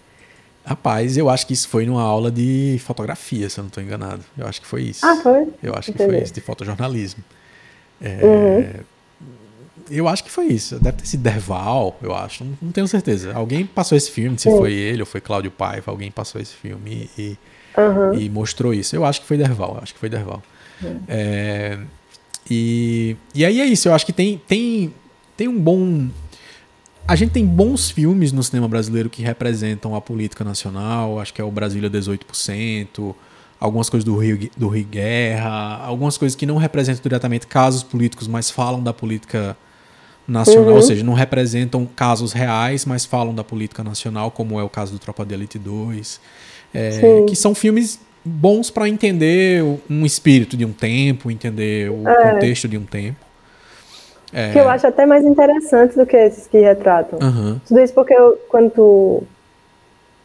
[0.66, 4.24] Rapaz, eu acho que isso foi numa aula de fotografia, se eu não estou enganado.
[4.38, 5.06] Eu acho que foi isso.
[5.06, 5.48] Ah, foi?
[5.62, 6.10] Eu acho Entendi.
[6.10, 7.24] que foi isso, de fotojornalismo.
[8.02, 8.84] É, uhum.
[9.90, 10.80] Eu acho que foi isso.
[10.80, 12.46] Deve ter sido Derval, eu acho.
[12.46, 13.34] Não, não tenho certeza.
[13.34, 14.58] Alguém passou esse filme, se uhum.
[14.58, 17.38] foi ele ou foi Cláudio Paiva, alguém passou esse filme e,
[17.78, 18.14] uhum.
[18.14, 18.96] e mostrou isso.
[18.96, 20.42] Eu acho que foi Derval, acho que foi Derval.
[20.82, 21.02] Uhum.
[21.10, 21.78] É,
[22.50, 24.94] e, e aí é isso, eu acho que tem, tem,
[25.36, 26.08] tem um bom
[27.08, 31.42] a gente tem bons filmes no cinema brasileiro que representam a política nacional, acho que
[31.42, 33.14] é o Brasília 18%,
[33.60, 38.28] algumas coisas do Rio, do Rio Guerra, algumas coisas que não representam diretamente casos políticos,
[38.28, 39.56] mas falam da política
[40.28, 40.76] nacional, uhum.
[40.76, 44.94] ou seja, não representam casos reais, mas falam da política nacional, como é o caso
[44.94, 46.22] do Tropa de Elite 2,
[46.74, 52.32] é, que são filmes bons para entender um espírito de um tempo, entender o é.
[52.32, 53.18] contexto de um tempo.
[54.34, 54.52] É.
[54.52, 57.20] Que eu acho até mais interessante do que esses que retratam.
[57.22, 57.60] Uhum.
[57.68, 59.24] Tudo isso porque eu, quando tu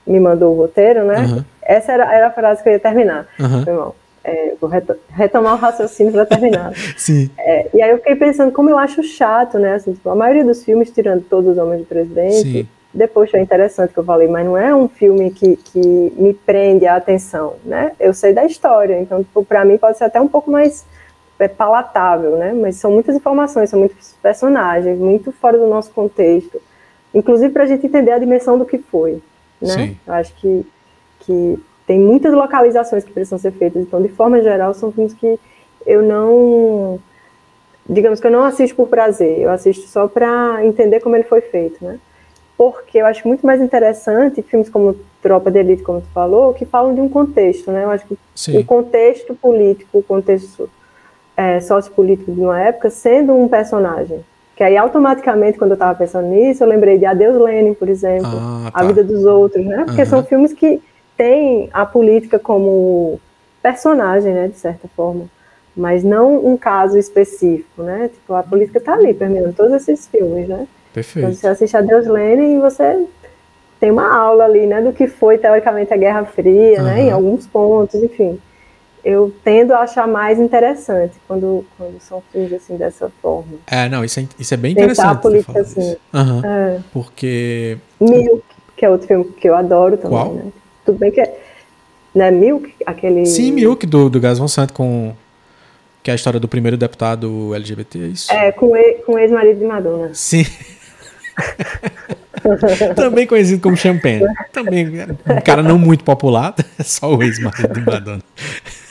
[0.07, 1.21] me mandou o roteiro, né?
[1.21, 1.45] Uhum.
[1.63, 3.27] Essa era, era a frase que eu ia terminar.
[3.39, 3.61] Uhum.
[3.61, 3.95] Irmão,
[4.25, 4.71] é, vou
[5.11, 6.73] retomar o raciocínio para terminar.
[6.97, 7.31] Sim.
[7.39, 9.75] É, e aí eu fiquei pensando como eu acho chato, né?
[9.75, 12.69] Assim, tipo, a maioria dos filmes, tirando todos os homens de presidente, Sim.
[12.93, 16.87] depois foi interessante que eu falei, mas não é um filme que, que me prende
[16.87, 17.93] a atenção, né?
[18.01, 20.85] Eu sei da história, então, tipo, para mim pode ser até um pouco mais
[21.39, 22.53] é, palatável, né?
[22.53, 26.61] Mas são muitas informações, são muitos personagens, muito fora do nosso contexto,
[27.15, 29.23] inclusive para a gente entender a dimensão do que foi,
[29.61, 29.73] né?
[29.73, 29.97] Sim.
[30.07, 30.67] Eu acho que,
[31.21, 35.39] que tem muitas localizações que precisam ser feitas, então, de forma geral, são filmes que
[35.87, 37.01] eu não
[37.89, 41.41] digamos que eu não assisto por prazer, eu assisto só para entender como ele foi
[41.41, 41.99] feito, né?
[42.57, 46.67] Porque eu acho muito mais interessante filmes como Tropa de Elite, como tu falou, que
[46.67, 47.85] falam de um contexto, né?
[47.85, 48.59] Eu acho que Sim.
[48.59, 50.69] o contexto político, o contexto
[51.39, 54.21] é, sociopolítico de uma época, sendo um personagem.
[54.57, 58.33] Que aí, automaticamente, quando eu estava pensando nisso, eu lembrei de Adeus Lenin, por exemplo,
[58.35, 58.81] ah, tá.
[58.81, 59.85] A Vida dos Outros, né?
[59.85, 60.09] Porque uhum.
[60.09, 60.83] são filmes que
[61.17, 63.21] têm a política como
[63.63, 64.49] personagem, né?
[64.49, 65.27] De certa forma
[65.79, 68.11] mas não um caso específico, né?
[68.13, 70.67] Tipo, a política está ali permeando todos esses filmes, né?
[70.93, 71.25] Perfeito.
[71.25, 73.07] Quando você assiste a Deus Lenin, você
[73.79, 76.85] tem uma aula ali, né, do que foi teoricamente a Guerra Fria, uhum.
[76.85, 78.41] né, em alguns pontos, enfim.
[79.05, 83.55] Eu tendo a achar mais interessante quando, quando são filmes assim dessa forma.
[83.67, 85.07] É, não, isso é, isso é bem interessante.
[85.07, 85.97] a política assim.
[86.13, 86.45] Uhum.
[86.45, 86.81] É.
[86.93, 87.79] Porque.
[88.01, 88.43] Milk,
[88.77, 90.35] que é outro filme que eu adoro também, Qual?
[90.35, 90.53] né?
[90.85, 91.39] Tudo bem que é.
[92.15, 93.27] Né, Milk, aquele.
[93.27, 95.15] Sim, Milk do, do Gas Van Sant com
[96.03, 98.33] que é a história do primeiro deputado LGBT, é isso?
[98.33, 98.73] É, com,
[99.05, 100.11] com ex-marido de Madonna.
[100.15, 100.47] Sim.
[102.97, 104.25] Também conhecido como Champagne.
[104.53, 108.23] Também um cara não muito popular, é só o ex-marido de Madonna.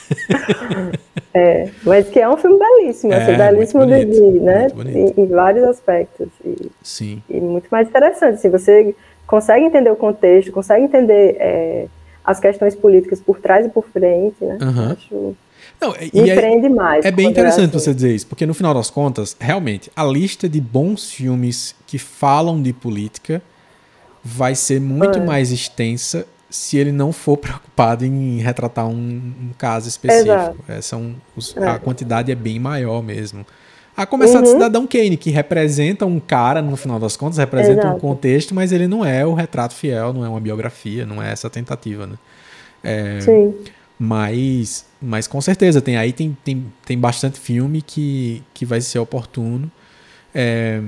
[1.34, 4.66] É, mas que é um filme belíssimo, assim, é, assim, belíssimo bonito, de, né?
[4.86, 6.26] Em, em, vários aspectos.
[6.44, 7.22] E, Sim.
[7.28, 8.36] E muito mais interessante.
[8.36, 8.94] Assim, você
[9.26, 11.86] consegue entender o contexto, consegue entender é,
[12.24, 14.58] as questões políticas por trás e por frente, né?
[14.60, 14.92] Uhum.
[14.92, 15.36] Acho
[15.80, 17.04] não, e é, mais.
[17.04, 17.84] É bem interessante assim.
[17.84, 21.98] você dizer isso, porque no final das contas, realmente, a lista de bons filmes que
[21.98, 23.40] falam de política
[24.24, 25.24] vai ser muito ah.
[25.24, 30.56] mais extensa se ele não for preocupado em retratar um, um caso específico.
[30.68, 31.66] É, são os, é.
[31.66, 33.44] A quantidade é bem maior mesmo.
[33.96, 34.44] A começar uhum.
[34.44, 37.96] de Cidadão Kane, que representa um cara, no final das contas, representa Exato.
[37.96, 41.32] um contexto, mas ele não é o retrato fiel, não é uma biografia, não é
[41.32, 42.14] essa tentativa, né?
[42.84, 43.56] É, Sim.
[43.98, 49.00] Mas, mas com certeza, tem aí tem, tem, tem bastante filme que, que vai ser
[49.00, 49.68] oportuno.
[50.32, 50.80] É,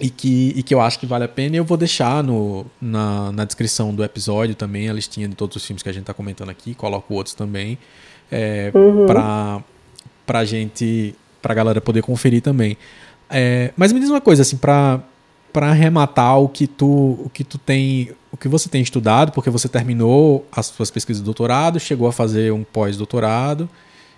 [0.00, 1.56] e que, e que eu acho que vale a pena.
[1.56, 5.56] E eu vou deixar no, na, na descrição do episódio também a listinha de todos
[5.56, 6.74] os filmes que a gente está comentando aqui.
[6.74, 7.78] Coloco outros também.
[8.30, 9.06] É, uhum.
[9.06, 9.62] para
[10.24, 12.76] pra gente, pra galera poder conferir também.
[13.28, 15.02] É, mas me diz uma coisa, assim, pra,
[15.52, 19.50] para arrematar o que tu o que tu tem o que você tem estudado porque
[19.50, 23.68] você terminou as suas pesquisas de doutorado chegou a fazer um pós-doutorado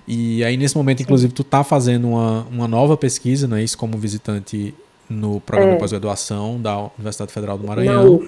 [0.06, 3.76] e aí nesse momento inclusive tu tá fazendo uma, uma nova pesquisa não é isso
[3.76, 4.72] como visitante
[5.08, 5.74] no programa é.
[5.74, 8.20] de pós-graduação da Universidade Federal do Maranhão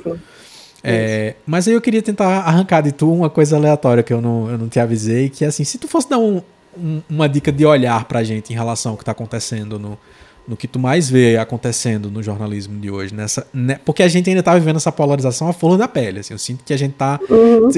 [0.84, 4.50] é, mas aí eu queria tentar arrancar de tu uma coisa aleatória que eu não,
[4.50, 6.40] eu não te avisei que é assim se tu fosse dar um,
[6.78, 9.98] um, uma dica de olhar para gente em relação ao que está acontecendo no
[10.46, 13.80] no que tu mais vê acontecendo no jornalismo de hoje, nessa, né?
[13.84, 16.20] porque a gente ainda está vivendo essa polarização à flor da pele.
[16.20, 17.68] Assim, eu sinto que a gente está uhum.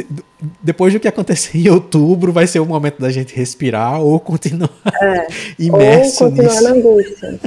[0.62, 4.70] depois do que acontecer em outubro, vai ser o momento da gente respirar ou continuar
[5.02, 5.26] é,
[5.58, 6.62] imerso ou continuar nisso.
[6.62, 7.40] na angústia.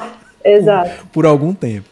[0.43, 1.07] Exato.
[1.11, 1.89] Por algum tempo.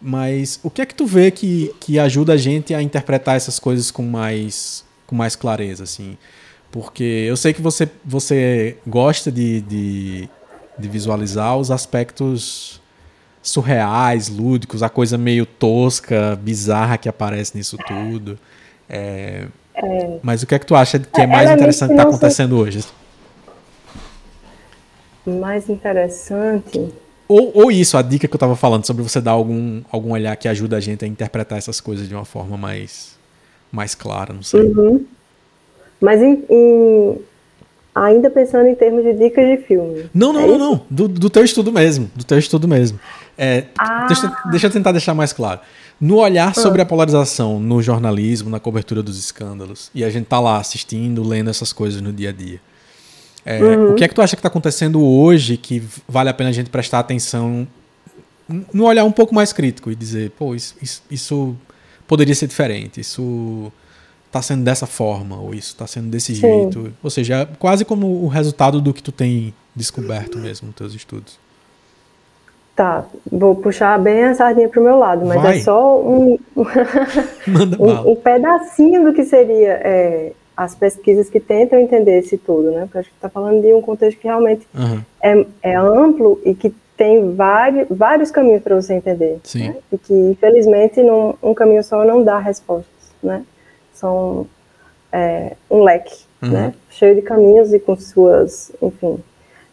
[0.00, 3.58] Mas o que é que tu vê que, que ajuda a gente a interpretar essas
[3.58, 6.16] coisas com mais, com mais clareza, assim?
[6.70, 10.28] Porque eu sei que você, você gosta de, de
[10.78, 12.80] de visualizar os aspectos
[13.42, 18.38] surreais, lúdicos, a coisa meio tosca, bizarra que aparece nisso tudo.
[18.88, 19.46] É...
[19.74, 20.18] É...
[20.22, 22.58] Mas o que é que tu acha que é, é mais interessante que está acontecendo
[22.58, 22.84] hoje?
[25.26, 26.92] Mais interessante.
[27.28, 30.34] Ou, ou isso, a dica que eu estava falando, sobre você dar algum, algum olhar
[30.36, 33.18] que ajuda a gente a interpretar essas coisas de uma forma mais,
[33.70, 34.62] mais clara, não sei.
[34.62, 35.04] Uhum.
[36.00, 37.18] Mas em, em,
[37.94, 40.08] ainda pensando em termos de dicas de filme.
[40.14, 40.80] Não, não, é não, não.
[40.88, 42.10] Do, do teu estudo mesmo.
[42.16, 42.98] Do teu estudo mesmo.
[43.36, 44.06] É, ah.
[44.06, 45.60] deixa, deixa, eu tentar deixar mais claro.
[46.00, 46.84] No olhar sobre ah.
[46.84, 51.50] a polarização no jornalismo, na cobertura dos escândalos, e a gente tá lá assistindo, lendo
[51.50, 52.60] essas coisas no dia a dia.
[53.48, 53.92] É, uhum.
[53.92, 56.52] O que é que tu acha que está acontecendo hoje que vale a pena a
[56.52, 57.66] gente prestar atenção
[58.74, 61.56] no olhar um pouco mais crítico e dizer, pô, isso, isso, isso
[62.06, 63.72] poderia ser diferente, isso
[64.26, 66.42] está sendo dessa forma, ou isso está sendo desse Sim.
[66.42, 66.92] jeito.
[67.02, 70.94] Ou seja, é quase como o resultado do que tu tem descoberto mesmo nos teus
[70.94, 71.38] estudos.
[72.76, 75.58] Tá, vou puxar bem a sardinha para o meu lado, mas é Vai.
[75.58, 82.18] é só um, um, um, pedacinho do que seria é, as pesquisas que tentam entender
[82.18, 82.80] esse tudo, né?
[82.80, 85.00] Porque acho que está falando de um contexto que realmente uhum.
[85.22, 89.38] é, é amplo e que tem vários, vários caminhos para você entender.
[89.44, 89.68] Sim.
[89.68, 89.76] Né?
[89.92, 93.12] E que, infelizmente, num, um caminho só não dá respostas.
[93.22, 93.44] Né?
[93.94, 94.48] São
[95.12, 96.50] é, um leque, uhum.
[96.50, 96.74] né?
[96.90, 99.16] cheio de caminhos e com suas, enfim,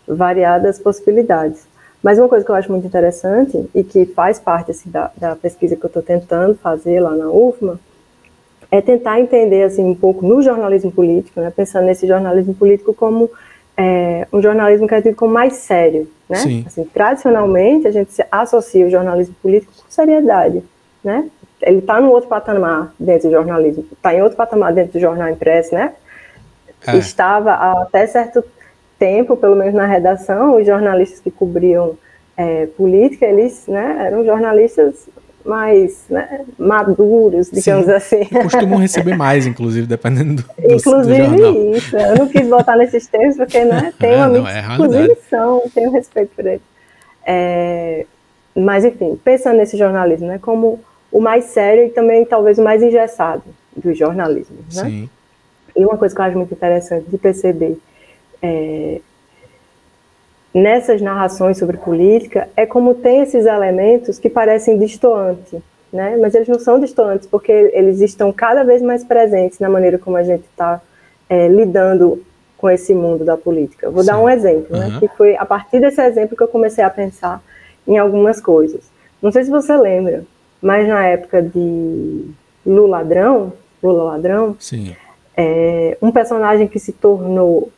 [0.08, 1.66] variadas possibilidades.
[2.04, 5.36] Mas uma coisa que eu acho muito interessante e que faz parte assim, da, da
[5.36, 7.80] pesquisa que eu estou tentando fazer lá na UFMA
[8.72, 11.52] é tentar entender assim um pouco no jornalismo político, né?
[11.56, 13.30] pensando nesse jornalismo político como
[13.78, 16.38] é, um jornalismo que é tido como mais sério, né?
[16.66, 20.64] Assim, tradicionalmente a gente associa o jornalismo político com seriedade,
[21.04, 21.30] né?
[21.62, 25.30] Ele está no outro patamar dentro do jornalismo, está em outro patamar dentro do jornal
[25.30, 25.94] impresso, né?
[26.88, 26.96] É.
[26.98, 28.44] Estava até certo
[28.98, 31.98] tempo, pelo menos na redação, os jornalistas que cobriam
[32.38, 35.08] é, política, eles né, eram jornalistas
[35.46, 38.26] mais né, maduros, digamos Sim, assim.
[38.26, 41.96] Costumam receber mais, inclusive, dependendo do, inclusive do isso.
[41.96, 45.92] Eu não quis botar nesses termos, porque né, tem é, amigos é inclusive são, tenho
[45.92, 46.62] respeito por eles.
[47.26, 48.06] É,
[48.56, 50.80] mas, enfim, pensando nesse jornalismo, né, como
[51.12, 53.44] o mais sério e também talvez o mais engessado
[53.76, 54.76] dos jornalismos.
[54.76, 54.84] Né?
[54.84, 55.10] Sim.
[55.76, 57.78] E uma coisa que eu acho muito interessante de perceber
[58.42, 59.00] é,
[60.56, 65.60] nessas narrações sobre política é como tem esses elementos que parecem distoantes,
[65.92, 66.16] né?
[66.16, 70.16] Mas eles não são distoantes porque eles estão cada vez mais presentes na maneira como
[70.16, 70.82] a gente está
[71.30, 72.24] é, lidando
[72.58, 73.90] com esse mundo da política.
[73.90, 74.08] Vou Sim.
[74.08, 74.96] dar um exemplo, né?
[74.98, 77.44] Que foi a partir desse exemplo que eu comecei a pensar
[77.86, 78.90] em algumas coisas.
[79.22, 80.24] Não sei se você lembra,
[80.62, 82.32] mas na época de
[82.66, 83.52] Lula Ladrão,
[83.84, 84.56] Lula Ladrão,
[85.36, 87.70] é, um personagem que se tornou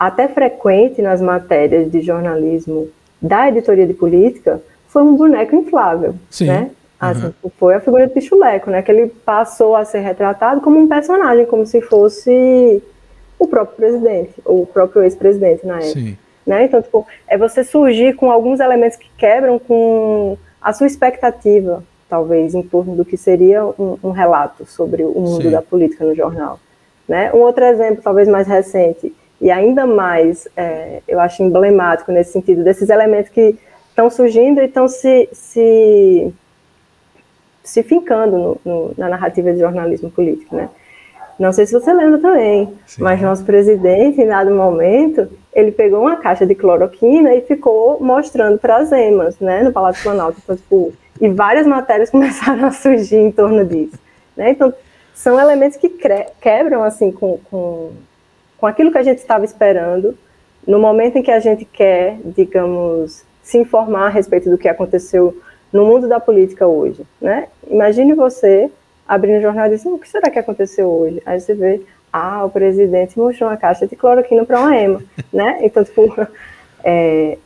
[0.00, 2.88] até frequente nas matérias de jornalismo
[3.20, 6.46] da editoria de política foi um boneco inflável, Sim.
[6.46, 6.70] né?
[6.98, 7.50] Assim, uhum.
[7.58, 8.80] Foi a figura de Pichuleco, né?
[8.80, 12.82] Que ele passou a ser retratado como um personagem, como se fosse
[13.38, 15.92] o próprio presidente, ou o próprio ex-presidente na época.
[15.92, 16.16] Sim.
[16.46, 16.64] Né?
[16.64, 22.54] Então, tipo, é você surgir com alguns elementos que quebram com a sua expectativa, talvez,
[22.54, 25.50] em torno do que seria um, um relato sobre o mundo Sim.
[25.50, 26.58] da política no jornal.
[27.06, 27.32] Né?
[27.32, 32.62] Um outro exemplo, talvez mais recente, e ainda mais, é, eu acho emblemático nesse sentido,
[32.62, 33.58] desses elementos que
[33.88, 36.32] estão surgindo e estão se, se,
[37.62, 40.68] se fincando no, no, na narrativa de jornalismo político, né?
[41.38, 43.02] Não sei se você lembra também, Sim.
[43.02, 48.58] mas nosso presidente, em dado momento, ele pegou uma caixa de cloroquina e ficou mostrando
[48.58, 50.38] para as emas, né, no Palácio Planalto.
[50.44, 53.98] Então, tipo, e várias matérias começaram a surgir em torno disso.
[54.36, 54.50] Né?
[54.50, 54.72] Então,
[55.14, 55.88] são elementos que
[56.40, 57.90] quebram, assim, com, com
[58.60, 60.16] com aquilo que a gente estava esperando,
[60.66, 65.34] no momento em que a gente quer, digamos, se informar a respeito do que aconteceu
[65.72, 67.48] no mundo da política hoje, né?
[67.68, 68.70] Imagine você
[69.08, 71.22] abrindo o jornal e dizendo, o que será que aconteceu hoje?
[71.24, 71.80] Aí você vê,
[72.12, 75.58] ah, o presidente mostrou uma caixa de cloroquina para uma EMA, né?
[75.62, 76.14] Então, tipo,
[76.84, 77.38] é,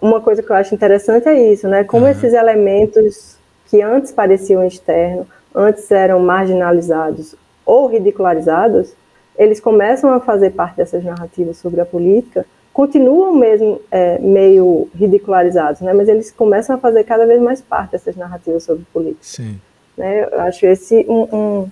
[0.00, 1.84] uma coisa que eu acho interessante é isso, né?
[1.84, 2.10] Como uhum.
[2.10, 3.38] esses elementos
[3.70, 7.34] que antes pareciam externos, antes eram marginalizados
[7.64, 8.94] ou ridicularizados,
[9.38, 15.80] eles começam a fazer parte dessas narrativas sobre a política, continuam mesmo é, meio ridicularizados,
[15.80, 15.92] né?
[15.92, 19.22] Mas eles começam a fazer cada vez mais parte dessas narrativas sobre política.
[19.22, 19.60] Sim.
[19.96, 20.24] Né?
[20.30, 21.70] Eu acho esse um, um,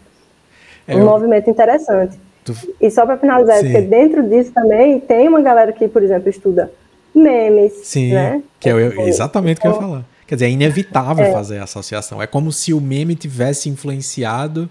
[0.86, 1.04] é, um eu...
[1.04, 2.18] movimento interessante.
[2.44, 2.54] Tu...
[2.80, 3.72] E só para finalizar, Sim.
[3.72, 6.72] porque dentro disso também tem uma galera que, por exemplo, estuda
[7.14, 7.72] memes.
[7.84, 8.42] Sim, né?
[8.58, 10.04] que é exatamente o que eu ia então, falar.
[10.26, 11.32] Quer dizer, é inevitável é.
[11.32, 12.22] fazer a associação.
[12.22, 14.68] É como se o meme tivesse influenciado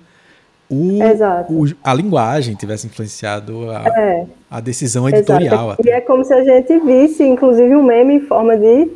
[0.71, 4.25] o, o, a linguagem tivesse influenciado a, é.
[4.49, 5.75] a decisão editorial.
[5.83, 8.89] E é como se a gente visse, inclusive, um meme em forma de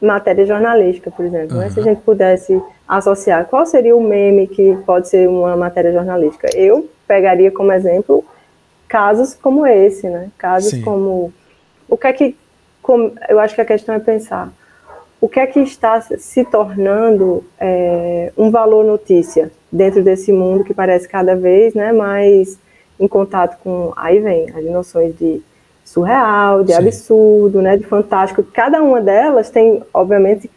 [0.00, 1.56] matéria jornalística, por exemplo.
[1.56, 1.62] Uhum.
[1.62, 1.70] Né?
[1.70, 6.48] Se a gente pudesse associar qual seria o meme que pode ser uma matéria jornalística,
[6.56, 8.24] eu pegaria como exemplo
[8.88, 10.30] casos como esse, né?
[10.38, 10.80] Casos Sim.
[10.82, 11.32] como
[11.86, 12.36] o que é que
[12.80, 14.50] como, eu acho que a questão é pensar
[15.20, 20.72] o que é que está se tornando é, um valor notícia dentro desse mundo que
[20.72, 22.58] parece cada vez né, mais
[22.98, 23.92] em contato com.
[23.96, 25.42] Aí vem as noções de
[25.84, 26.78] surreal, de Sim.
[26.78, 28.42] absurdo, né, de fantástico.
[28.42, 30.50] Cada uma delas tem, obviamente,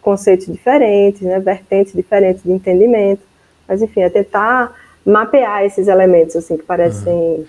[0.00, 3.22] conceitos diferentes, né, vertentes diferentes de entendimento.
[3.66, 4.74] Mas, enfim, é tentar
[5.04, 7.46] mapear esses elementos assim que parecem uhum.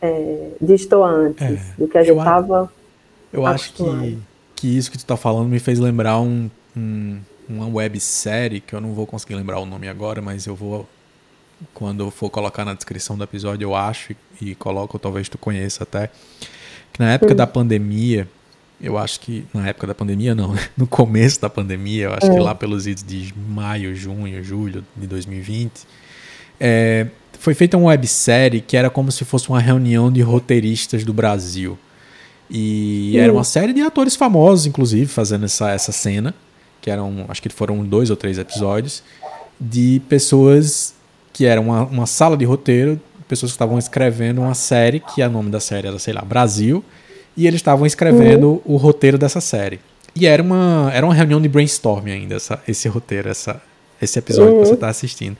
[0.00, 2.72] é, distoantes é, do que a gente estava.
[3.32, 4.18] Eu acho que
[4.60, 8.80] que isso que tu tá falando me fez lembrar um, um, uma websérie, que eu
[8.80, 10.88] não vou conseguir lembrar o nome agora, mas eu vou,
[11.72, 15.38] quando eu for colocar na descrição do episódio, eu acho e, e coloco, talvez tu
[15.38, 16.10] conheça até,
[16.92, 18.28] que na época da pandemia,
[18.80, 22.38] eu acho que, na época da pandemia não, no começo da pandemia, eu acho que
[22.38, 25.72] lá pelos idos de maio, junho, julho de 2020,
[26.60, 27.06] é,
[27.38, 31.78] foi feita uma websérie que era como se fosse uma reunião de roteiristas do Brasil.
[32.50, 36.34] E era uma série de atores famosos, inclusive, fazendo essa, essa cena,
[36.80, 39.02] que eram, acho que foram dois ou três episódios,
[39.60, 40.94] de pessoas
[41.32, 45.30] que eram uma, uma sala de roteiro, pessoas que estavam escrevendo uma série, que o
[45.30, 46.82] nome da série era, sei lá, Brasil,
[47.36, 48.74] e eles estavam escrevendo uhum.
[48.74, 49.78] o roteiro dessa série.
[50.16, 53.62] E era uma, era uma reunião de brainstorming ainda, essa, esse roteiro, essa,
[54.00, 54.62] esse episódio uhum.
[54.62, 55.36] que você está assistindo.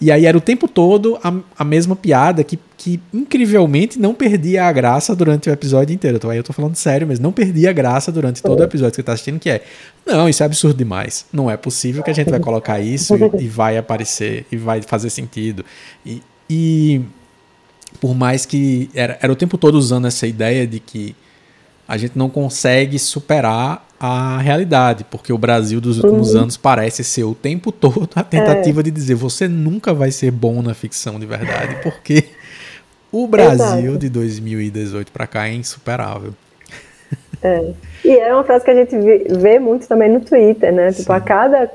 [0.00, 4.64] E aí era o tempo todo a, a mesma piada que, que incrivelmente não perdia
[4.64, 6.16] a graça durante o episódio inteiro.
[6.16, 8.92] Então aí eu tô falando sério, mas não perdia a graça durante todo o episódio
[8.92, 9.62] que você tá assistindo, que é,
[10.06, 11.26] não, isso é absurdo demais.
[11.30, 14.80] Não é possível que a gente vai colocar isso e, e vai aparecer e vai
[14.80, 15.64] fazer sentido.
[16.04, 17.02] E, e
[18.00, 21.14] por mais que era, era o tempo todo usando essa ideia de que
[21.86, 26.42] a gente não consegue superar a realidade, porque o Brasil dos últimos uhum.
[26.42, 28.82] anos parece ser o tempo todo a tentativa é.
[28.84, 32.24] de dizer você nunca vai ser bom na ficção de verdade, porque
[33.12, 33.98] o Brasil Exato.
[33.98, 36.32] de 2018 para cá é insuperável.
[37.42, 37.72] É.
[38.02, 38.96] E é uma frase que a gente
[39.38, 40.92] vê muito também no Twitter, né?
[40.92, 41.12] Tipo, Sim.
[41.12, 41.70] a cada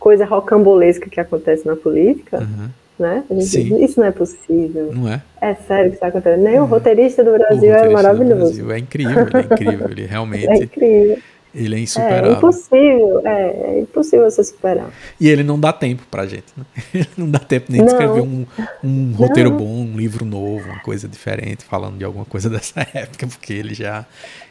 [0.00, 2.68] coisa rocambolesca que acontece na política, uhum.
[2.98, 3.22] né?
[3.30, 3.64] A gente Sim.
[3.64, 4.92] diz, isso não é possível.
[4.92, 5.22] Não é?
[5.40, 6.42] É sério que está acontecendo.
[6.42, 6.64] Nem uhum.
[6.64, 8.64] o roteirista do Brasil é roteirista é maravilhoso.
[8.64, 9.88] Brasil é incrível, ele é incrível.
[9.90, 10.46] Ele realmente.
[10.46, 11.18] É incrível.
[11.54, 12.32] Ele é insuperável.
[12.32, 14.90] É impossível, é, é impossível você superar.
[15.20, 16.64] E ele não dá tempo pra gente, né?
[16.94, 18.46] Ele não dá tempo nem de escrever um,
[18.82, 23.26] um roteiro bom, um livro novo, uma coisa diferente, falando de alguma coisa dessa época,
[23.26, 24.06] porque ele já,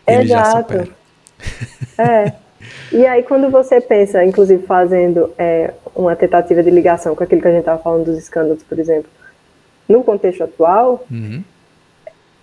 [0.06, 0.90] ele já supera.
[1.98, 2.34] É.
[2.92, 7.48] E aí quando você pensa, inclusive fazendo é, uma tentativa de ligação com aquilo que
[7.48, 9.10] a gente estava falando dos escândalos, por exemplo,
[9.90, 11.44] no contexto atual, uhum.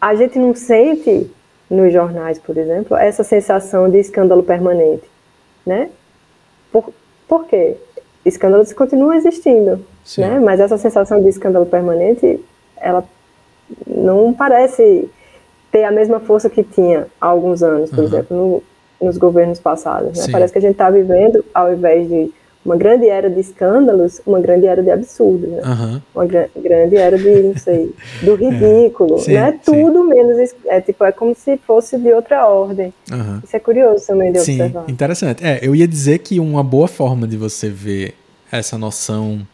[0.01, 1.31] a gente não sente
[1.71, 5.05] nos jornais, por exemplo, essa sensação de escândalo permanente,
[5.67, 5.91] né?
[6.73, 6.93] Por,
[7.27, 7.77] por quê?
[8.25, 10.23] Escândalos continuam existindo, Sim.
[10.23, 10.41] né?
[10.41, 12.41] Mas essa sensação de escândalo permanente,
[12.77, 13.05] ela
[13.87, 15.09] não parece
[15.71, 18.05] ter a mesma força que tinha há alguns anos, por uhum.
[18.05, 20.19] exemplo, no, nos governos passados.
[20.19, 20.33] Né?
[20.33, 22.33] Parece que a gente está vivendo, ao invés de
[22.65, 25.63] uma grande era de escândalos, uma grande era de absurdos, né?
[25.63, 26.03] Uhum.
[26.15, 28.51] Uma gra grande era de, não sei, do é.
[28.51, 29.19] ridículo, é.
[29.19, 29.53] sim, né?
[29.53, 29.59] Sim.
[29.65, 32.93] Tudo menos, é tipo, é como se fosse de outra ordem.
[33.11, 33.41] Uhum.
[33.45, 34.91] Isso é curioso também de sim, observar.
[34.91, 35.45] interessante.
[35.45, 38.15] É, eu ia dizer que uma boa forma de você ver
[38.51, 39.47] essa noção,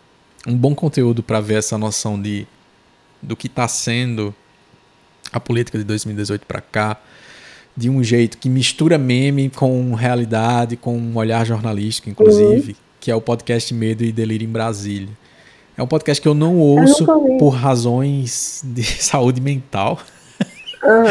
[0.46, 2.46] um bom conteúdo para ver essa noção de
[3.22, 4.34] do que está sendo
[5.32, 6.98] a política de 2018 para cá,
[7.74, 13.10] de um jeito que mistura meme com realidade, com um olhar jornalístico, inclusive, uhum que
[13.10, 15.10] é o podcast Medo e Delírio em Brasília.
[15.76, 19.98] É um podcast que eu não ouço eu por razões de saúde mental.
[20.82, 21.04] Uhum.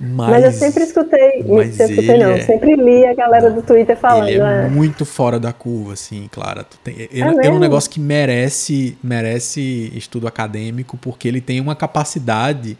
[0.00, 3.60] Mas, mas, eu sempre escutei, mas sempre escutei não, é, sempre li a galera do
[3.60, 4.28] Twitter falando.
[4.28, 4.68] Ele é, é.
[4.70, 6.64] muito fora da curva, assim, Clara.
[6.82, 11.76] Tem, ele, é, é um negócio que merece, merece estudo acadêmico, porque ele tem uma
[11.76, 12.78] capacidade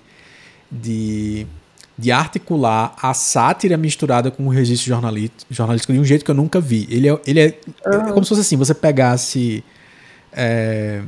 [0.73, 1.47] de
[1.97, 4.89] de articular a sátira misturada com o registro
[5.51, 6.89] jornalístico de um jeito que eu nunca vi.
[6.91, 8.09] Ele é, ele é, uhum.
[8.09, 9.63] é como se fosse assim, você pegasse
[10.33, 11.03] é,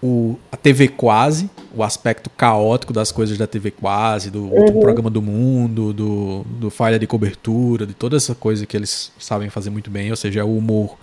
[0.00, 4.80] o, a TV Quase, o aspecto caótico das coisas da TV Quase, do uhum.
[4.80, 9.50] programa do mundo, do, do falha de cobertura, de toda essa coisa que eles sabem
[9.50, 10.96] fazer muito bem, ou seja, o humor,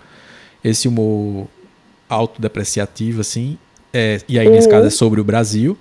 [0.64, 1.46] esse humor
[2.08, 3.58] autodepreciativo, assim,
[3.92, 4.54] é, e aí uhum.
[4.54, 5.76] nesse caso é sobre o Brasil.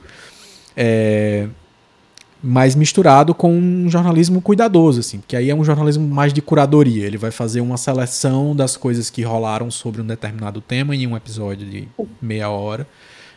[0.75, 1.47] É,
[2.41, 7.05] mas misturado com um jornalismo cuidadoso, assim, que aí é um jornalismo mais de curadoria.
[7.05, 11.15] Ele vai fazer uma seleção das coisas que rolaram sobre um determinado tema em um
[11.15, 11.87] episódio de
[12.21, 12.87] meia hora.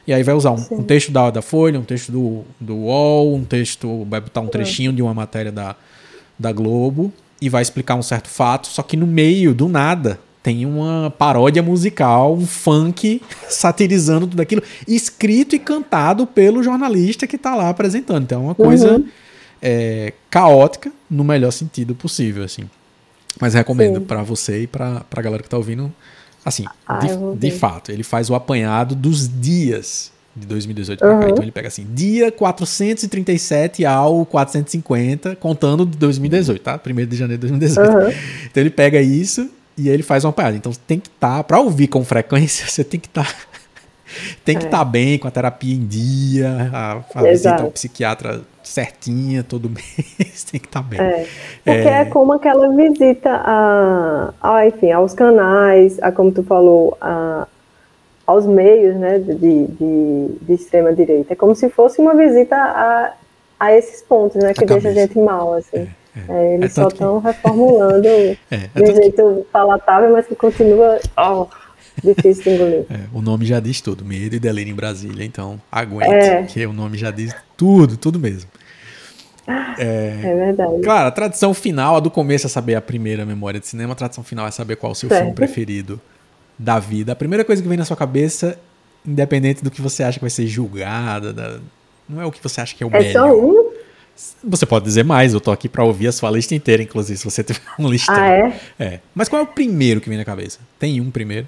[0.06, 3.34] E aí vai usar um, um texto da, da Folha, um texto do, do UOL,
[3.34, 5.76] um texto, vai botar um trechinho de uma matéria da,
[6.38, 10.64] da Globo e vai explicar um certo fato, só que no meio, do nada, tem
[10.64, 17.54] uma paródia musical, um funk satirizando tudo aquilo, escrito e cantado pelo jornalista que está
[17.54, 18.22] lá apresentando.
[18.22, 19.08] Então é uma coisa uhum.
[19.60, 22.64] é, caótica no melhor sentido possível, assim.
[23.38, 25.92] Mas recomendo para você e para a galera que está ouvindo,
[26.44, 31.20] assim, ah, de, de, fato, ele faz o apanhado dos dias de 2018 para uhum.
[31.20, 31.28] cá.
[31.28, 36.80] Então ele pega assim, dia 437 ao 450, contando de 2018, tá?
[36.84, 37.88] 1 de janeiro de 2018.
[37.88, 38.12] Uhum.
[38.50, 39.50] Então ele pega isso
[39.80, 40.56] e ele faz uma parada.
[40.56, 43.38] Então tem que estar, tá, para ouvir com frequência, você tem que estar tá,
[44.44, 44.80] tem que estar é.
[44.80, 50.44] tá bem com a terapia em dia, a, a visita ao psiquiatra certinha todo mês,
[50.44, 51.00] tem que estar tá bem.
[51.00, 51.26] É.
[51.64, 52.00] Porque é...
[52.00, 57.46] é, como aquela visita a, a, enfim, aos canais, a como tu falou, a,
[58.26, 61.32] aos meios né, de, de, de extrema direita.
[61.32, 63.12] É como se fosse uma visita a,
[63.58, 65.78] a esses pontos, né, que deixa a gente mal, assim.
[65.78, 65.99] É.
[66.28, 67.26] É, é, eles é só estão que...
[67.26, 69.52] reformulando é, é de um jeito que...
[69.52, 71.46] palatável, mas que continua oh,
[72.02, 72.86] difícil de engolir.
[72.90, 76.42] É, o nome já diz tudo, Medo e Delírio em Brasília, então aguente, é.
[76.44, 78.50] que o nome já diz tudo, tudo mesmo.
[79.78, 80.80] É, é verdade.
[80.82, 83.96] Claro, a tradição final, a do começo é saber a primeira memória de cinema, a
[83.96, 85.22] tradição final é saber qual é o seu certo.
[85.22, 86.00] filme preferido
[86.58, 87.12] da vida.
[87.12, 88.58] A primeira coisa que vem na sua cabeça,
[89.04, 91.58] independente do que você acha que vai ser julgada, da...
[92.08, 93.08] não é o que você acha que é o é melhor.
[93.08, 93.70] É só um?
[94.42, 97.24] Você pode dizer mais, eu tô aqui para ouvir a sua lista inteira, inclusive, se
[97.24, 98.12] você tiver uma lista.
[98.12, 98.60] Ah, é?
[98.78, 99.00] é?
[99.14, 100.58] Mas qual é o primeiro que vem na cabeça?
[100.78, 101.46] Tem um primeiro?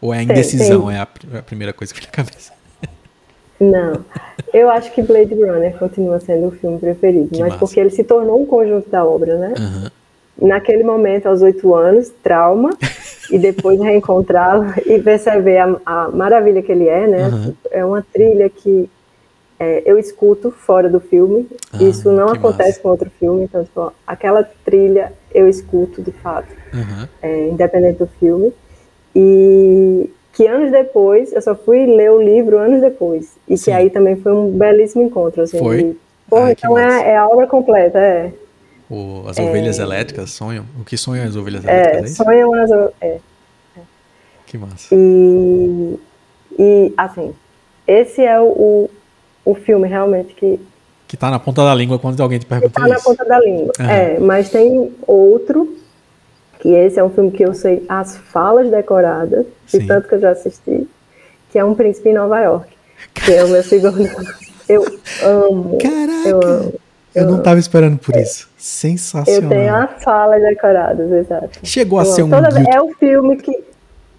[0.00, 0.96] Ou é a indecisão, tem, tem.
[0.96, 2.52] é a, a, primeira coisa que vem na cabeça?
[3.60, 4.04] Não.
[4.52, 7.58] Eu acho que Blade Runner continua sendo o filme preferido, que mas massa.
[7.58, 9.54] porque ele se tornou um conjunto da obra, né?
[9.58, 10.48] Uhum.
[10.48, 12.76] Naquele momento, aos oito anos, trauma,
[13.30, 17.28] e depois reencontrá-lo e perceber a, a, maravilha que ele é, né?
[17.28, 17.54] Uhum.
[17.70, 18.88] É uma trilha que
[19.58, 21.48] é, eu escuto fora do filme.
[21.72, 22.80] Ah, Isso não acontece massa.
[22.80, 23.44] com outro filme.
[23.44, 27.08] Então, tipo, aquela trilha eu escuto de fato, uhum.
[27.22, 28.52] é, independente do filme.
[29.14, 33.32] E que anos depois, eu só fui ler o livro anos depois.
[33.48, 33.64] E Sim.
[33.64, 35.42] que aí também foi um belíssimo encontro.
[35.42, 35.82] Assim, foi?
[35.82, 35.96] De,
[36.28, 38.32] Porra, então é, é, a obra completa, é.
[38.90, 39.82] O, as ovelhas é...
[39.82, 40.66] elétricas sonham?
[40.78, 42.20] O que sonham as ovelhas é, elétricas?
[42.20, 42.70] É, sonham as.
[43.00, 43.18] É.
[44.44, 44.88] Que massa.
[44.92, 45.98] E,
[46.58, 47.34] e assim,
[47.86, 48.90] esse é o,
[49.46, 50.60] o filme realmente que.
[51.08, 52.68] Que tá na ponta da língua quando alguém te pergunta.
[52.68, 52.94] Que tá isso.
[52.94, 53.72] na ponta da língua.
[53.78, 53.86] Uhum.
[53.88, 55.76] É, mas tem outro,
[56.58, 60.20] que esse é um filme que eu sei as falas decoradas, de tanto que eu
[60.20, 60.88] já assisti,
[61.50, 62.68] que é Um Príncipe em Nova York.
[63.14, 64.10] Que é o meu segundo.
[64.68, 64.84] eu
[65.22, 65.78] amo.
[65.78, 66.28] Caraca!
[66.28, 66.74] Eu amo.
[67.14, 68.50] Eu, eu não estava esperando por isso.
[68.58, 69.42] Sensacional.
[69.42, 71.60] Eu tenho as falas decoradas, exato.
[71.62, 72.30] Chegou eu a ser um.
[72.30, 72.48] Toda...
[72.68, 73.64] É o filme que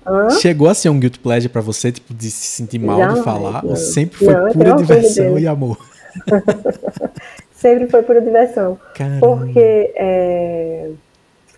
[0.08, 0.30] Hã?
[0.30, 3.64] Chegou a ser um guilt pleasure para você, tipo, de se sentir mal de falar?
[3.64, 3.72] Não.
[3.72, 5.78] Ou sempre foi não, pura diversão e amor?
[7.54, 8.80] sempre foi pura diversão.
[8.96, 9.20] Caramba.
[9.20, 10.90] Porque, é...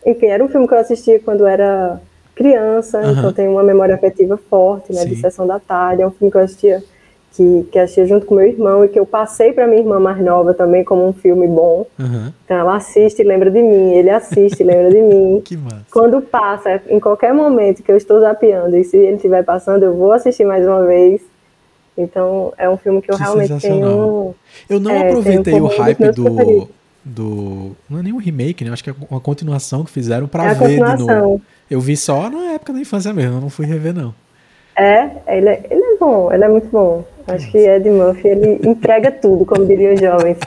[0.06, 2.02] enfim, era um filme que eu assistia quando era
[2.36, 3.20] criança, uh -huh.
[3.20, 5.10] então tem uma memória afetiva forte, né, Sim.
[5.10, 6.02] de Sessão da Tarde.
[6.02, 6.84] É um filme que eu assistia
[7.34, 10.20] que, que assistia junto com meu irmão e que eu passei para minha irmã mais
[10.24, 11.86] nova também como um filme bom.
[11.98, 12.32] Uhum.
[12.44, 15.42] Então ela assiste e lembra de mim, ele assiste e lembra de mim.
[15.46, 15.86] Que massa.
[15.92, 19.96] Quando passa, em qualquer momento que eu estou zapeando e se ele estiver passando, eu
[19.96, 21.22] vou assistir mais uma vez.
[21.98, 24.34] Então é um filme que eu que realmente tenho.
[24.70, 26.70] Eu não é, aproveitei um o hype do,
[27.04, 27.76] do.
[27.90, 28.72] Não é nem um remake, né?
[28.72, 31.42] Acho que é uma continuação que fizeram para é ver de novo.
[31.70, 34.14] Eu vi só na época da infância mesmo, eu não fui rever, não.
[34.76, 37.04] É, ele é, ele é bom, ele é muito bom.
[37.30, 40.38] Acho que Ed Murphy, ele entrega tudo, como diriam os jovens.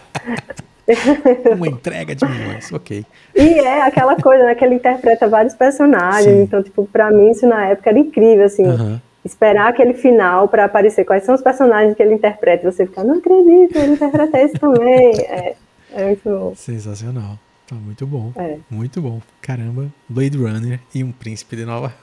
[1.57, 3.05] Uma entrega de milhões, ok.
[3.35, 6.43] E é aquela coisa, né, que ele interpreta vários personagens, Sim.
[6.43, 9.01] então, tipo, pra mim isso na época era incrível, assim, uhum.
[9.25, 13.05] esperar aquele final para aparecer quais são os personagens que ele interpreta, e você ficar,
[13.05, 15.55] não acredito, ele interpreta esse também, é,
[15.95, 16.53] é muito bom.
[16.57, 18.57] Sensacional, tá muito bom, é.
[18.69, 21.95] muito bom, caramba, Blade Runner e um príncipe de Nova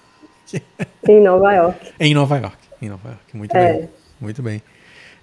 [0.54, 0.66] York.
[1.08, 1.92] Em Nova York.
[2.00, 3.74] em Nova York, em Nova York, muito é.
[3.74, 3.90] bem.
[4.20, 4.62] Muito bem.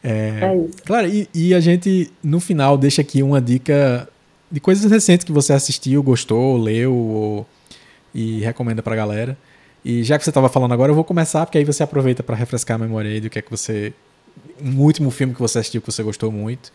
[0.02, 0.82] É, é isso.
[0.85, 4.09] Claro, e, e, a gente, no final, deixa aqui uma dica
[4.51, 7.47] de coisas recentes que você assistiu, gostou, leu ou,
[8.14, 9.36] e recomenda pra galera.
[9.85, 12.35] E já que você estava falando agora, eu vou começar, porque aí você aproveita para
[12.35, 13.93] refrescar a memória aí do que é que você.
[14.62, 16.73] Um último filme que você assistiu que você gostou muito.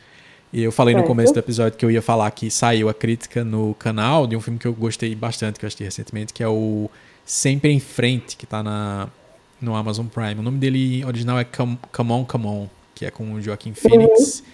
[0.53, 1.03] E eu falei certo.
[1.03, 4.35] no começo do episódio que eu ia falar que saiu a crítica no canal de
[4.35, 6.89] um filme que eu gostei bastante, que eu assisti recentemente, que é o
[7.25, 9.07] Sempre em Frente, que está na,
[9.61, 10.39] no Amazon Prime.
[10.39, 13.73] O nome dele original é Come, Come On, Come On, que é com o Joaquim
[13.73, 14.39] Phoenix.
[14.39, 14.45] Uhum.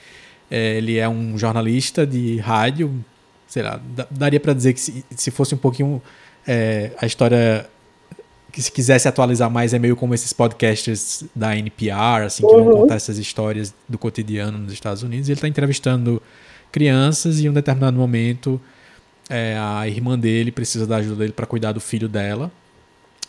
[0.51, 3.03] É, ele é um jornalista de rádio,
[3.47, 3.79] sei lá,
[4.09, 6.01] daria para dizer que se, se, fosse um pouquinho
[6.47, 7.69] é, a história
[8.51, 12.63] que se quisesse atualizar mais é meio como esses podcasters da NPR, assim, que uhum.
[12.63, 15.27] vão contar essas histórias do cotidiano nos Estados Unidos.
[15.27, 16.21] E ele está entrevistando
[16.71, 18.59] crianças e em um determinado momento
[19.29, 22.51] é, a irmã dele precisa da ajuda dele para cuidar do filho dela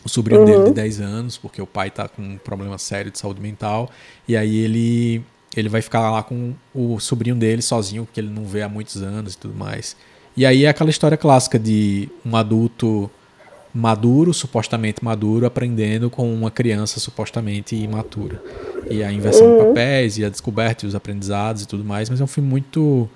[0.03, 0.45] o sobrinho uhum.
[0.45, 3.89] dele de 10 anos, porque o pai tá com um problema sério de saúde mental.
[4.27, 5.23] E aí ele
[5.55, 9.01] ele vai ficar lá com o sobrinho dele sozinho, que ele não vê há muitos
[9.01, 9.95] anos e tudo mais.
[10.37, 13.09] E aí é aquela história clássica de um adulto
[13.73, 18.41] maduro, supostamente maduro, aprendendo com uma criança supostamente imatura.
[18.89, 19.57] E a inversão uhum.
[19.57, 22.49] de papéis e a descoberta e os aprendizados e tudo mais, mas é um filme
[22.49, 23.09] muito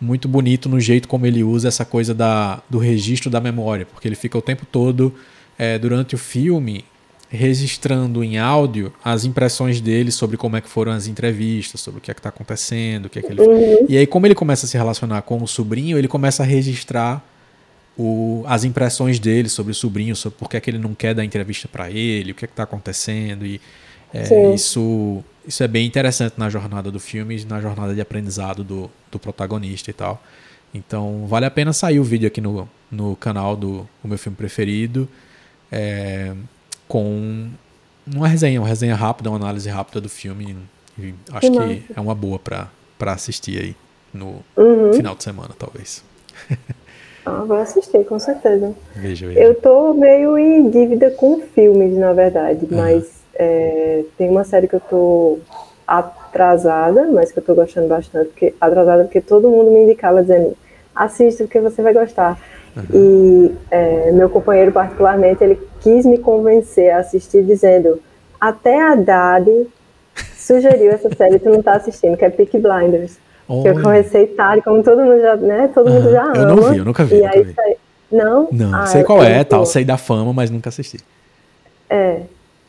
[0.00, 4.08] muito bonito no jeito como ele usa essa coisa da, do registro da memória, porque
[4.08, 5.14] ele fica o tempo todo
[5.60, 6.86] é, durante o filme
[7.28, 12.00] registrando em áudio as impressões dele sobre como é que foram as entrevistas, sobre o
[12.00, 13.42] que é que está acontecendo, o que é que ele...
[13.42, 13.86] Uhum.
[13.86, 17.22] E aí como ele começa a se relacionar com o sobrinho, ele começa a registrar
[17.96, 21.14] o, as impressões dele sobre o sobrinho, sobre por que, é que ele não quer
[21.14, 23.60] dar entrevista para ele, o que é que está acontecendo e
[24.14, 28.90] é, isso isso é bem interessante na jornada do filme, na jornada de aprendizado do,
[29.12, 30.22] do protagonista e tal.
[30.72, 34.36] Então vale a pena sair o vídeo aqui no, no canal do o meu filme
[34.36, 35.06] preferido
[35.70, 36.32] é,
[36.88, 37.48] com
[38.06, 40.56] uma resenha, uma resenha rápida, uma análise rápida do filme.
[41.32, 43.76] acho que, que é uma boa para assistir aí.
[44.12, 44.92] no uhum.
[44.92, 46.02] final de semana, talvez.
[47.24, 48.74] Ah, vou assistir, com certeza.
[48.96, 49.38] Veja, veja.
[49.38, 52.78] Eu tô meio em dívida com filmes, na verdade, uhum.
[52.78, 55.38] mas é, tem uma série que eu tô
[55.86, 60.56] atrasada, mas que eu tô gostando bastante, porque atrasada porque todo mundo me indicava dizendo
[60.94, 62.38] assista porque você vai gostar.
[62.76, 62.84] Uhum.
[62.94, 68.00] E é, meu companheiro particularmente, ele quis me convencer a assistir dizendo
[68.40, 69.66] até a Dade
[70.36, 73.18] sugeriu essa série tu não tá assistindo, que é Peak Blinders.
[73.62, 75.68] Que eu comecei tarde, como todo mundo já, né?
[75.74, 75.94] Todo uhum.
[75.94, 76.36] mundo já ama.
[76.36, 77.16] Eu não vi, eu nunca vi.
[77.16, 77.76] E nunca aí, vi.
[78.12, 78.48] Não?
[78.50, 80.98] Não, ah, sei qual é, tal, sei da fama, mas nunca assisti.
[81.88, 82.20] É,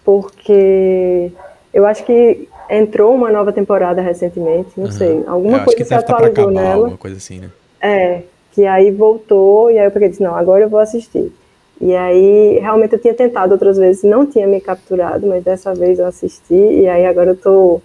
[0.03, 1.31] porque
[1.71, 4.91] eu acho que entrou uma nova temporada recentemente, não uhum.
[4.91, 6.73] sei, alguma eu coisa se atualizou acabar, nela.
[6.73, 7.49] Alguma coisa assim, né?
[7.79, 8.21] É,
[8.51, 11.31] que aí voltou, e aí eu peguei e disse, não, agora eu vou assistir.
[11.79, 15.99] E aí, realmente eu tinha tentado outras vezes, não tinha me capturado, mas dessa vez
[15.99, 17.81] eu assisti, e aí agora eu tô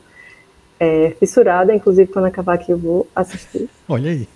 [0.79, 3.69] é, fissurada, inclusive quando acabar aqui eu vou assistir.
[3.89, 4.29] Olha aí.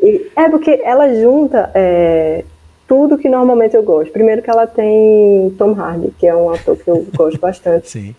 [0.00, 2.44] E, é porque ela junta é,
[2.88, 4.10] tudo que normalmente eu gosto.
[4.10, 7.88] Primeiro que ela tem Tom Hardy, que é um ator que eu gosto bastante.
[7.88, 8.14] Sim.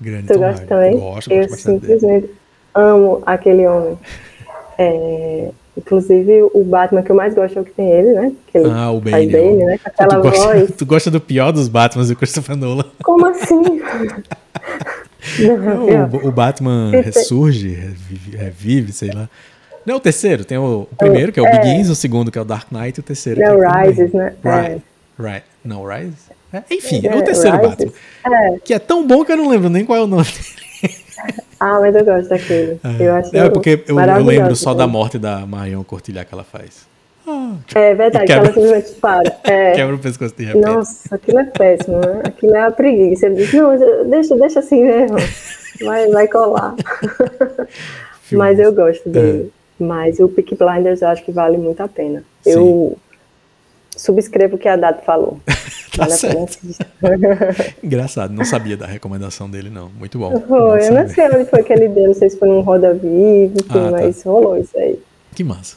[0.00, 0.66] Grande Tom Hardy.
[0.66, 0.98] também?
[0.98, 2.34] Gosto, eu gosto simplesmente dele.
[2.74, 3.98] amo aquele homem.
[4.78, 8.32] É, inclusive o Batman que eu mais gosto é o que tem ele, né?
[8.48, 9.28] Que ele ah, o Bane.
[9.28, 9.78] Bane né?
[9.78, 10.70] Com aquela tu gosta, voz.
[10.76, 12.84] Tu gosta do pior dos Batmans do Christopher Nolan?
[13.02, 13.62] Como assim?
[15.38, 19.28] Não, o, o, Batman ressurge, revive, revive, sei lá.
[19.84, 21.58] Não, o terceiro, tem o, o primeiro, que é o é.
[21.58, 23.42] Begins, o segundo, que é o Dark Knight, e o terceiro.
[23.42, 24.34] É o é Rises, né?
[24.44, 24.82] Right.
[25.18, 25.22] É.
[25.22, 25.46] right.
[25.64, 26.14] Não, Rise?
[26.52, 27.70] É, enfim, é, o terceiro Rises.
[27.70, 27.92] Batman.
[28.26, 28.58] É.
[28.64, 30.94] Que é tão bom que eu não lembro nem qual é o nome dele.
[31.60, 32.80] Ah, mas eu gosto daquele.
[33.00, 36.44] Eu acho é porque eu, eu lembro só da morte da Marion Cortilhar que ela
[36.44, 36.86] faz.
[37.74, 39.36] É verdade, que ela simplesmente para.
[39.44, 39.72] É.
[39.72, 40.64] Quebra o pescoço de repente.
[40.64, 42.22] Nossa, aquilo é péssimo, né?
[42.24, 43.26] Aquilo é a preguiça.
[43.26, 43.76] Ele diz, não,
[44.08, 45.16] deixa, deixa assim mesmo.
[45.84, 46.74] Vai, vai colar.
[48.32, 49.52] Mas eu gosto dele.
[49.80, 49.84] É.
[49.84, 52.24] Mas o Peak Blinders eu acho que vale muito a pena.
[52.42, 52.50] Sim.
[52.50, 52.98] Eu
[53.98, 55.38] subscrevo o que a Dado falou.
[55.96, 56.58] tá vale certo.
[57.82, 59.90] Engraçado, não sabia da recomendação dele, não.
[59.98, 60.40] Muito bom.
[60.40, 62.94] Foi, eu não sei onde foi que ele deu, não sei se foi num Roda
[62.94, 63.90] Viva, ah, tá.
[63.90, 64.98] mas rolou isso aí.
[65.34, 65.76] Que massa.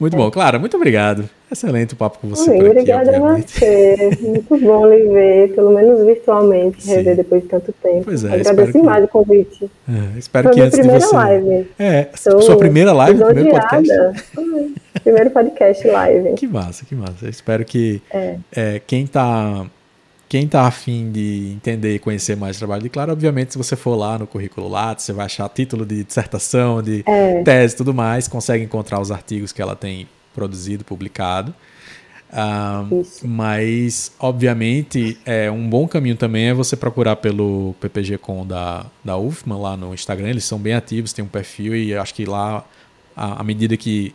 [0.00, 0.18] muito é.
[0.18, 0.30] bom.
[0.30, 1.28] Clara, muito obrigado.
[1.50, 2.50] Excelente o papo com você.
[2.50, 4.10] Obrigada a você.
[4.20, 6.96] Muito bom lhe ver, pelo menos virtualmente, Sim.
[6.96, 8.06] rever depois de tanto tempo.
[8.06, 8.78] Pois é, Agradeço que...
[8.80, 9.70] demais o convite.
[9.88, 11.14] É, espero Foi que antes de você.
[11.14, 11.68] Live.
[11.78, 14.24] É, Sou sua primeira live, primeiro podcast.
[15.04, 16.34] Primeiro podcast live.
[16.34, 17.26] Que massa, que massa.
[17.26, 18.38] Eu espero que é.
[18.50, 19.66] É, quem está
[20.26, 23.76] quem está afim de entender e conhecer mais o trabalho de Clara, obviamente, se você
[23.76, 27.42] for lá no currículo Lattes, você vai achar título de dissertação, de é.
[27.44, 31.54] tese e tudo mais, consegue encontrar os artigos que ela tem produzido, publicado.
[32.32, 38.86] Um, mas, obviamente, é um bom caminho também é você procurar pelo PPG Com da,
[39.04, 40.30] da UFMA lá no Instagram.
[40.30, 42.64] Eles são bem ativos, tem um perfil e acho que lá,
[43.14, 44.12] à medida que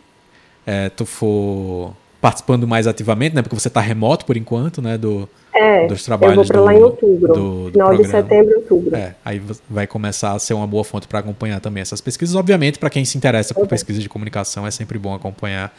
[0.69, 3.41] é, tu for participando mais ativamente, né?
[3.41, 4.99] Porque você está remoto por enquanto, né?
[4.99, 7.97] Do, é, dos trabalhos eu vou para lá em outubro, do, do final programa.
[7.97, 8.95] de setembro, outubro.
[8.95, 12.35] É, aí vai começar a ser uma boa fonte para acompanhar também essas pesquisas.
[12.35, 15.75] Obviamente, para quem se interessa por pesquisa de comunicação, é sempre bom acompanhar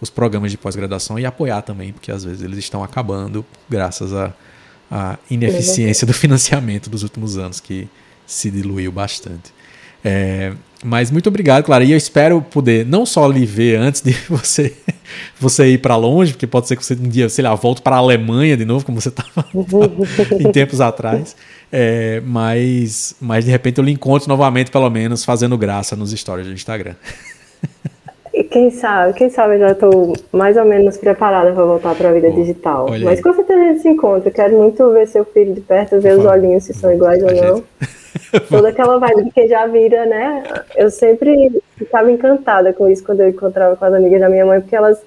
[0.00, 4.32] os programas de pós-graduação e apoiar também, porque às vezes eles estão acabando graças à,
[4.90, 7.86] à ineficiência do financiamento dos últimos anos, que
[8.26, 9.52] se diluiu bastante.
[10.02, 10.54] É,
[10.84, 11.84] mas muito obrigado, Clara.
[11.84, 14.74] E eu espero poder não só lhe ver antes de você
[15.38, 17.96] você ir para longe, porque pode ser que você um dia, sei lá, volte para
[17.96, 19.44] a Alemanha de novo, como você estava
[20.38, 21.36] em tempos atrás.
[21.72, 26.46] É, mas, mas de repente eu lhe encontro novamente, pelo menos, fazendo graça nos stories
[26.46, 26.94] do Instagram.
[28.32, 32.10] E quem sabe, quem sabe eu já estou mais ou menos preparada para voltar para
[32.10, 32.86] a vida digital.
[33.02, 34.30] Mas com certeza a gente se encontra.
[34.30, 37.64] Quero muito ver seu filho de perto, ver os olhinhos se são iguais ou não.
[38.48, 40.44] Toda aquela vibe de quem já vira, né?
[40.76, 44.60] Eu sempre ficava encantada com isso quando eu encontrava com as amigas da minha mãe,
[44.60, 45.00] porque elas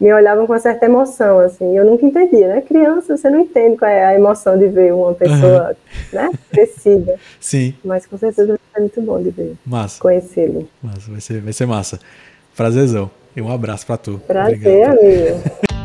[0.00, 1.76] me olhavam com uma certa emoção, assim.
[1.76, 2.62] Eu nunca entendia, né?
[2.62, 5.74] Criança, você não entende qual é a emoção de ver uma pessoa, uhum.
[6.12, 6.30] né?
[6.50, 7.16] Crescida.
[7.38, 7.74] Sim.
[7.84, 9.54] Mas com certeza é muito bom de ver.
[9.66, 10.00] Massa.
[10.00, 10.66] Conhecê-lo.
[10.82, 12.00] Massa, vai ser, vai ser massa.
[12.60, 13.10] Prazerzão.
[13.34, 14.20] E um abraço para tu.
[14.26, 14.98] Prazer, Obrigado.
[14.98, 15.79] amigo.